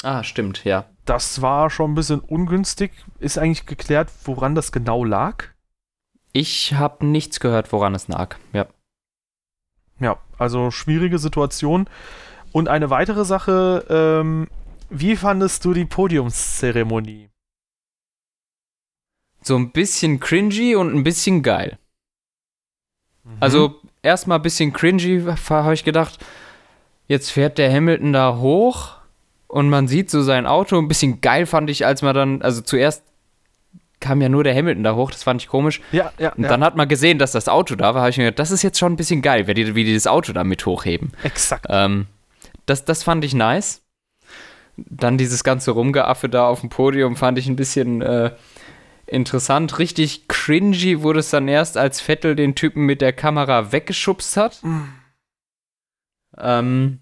Ah, 0.03 0.23
stimmt, 0.23 0.67
ja. 0.67 0.85
Das 1.07 1.41
war 1.41 1.71
schon 1.71 1.93
ein 1.93 1.95
bisschen 1.95 2.21
ungünstig. 2.21 2.93
Ist 3.21 3.39
eigentlich 3.39 3.65
geklärt, 3.65 4.11
woran 4.25 4.55
das 4.55 4.71
genau 4.71 5.03
lag? 5.03 5.45
Ich 6.35 6.75
habe 6.75 7.07
nichts 7.07 7.41
gehört, 7.41 7.73
woran 7.73 7.95
es 7.95 8.07
lag. 8.07 8.37
Ja. 8.53 8.67
Ja, 9.99 10.19
also 10.37 10.71
schwierige 10.71 11.19
Situation. 11.19 11.89
Und 12.53 12.69
eine 12.69 12.91
weitere 12.91 13.25
Sache, 13.25 13.87
ähm, 13.89 14.49
wie 14.91 15.17
fandest 15.17 15.65
du 15.65 15.73
die 15.73 15.87
Podiumszeremonie? 15.87 17.31
So 19.49 19.57
ein 19.57 19.73
bisschen 19.73 20.21
cringy 20.21 20.77
und 20.77 20.95
ein 20.95 21.03
bisschen 21.03 21.43
geil. 21.43 21.79
Mhm. 23.25 23.37
Also 23.41 23.81
erstmal 24.03 24.39
ein 24.39 24.43
bisschen 24.43 24.73
cringy, 24.73 25.25
habe 25.49 25.75
ich 25.75 25.85
gedacht, 25.85 26.19
jetzt 27.07 27.31
fährt 27.31 27.59
der 27.59 27.73
Hamilton 27.73 28.13
da 28.13 28.37
hoch 28.37 28.99
Und 29.49 29.71
man 29.71 29.89
sieht 29.89 30.11
so 30.11 30.23
sein 30.23 30.47
Auto. 30.47 30.79
Ein 30.79 30.89
bisschen 30.89 31.21
geil 31.21 31.47
fand 31.47 31.71
ich, 31.71 31.87
als 31.87 32.03
man 32.03 32.15
dann, 32.15 32.43
also 32.43 32.61
zuerst 32.61 33.03
kam 34.01 34.21
ja 34.21 34.29
nur 34.29 34.45
der 34.45 34.55
Hamilton 34.55 34.85
da 34.85 34.95
hoch, 34.95 35.11
das 35.11 35.25
fand 35.25 35.43
ich 35.43 35.49
komisch. 35.49 35.81
Ja, 35.91 36.13
ja. 36.19 36.33
Und 36.35 36.45
ja. 36.45 36.51
dann 36.51 36.63
hat 36.63 36.77
man 36.77 36.87
gesehen, 36.87 37.19
dass 37.19 37.33
das 37.33 37.49
Auto 37.49 37.75
da 37.75 37.95
war, 37.95 38.03
habe 38.03 38.11
ich 38.11 38.19
mir 38.19 38.25
gedacht, 38.25 38.39
das 38.39 38.51
ist 38.51 38.63
jetzt 38.63 38.79
schon 38.79 38.93
ein 38.93 38.97
bisschen 38.97 39.23
geil, 39.23 39.47
wie 39.49 39.55
die, 39.55 39.75
wie 39.75 39.85
die 39.85 39.95
das 39.95 40.07
Auto 40.07 40.33
da 40.33 40.45
mit 40.45 40.65
hochheben. 40.67 41.13
Exakt. 41.25 41.67
Ähm, 41.69 42.07
das, 42.67 42.85
das 42.85 43.03
fand 43.03 43.25
ich 43.25 43.35
nice. 43.35 43.83
Dann 44.77 45.19
dieses 45.19 45.43
ganze 45.43 45.73
Rumgeaffe 45.73 46.29
da 46.29 46.47
auf 46.47 46.61
dem 46.61 46.69
Podium 46.69 47.17
fand 47.17 47.39
ich 47.39 47.49
ein 47.49 47.57
bisschen 47.57 48.03
äh, 48.03 48.31
interessant. 49.09 49.79
Richtig 49.79 50.29
cringy 50.29 51.03
wurde 51.03 51.21
es 51.21 51.31
dann 51.31 51.49
erst, 51.49 51.77
als 51.77 52.01
Vettel 52.01 52.37
den 52.37 52.55
Typen 52.55 52.87
mit 52.87 53.01
der 53.01 53.13
Kamera 53.13 53.73
weggeschubst 53.73 54.37
hat. 54.37 54.63
Ähm, 56.37 57.01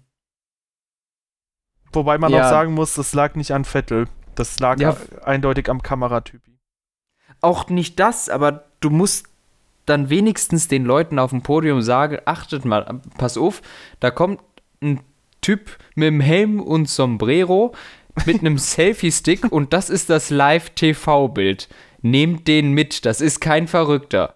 Wobei 1.93 2.17
man 2.17 2.31
ja. 2.31 2.45
auch 2.45 2.49
sagen 2.49 2.73
muss, 2.73 2.95
das 2.95 3.13
lag 3.13 3.35
nicht 3.35 3.51
an 3.51 3.65
Vettel. 3.65 4.07
Das 4.35 4.59
lag 4.59 4.79
Ja. 4.79 4.95
eindeutig 5.23 5.69
am 5.69 5.81
Kameratypi. 5.81 6.51
auch 7.41 7.69
nicht 7.69 7.99
das, 7.99 8.29
aber 8.29 8.65
du 8.79 8.89
musst 8.89 9.27
dann 9.85 10.09
wenigstens 10.09 10.67
den 10.67 10.85
Leuten 10.85 11.19
auf 11.19 11.29
dem 11.29 11.43
Podium 11.43 11.81
sagen, 11.83 12.17
achtet 12.25 12.65
mal, 12.65 12.99
pass 13.17 13.37
auf, 13.37 13.61
da 13.99 14.09
kommt 14.11 14.41
ein 14.81 15.01
Typ 15.41 15.77
mit 15.95 16.07
dem 16.07 16.19
Helm 16.19 16.59
und 16.59 16.89
Sombrero 16.89 17.73
mit 18.25 18.39
einem 18.41 18.57
Selfie-Stick 18.57 19.51
und 19.51 19.71
das 19.71 19.89
ist 19.91 20.09
das 20.09 20.29
Live-TV-Bild. 20.31 21.69
Nehmt 22.01 22.47
den 22.47 22.71
mit, 22.71 23.05
das 23.05 23.21
ist 23.21 23.39
kein 23.39 23.67
Verrückter. 23.67 24.35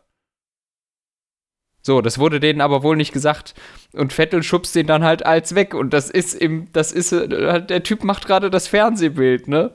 So, 1.84 2.02
das 2.02 2.20
wurde 2.20 2.40
denen 2.40 2.62
aber 2.62 2.84
wohl 2.84 2.96
nicht 2.96 3.12
gesagt. 3.12 3.56
Und 3.94 4.14
Vettel 4.14 4.44
schubst 4.44 4.76
den 4.76 4.88
dann 4.88 5.04
halt 5.04 5.26
als 5.26 5.56
weg. 5.56 5.74
Und 5.74 5.94
das 5.94 6.10
ist 6.10 6.34
im, 6.36 6.68
das 6.74 6.92
ist, 6.92 7.12
äh, 7.12 7.62
der 7.62 7.84
Typ 7.84 8.04
macht 8.04 8.28
gerade 8.28 8.50
das 8.50 8.68
Fernsehbild, 8.68 9.48
ne? 9.48 9.72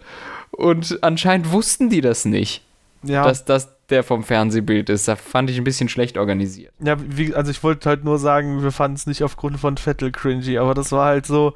Und 0.53 1.03
anscheinend 1.03 1.51
wussten 1.53 1.91
die 1.91 2.01
das 2.01 2.25
nicht 2.25 2.63
Ja, 3.03 3.25
dass 3.25 3.45
das 3.45 3.73
der 3.91 4.03
vom 4.03 4.25
Fernsehbild 4.25 4.89
ist. 4.89 5.07
Da 5.09 5.17
fand 5.17 5.51
ich 5.51 5.59
ein 5.59 5.65
bisschen 5.65 5.89
schlecht 5.89 6.17
organisiert. 6.19 6.73
ja 6.83 6.97
wie, 6.99 7.35
also 7.35 7.51
ich 7.51 7.63
wollte 7.63 7.89
halt 7.89 8.05
nur 8.05 8.19
sagen, 8.19 8.63
wir 8.63 8.73
fanden 8.73 8.97
es 8.97 9.07
nicht 9.07 9.23
aufgrund 9.23 9.59
von 9.61 9.77
Vettel 9.77 10.13
cringy, 10.13 10.59
aber 10.59 10.75
das 10.75 10.93
war 10.93 11.07
halt 11.07 11.27
so. 11.27 11.55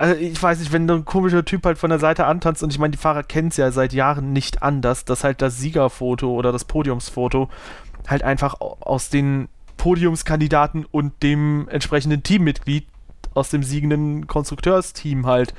Also 0.00 0.14
ich 0.14 0.42
weiß 0.42 0.60
nicht, 0.60 0.72
wenn 0.72 0.88
so 0.88 0.94
ein 0.94 1.04
komischer 1.04 1.44
Typ 1.44 1.66
halt 1.66 1.76
von 1.76 1.90
der 1.90 1.98
Seite 1.98 2.24
antanzt 2.24 2.62
und 2.62 2.72
ich 2.72 2.78
meine, 2.78 2.92
die 2.92 2.96
Fahrer 2.96 3.22
kennen 3.22 3.48
es 3.48 3.58
ja 3.58 3.70
seit 3.70 3.92
Jahren 3.92 4.32
nicht 4.32 4.62
anders, 4.62 5.04
dass 5.04 5.24
halt 5.24 5.42
das 5.42 5.58
Siegerfoto 5.58 6.30
oder 6.32 6.52
das 6.52 6.64
Podiumsfoto 6.64 7.50
halt 8.08 8.22
einfach 8.22 8.62
au- 8.62 8.78
aus 8.80 9.10
den 9.10 9.48
Podiumskandidaten 9.76 10.86
und 10.90 11.22
dem 11.22 11.68
entsprechenden 11.68 12.22
Teammitglied 12.22 12.86
aus 13.34 13.50
dem 13.50 13.62
siegenden 13.62 14.26
Konstrukteursteam 14.26 15.26
halt 15.26 15.52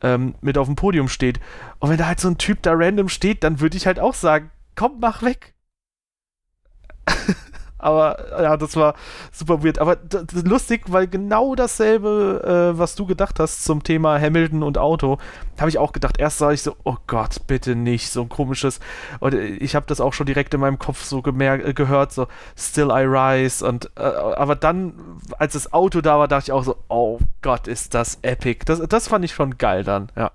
ähm, 0.00 0.36
mit 0.40 0.56
auf 0.56 0.68
dem 0.68 0.76
Podium 0.76 1.08
steht. 1.08 1.38
Und 1.78 1.90
wenn 1.90 1.98
da 1.98 2.06
halt 2.06 2.18
so 2.18 2.28
ein 2.28 2.38
Typ 2.38 2.62
da 2.62 2.72
random 2.74 3.10
steht, 3.10 3.44
dann 3.44 3.60
würde 3.60 3.76
ich 3.76 3.86
halt 3.86 4.00
auch 4.00 4.14
sagen, 4.14 4.50
komm, 4.74 5.00
mach 5.00 5.22
weg. 5.22 5.52
Aber 7.82 8.42
ja, 8.42 8.56
das 8.56 8.76
war 8.76 8.94
super 9.32 9.62
weird. 9.62 9.78
Aber 9.78 9.98
lustig, 10.44 10.84
weil 10.88 11.08
genau 11.08 11.54
dasselbe, 11.54 12.72
äh, 12.74 12.78
was 12.78 12.94
du 12.94 13.06
gedacht 13.06 13.40
hast 13.40 13.64
zum 13.64 13.82
Thema 13.82 14.20
Hamilton 14.20 14.62
und 14.62 14.78
Auto, 14.78 15.18
habe 15.58 15.68
ich 15.68 15.78
auch 15.78 15.92
gedacht. 15.92 16.18
Erst 16.18 16.38
sah 16.38 16.52
ich 16.52 16.62
so, 16.62 16.76
oh 16.84 16.96
Gott, 17.06 17.46
bitte 17.46 17.74
nicht, 17.74 18.10
so 18.10 18.22
ein 18.22 18.28
komisches. 18.28 18.80
Und 19.20 19.34
äh, 19.34 19.46
ich 19.46 19.74
habe 19.74 19.86
das 19.86 20.00
auch 20.00 20.12
schon 20.12 20.26
direkt 20.26 20.54
in 20.54 20.60
meinem 20.60 20.78
Kopf 20.78 21.02
so 21.02 21.22
äh, 21.24 21.74
gehört, 21.74 22.12
so 22.12 22.28
Still 22.56 22.90
I 22.90 23.04
Rise. 23.04 23.66
Und 23.66 23.90
äh, 23.96 24.02
aber 24.02 24.54
dann, 24.54 24.94
als 25.38 25.54
das 25.54 25.72
Auto 25.72 26.00
da 26.00 26.18
war, 26.18 26.28
dachte 26.28 26.44
ich 26.46 26.52
auch 26.52 26.64
so, 26.64 26.76
oh 26.88 27.18
Gott, 27.42 27.66
ist 27.66 27.94
das 27.94 28.18
epic. 28.22 28.64
Das, 28.64 28.80
das 28.80 29.08
fand 29.08 29.24
ich 29.24 29.32
schon 29.32 29.58
geil 29.58 29.84
dann, 29.84 30.10
ja. 30.16 30.30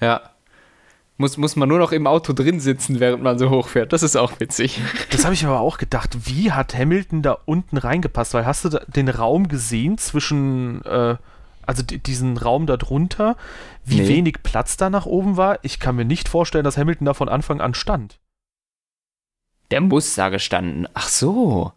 Ja. 0.00 0.20
Muss, 1.20 1.36
muss 1.36 1.54
man 1.54 1.68
nur 1.68 1.78
noch 1.78 1.92
im 1.92 2.06
Auto 2.06 2.32
drin 2.32 2.60
sitzen, 2.60 2.98
während 2.98 3.22
man 3.22 3.38
so 3.38 3.50
hochfährt. 3.50 3.92
Das 3.92 4.02
ist 4.02 4.16
auch 4.16 4.40
witzig. 4.40 4.80
Das 5.10 5.24
habe 5.24 5.34
ich 5.34 5.44
aber 5.44 5.60
auch 5.60 5.76
gedacht. 5.76 6.26
Wie 6.26 6.50
hat 6.50 6.74
Hamilton 6.74 7.20
da 7.20 7.36
unten 7.44 7.76
reingepasst? 7.76 8.32
Weil 8.32 8.46
hast 8.46 8.64
du 8.64 8.70
den 8.88 9.10
Raum 9.10 9.48
gesehen 9.48 9.98
zwischen, 9.98 10.82
äh, 10.86 11.16
also 11.66 11.82
di- 11.82 11.98
diesen 11.98 12.38
Raum 12.38 12.66
da 12.66 12.78
drunter, 12.78 13.36
wie 13.84 14.00
Nee. 14.00 14.08
wenig 14.08 14.42
Platz 14.42 14.78
da 14.78 14.88
nach 14.88 15.04
oben 15.04 15.36
war? 15.36 15.58
Ich 15.62 15.78
kann 15.78 15.94
mir 15.96 16.06
nicht 16.06 16.26
vorstellen, 16.26 16.64
dass 16.64 16.78
Hamilton 16.78 17.04
da 17.04 17.12
von 17.12 17.28
Anfang 17.28 17.60
an 17.60 17.74
stand. 17.74 18.18
Der 19.70 19.82
muss 19.82 20.14
da 20.14 20.30
gestanden. 20.30 20.88
Ach 20.94 21.08
so. 21.08 21.72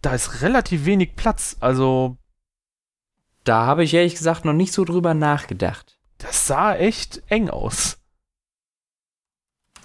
Da 0.00 0.14
ist 0.14 0.40
relativ 0.40 0.86
wenig 0.86 1.14
Platz. 1.14 1.56
Also, 1.60 2.16
Da 3.44 3.66
habe 3.66 3.84
ich 3.84 3.92
ehrlich 3.92 4.14
gesagt 4.14 4.46
noch 4.46 4.54
nicht 4.54 4.72
so 4.72 4.84
drüber 4.84 5.12
nachgedacht. 5.12 5.98
das 6.16 6.46
sah 6.46 6.74
echt 6.74 7.22
eng 7.28 7.50
aus. 7.50 7.97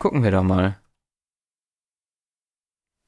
Gucken 0.03 0.21
wir 0.21 0.31
doch 0.31 0.43
mal. 0.43 0.77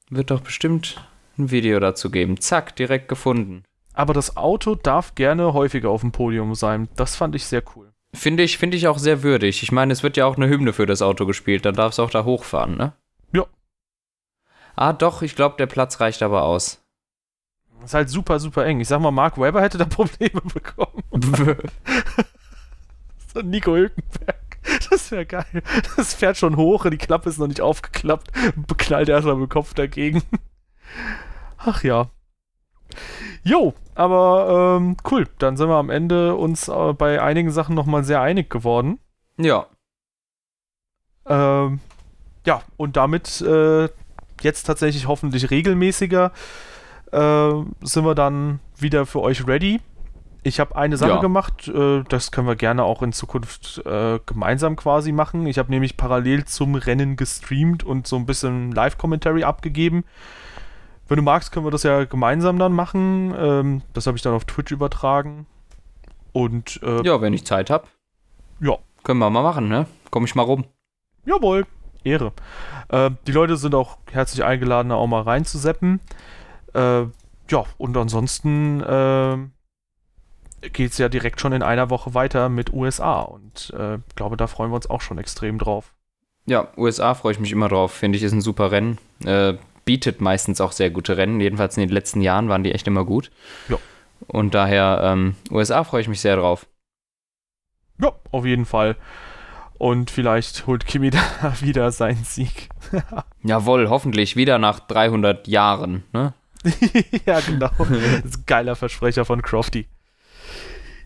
Wird 0.08 0.30
doch 0.30 0.40
bestimmt 0.40 1.06
ein 1.36 1.50
Video 1.50 1.78
dazu 1.78 2.10
geben. 2.10 2.40
Zack, 2.40 2.74
direkt 2.74 3.08
gefunden. 3.08 3.64
Aber 3.92 4.14
das 4.14 4.38
Auto 4.38 4.76
darf 4.76 5.14
gerne 5.14 5.52
häufiger 5.52 5.90
auf 5.90 6.00
dem 6.00 6.10
Podium 6.10 6.54
sein. 6.54 6.88
Das 6.96 7.14
fand 7.14 7.34
ich 7.34 7.44
sehr 7.44 7.62
cool. 7.76 7.92
Finde 8.14 8.44
ich, 8.44 8.56
finde 8.56 8.78
ich 8.78 8.88
auch 8.88 8.96
sehr 8.96 9.22
würdig. 9.22 9.62
Ich 9.62 9.72
meine, 9.72 9.92
es 9.92 10.02
wird 10.02 10.16
ja 10.16 10.24
auch 10.24 10.36
eine 10.36 10.48
Hymne 10.48 10.72
für 10.72 10.86
das 10.86 11.02
Auto 11.02 11.26
gespielt. 11.26 11.66
Dann 11.66 11.74
darf 11.74 11.92
es 11.92 11.98
auch 11.98 12.08
da 12.08 12.24
hochfahren, 12.24 12.78
ne? 12.78 12.94
Ja. 13.34 13.44
Ah, 14.74 14.94
doch, 14.94 15.20
ich 15.20 15.36
glaube, 15.36 15.56
der 15.58 15.66
Platz 15.66 16.00
reicht 16.00 16.22
aber 16.22 16.44
aus. 16.44 16.82
Ist 17.84 17.92
halt 17.92 18.08
super, 18.08 18.40
super 18.40 18.64
eng. 18.64 18.80
Ich 18.80 18.88
sag 18.88 19.02
mal, 19.02 19.10
Mark 19.10 19.36
Webber 19.36 19.60
hätte 19.60 19.76
da 19.76 19.84
Probleme 19.84 20.40
bekommen. 20.40 21.02
So 23.34 23.42
Nico 23.42 23.72
Hülkenberg. 23.74 24.45
Das 24.90 25.10
wäre 25.10 25.26
geil. 25.26 25.62
Das 25.96 26.14
fährt 26.14 26.36
schon 26.36 26.56
hoch, 26.56 26.88
die 26.90 26.98
Klappe 26.98 27.28
ist 27.28 27.38
noch 27.38 27.46
nicht 27.46 27.60
aufgeklappt. 27.60 28.30
Beknallt 28.66 29.08
erstmal 29.08 29.36
mit 29.36 29.48
dem 29.48 29.52
Kopf 29.52 29.74
dagegen. 29.74 30.22
Ach 31.58 31.82
ja. 31.82 32.10
Jo, 33.42 33.74
aber 33.94 34.78
ähm, 34.80 34.96
cool. 35.10 35.28
Dann 35.38 35.56
sind 35.56 35.68
wir 35.68 35.76
am 35.76 35.90
Ende 35.90 36.34
uns 36.34 36.68
äh, 36.68 36.92
bei 36.92 37.20
einigen 37.22 37.50
Sachen 37.50 37.74
nochmal 37.74 38.04
sehr 38.04 38.20
einig 38.20 38.50
geworden. 38.50 38.98
ja. 39.38 39.66
Ähm, 41.28 41.80
ja, 42.46 42.62
und 42.76 42.96
damit 42.96 43.40
äh, 43.40 43.88
jetzt 44.40 44.62
tatsächlich 44.62 45.08
hoffentlich 45.08 45.50
regelmäßiger 45.50 46.30
äh, 47.10 47.50
sind 47.80 48.04
wir 48.04 48.14
dann 48.14 48.60
wieder 48.76 49.06
für 49.06 49.20
euch 49.20 49.44
ready. 49.46 49.80
Ich 50.46 50.60
habe 50.60 50.76
eine 50.76 50.96
Sache 50.96 51.10
Ja. 51.10 51.20
gemacht, 51.20 51.66
äh, 51.66 52.04
das 52.08 52.30
können 52.30 52.46
wir 52.46 52.54
gerne 52.54 52.84
auch 52.84 53.02
in 53.02 53.12
Zukunft 53.12 53.82
äh, 53.84 54.20
gemeinsam 54.26 54.76
quasi 54.76 55.10
machen. 55.10 55.44
Ich 55.48 55.58
habe 55.58 55.72
nämlich 55.72 55.96
parallel 55.96 56.44
zum 56.44 56.76
Rennen 56.76 57.16
gestreamt 57.16 57.82
und 57.82 58.06
so 58.06 58.14
ein 58.14 58.26
bisschen 58.26 58.70
Live-Commentary 58.70 59.42
abgegeben. 59.42 60.04
Wenn 61.08 61.16
du 61.16 61.24
magst, 61.24 61.50
können 61.50 61.66
wir 61.66 61.72
das 61.72 61.82
ja 61.82 62.04
gemeinsam 62.04 62.60
dann 62.60 62.72
machen. 62.72 63.34
Ähm, 63.36 63.82
das 63.92 64.06
habe 64.06 64.16
ich 64.16 64.22
dann 64.22 64.34
auf 64.34 64.44
Twitch 64.44 64.70
übertragen. 64.70 65.46
Und 66.32 66.80
äh, 66.84 67.02
Ja, 67.04 67.20
wenn 67.20 67.32
ich 67.32 67.44
Zeit 67.44 67.68
habe. 67.68 67.88
Ja. 68.60 68.76
Können 69.02 69.18
wir 69.18 69.28
mal 69.30 69.42
machen, 69.42 69.66
ne? 69.66 69.86
Komm 70.12 70.24
ich 70.26 70.36
mal 70.36 70.42
rum. 70.42 70.64
Jawohl, 71.24 71.66
Ehre. 72.04 72.30
Äh, 72.88 73.10
die 73.26 73.32
Leute 73.32 73.56
sind 73.56 73.74
auch 73.74 73.98
herzlich 74.12 74.44
eingeladen, 74.44 74.90
da 74.90 74.94
auch 74.94 75.08
mal 75.08 75.22
reinzuseppen. 75.22 75.98
Äh, 76.72 77.00
ja, 77.50 77.64
und 77.78 77.96
ansonsten 77.96 78.80
äh, 78.80 79.38
geht 80.60 80.92
es 80.92 80.98
ja 80.98 81.08
direkt 81.08 81.40
schon 81.40 81.52
in 81.52 81.62
einer 81.62 81.90
Woche 81.90 82.14
weiter 82.14 82.48
mit 82.48 82.72
USA. 82.72 83.20
Und 83.20 83.72
äh, 83.76 83.96
ich 83.96 84.14
glaube, 84.14 84.36
da 84.36 84.46
freuen 84.46 84.70
wir 84.70 84.76
uns 84.76 84.90
auch 84.90 85.00
schon 85.00 85.18
extrem 85.18 85.58
drauf. 85.58 85.94
Ja, 86.46 86.68
USA 86.76 87.14
freue 87.14 87.32
ich 87.32 87.40
mich 87.40 87.52
immer 87.52 87.68
drauf. 87.68 87.92
Finde 87.92 88.16
ich, 88.16 88.22
ist 88.22 88.32
ein 88.32 88.40
super 88.40 88.70
Rennen. 88.70 88.98
Äh, 89.24 89.54
bietet 89.84 90.20
meistens 90.20 90.60
auch 90.60 90.72
sehr 90.72 90.90
gute 90.90 91.16
Rennen. 91.16 91.40
Jedenfalls 91.40 91.76
in 91.76 91.82
den 91.82 91.90
letzten 91.90 92.20
Jahren 92.20 92.48
waren 92.48 92.64
die 92.64 92.72
echt 92.72 92.86
immer 92.86 93.04
gut. 93.04 93.30
Ja. 93.68 93.78
Und 94.28 94.54
daher, 94.54 95.00
ähm, 95.02 95.36
USA 95.50 95.84
freue 95.84 96.00
ich 96.00 96.08
mich 96.08 96.20
sehr 96.20 96.36
drauf. 96.36 96.66
Ja, 98.00 98.12
auf 98.30 98.44
jeden 98.44 98.64
Fall. 98.64 98.96
Und 99.78 100.10
vielleicht 100.10 100.66
holt 100.66 100.86
Kimi 100.86 101.10
da 101.42 101.54
wieder 101.60 101.90
seinen 101.92 102.24
Sieg. 102.24 102.68
Jawohl, 103.42 103.88
hoffentlich 103.88 104.36
wieder 104.36 104.58
nach 104.58 104.80
300 104.80 105.48
Jahren, 105.48 106.04
ne? 106.12 106.34
ja, 107.26 107.40
genau. 107.40 107.70
Das 107.78 107.90
ist 108.24 108.38
ein 108.38 108.44
geiler 108.46 108.74
Versprecher 108.74 109.24
von 109.24 109.42
Crofty. 109.42 109.86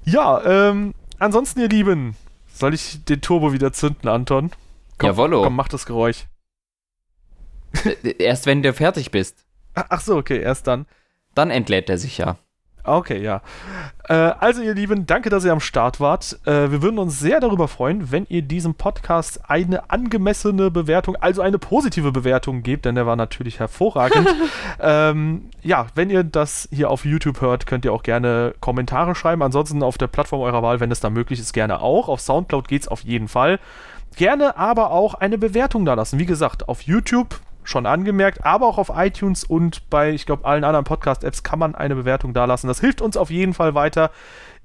Ja, 0.05 0.43
ähm, 0.45 0.95
ansonsten, 1.19 1.61
ihr 1.61 1.69
Lieben, 1.69 2.17
soll 2.53 2.75
ich 2.75 3.05
den 3.05 3.21
Turbo 3.21 3.53
wieder 3.53 3.73
zünden, 3.73 4.09
Anton? 4.09 4.51
Komm, 4.99 5.09
Jawollo. 5.11 5.43
Komm, 5.43 5.57
mach 5.57 5.69
das 5.69 5.87
Geräusch. 5.87 6.27
Äh, 7.85 8.15
Erst 8.19 8.47
wenn 8.47 8.63
du 8.63 8.73
fertig 8.73 9.11
bist, 9.11 9.45
ach 9.75 10.01
so, 10.01 10.17
okay, 10.17 10.41
erst 10.41 10.67
dann. 10.67 10.87
dann 11.35 11.51
entlädt 11.51 11.89
er 11.89 11.99
sich 11.99 12.19
ja. 12.19 12.37
Okay, 12.85 13.23
ja. 13.23 13.43
Äh, 14.09 14.15
also, 14.15 14.63
ihr 14.63 14.75
Lieben, 14.75 15.07
danke, 15.07 15.31
dass 15.31 15.45
ihr 15.45 15.53
am 15.53 15.61
Start 15.61 16.01
wart. 16.01 16.39
Äh, 16.45 16.71
wir 16.71 16.83
würden 16.83 16.99
uns 16.99 17.19
sehr 17.19 17.41
darüber 17.41 17.69
freuen, 17.69 18.11
wenn 18.11 18.27
ihr 18.29 18.43
diesem 18.43 18.75
Podcast 18.75 19.49
eine 19.49 19.91
angemessene 19.91 20.71
Bewertung, 20.71 21.17
also 21.17 21.43
eine 21.43 21.59
positive 21.59 22.13
Bewertung 22.13 22.63
gebt, 22.63 22.85
denn 22.85 22.95
der 22.95 23.07
war 23.07 23.17
natürlich 23.17 23.59
hervorragend. 23.59 24.29
ähm, 24.81 25.51
ja, 25.63 25.87
wenn 25.95 26.11
ihr 26.11 26.25
das 26.25 26.69
hier 26.73 26.91
auf 26.91 27.05
YouTube 27.05 27.41
hört, 27.41 27.67
könnt 27.67 27.85
ihr 27.85 27.93
auch 27.93 28.03
gerne 28.03 28.55
Kommentare 28.61 29.15
schreiben. 29.15 29.43
Ansonsten 29.43 29.83
auf 29.83 29.99
der 29.99 30.07
Plattform 30.07 30.41
eurer 30.41 30.63
Wahl, 30.63 30.81
wenn 30.81 30.91
es 30.91 31.01
da 31.01 31.11
möglich 31.11 31.39
ist, 31.39 31.53
gerne 31.53 31.81
auch. 31.81 32.09
Auf 32.09 32.21
Soundcloud 32.21 32.69
geht 32.69 32.83
es 32.83 32.89
auf 32.89 33.03
jeden 33.03 33.29
Fall. 33.29 33.59
Gerne 34.17 34.57
aber 34.57 34.91
auch 34.91 35.15
eine 35.15 35.39
Bewertung 35.39 35.85
da 35.85 35.95
lassen. 35.95 36.19
Wie 36.19 36.27
gesagt, 36.27 36.69
auf 36.69 36.83
YouTube 36.83 37.41
schon 37.63 37.87
angemerkt, 37.87 38.45
aber 38.45 38.67
auch 38.67 38.79
auf 38.79 38.91
iTunes 38.95 39.45
und 39.45 39.89
bei, 39.91 40.11
ich 40.11 40.27
glaube, 40.27 40.45
allen 40.45 40.65
anderen 40.65 40.85
Podcast-Apps 40.85 41.43
kann 41.43 41.59
man 41.59 41.75
eine 41.75 41.95
Bewertung 41.95 42.33
dalassen. 42.33 42.69
Das 42.69 42.81
hilft 42.81 43.01
uns 43.01 43.17
auf 43.17 43.31
jeden 43.31 43.55
Fall 43.55 43.75
weiter 43.75 44.11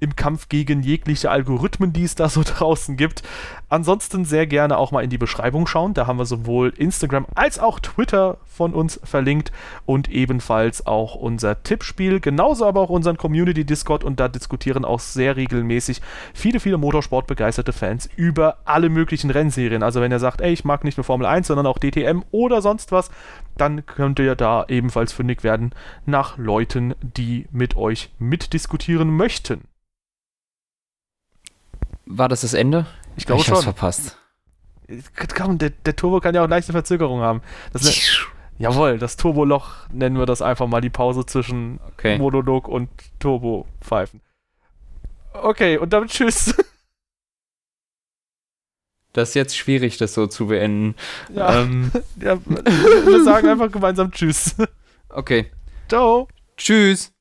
im 0.05 0.15
Kampf 0.15 0.49
gegen 0.49 0.83
jegliche 0.83 1.31
Algorithmen, 1.31 1.91
die 1.91 2.03
es 2.03 2.15
da 2.15 2.29
so 2.29 2.43
draußen 2.45 2.95
gibt. 2.95 3.23
Ansonsten 3.67 4.23
sehr 4.23 4.45
gerne 4.45 4.77
auch 4.77 4.91
mal 4.91 5.03
in 5.03 5.09
die 5.09 5.17
Beschreibung 5.17 5.65
schauen. 5.67 5.95
Da 5.95 6.05
haben 6.05 6.19
wir 6.19 6.25
sowohl 6.25 6.69
Instagram 6.77 7.25
als 7.33 7.59
auch 7.59 7.79
Twitter 7.79 8.37
von 8.45 8.73
uns 8.73 8.99
verlinkt 9.03 9.51
und 9.85 10.09
ebenfalls 10.09 10.85
auch 10.85 11.15
unser 11.15 11.63
Tippspiel, 11.63 12.19
genauso 12.19 12.65
aber 12.65 12.81
auch 12.81 12.89
unseren 12.89 13.17
Community 13.17 13.65
Discord 13.65 14.03
und 14.03 14.19
da 14.19 14.27
diskutieren 14.27 14.85
auch 14.85 14.99
sehr 14.99 15.35
regelmäßig 15.35 16.01
viele, 16.33 16.59
viele 16.59 16.77
Motorsport-begeisterte 16.77 17.73
Fans 17.73 18.07
über 18.15 18.57
alle 18.65 18.89
möglichen 18.89 19.31
Rennserien. 19.31 19.83
Also 19.83 19.99
wenn 19.99 20.11
ihr 20.11 20.19
sagt, 20.19 20.41
ey, 20.41 20.53
ich 20.53 20.63
mag 20.63 20.83
nicht 20.83 20.97
nur 20.97 21.03
Formel 21.03 21.25
1, 21.25 21.47
sondern 21.47 21.65
auch 21.65 21.79
DTM 21.79 22.23
oder 22.29 22.61
sonst 22.61 22.91
was, 22.91 23.09
dann 23.57 23.85
könnt 23.87 24.19
ihr 24.19 24.35
da 24.35 24.65
ebenfalls 24.67 25.11
fündig 25.11 25.43
werden 25.43 25.71
nach 26.05 26.37
Leuten, 26.37 26.93
die 27.01 27.47
mit 27.51 27.75
euch 27.75 28.11
mitdiskutieren 28.19 29.09
möchten. 29.09 29.61
War 32.05 32.29
das 32.29 32.41
das 32.41 32.53
Ende? 32.53 32.85
Ich 33.17 33.25
glaube 33.25 33.41
ich 33.41 33.49
hab's 33.49 33.59
schon. 33.63 33.73
verpasst. 33.73 34.17
Komm, 35.35 35.57
der, 35.57 35.71
der 35.71 35.95
Turbo 35.95 36.19
kann 36.19 36.35
ja 36.35 36.43
auch 36.43 36.47
leichte 36.49 36.71
Verzögerung 36.71 37.21
haben. 37.21 37.41
Das 37.73 37.83
ne, 37.83 37.91
jawohl, 38.59 38.99
das 38.99 39.17
Turboloch 39.17 39.89
nennen 39.91 40.17
wir 40.19 40.27
das 40.27 40.41
einfach 40.43 40.67
mal 40.67 40.81
die 40.81 40.91
Pause 40.91 41.25
zwischen 41.25 41.79
Okay. 41.93 42.17
Monolog 42.19 42.67
und 42.67 42.89
Turbo-Pfeifen. 43.19 44.21
Okay, 45.33 45.77
und 45.77 45.91
damit 45.91 46.11
tschüss. 46.11 46.55
Das 49.13 49.29
ist 49.29 49.35
jetzt 49.35 49.57
schwierig, 49.57 49.97
das 49.97 50.13
so 50.13 50.27
zu 50.27 50.47
beenden. 50.47 50.95
ja, 51.33 51.61
Ähm, 51.61 51.91
ja, 52.21 52.37
wir 52.45 53.23
sagen 53.23 53.47
einfach 53.47 53.71
gemeinsam 53.71 54.11
Tschüss. 54.11 54.55
okay. 55.09 55.51
Ciao. 55.87 56.27
Tschüss. 56.57 57.14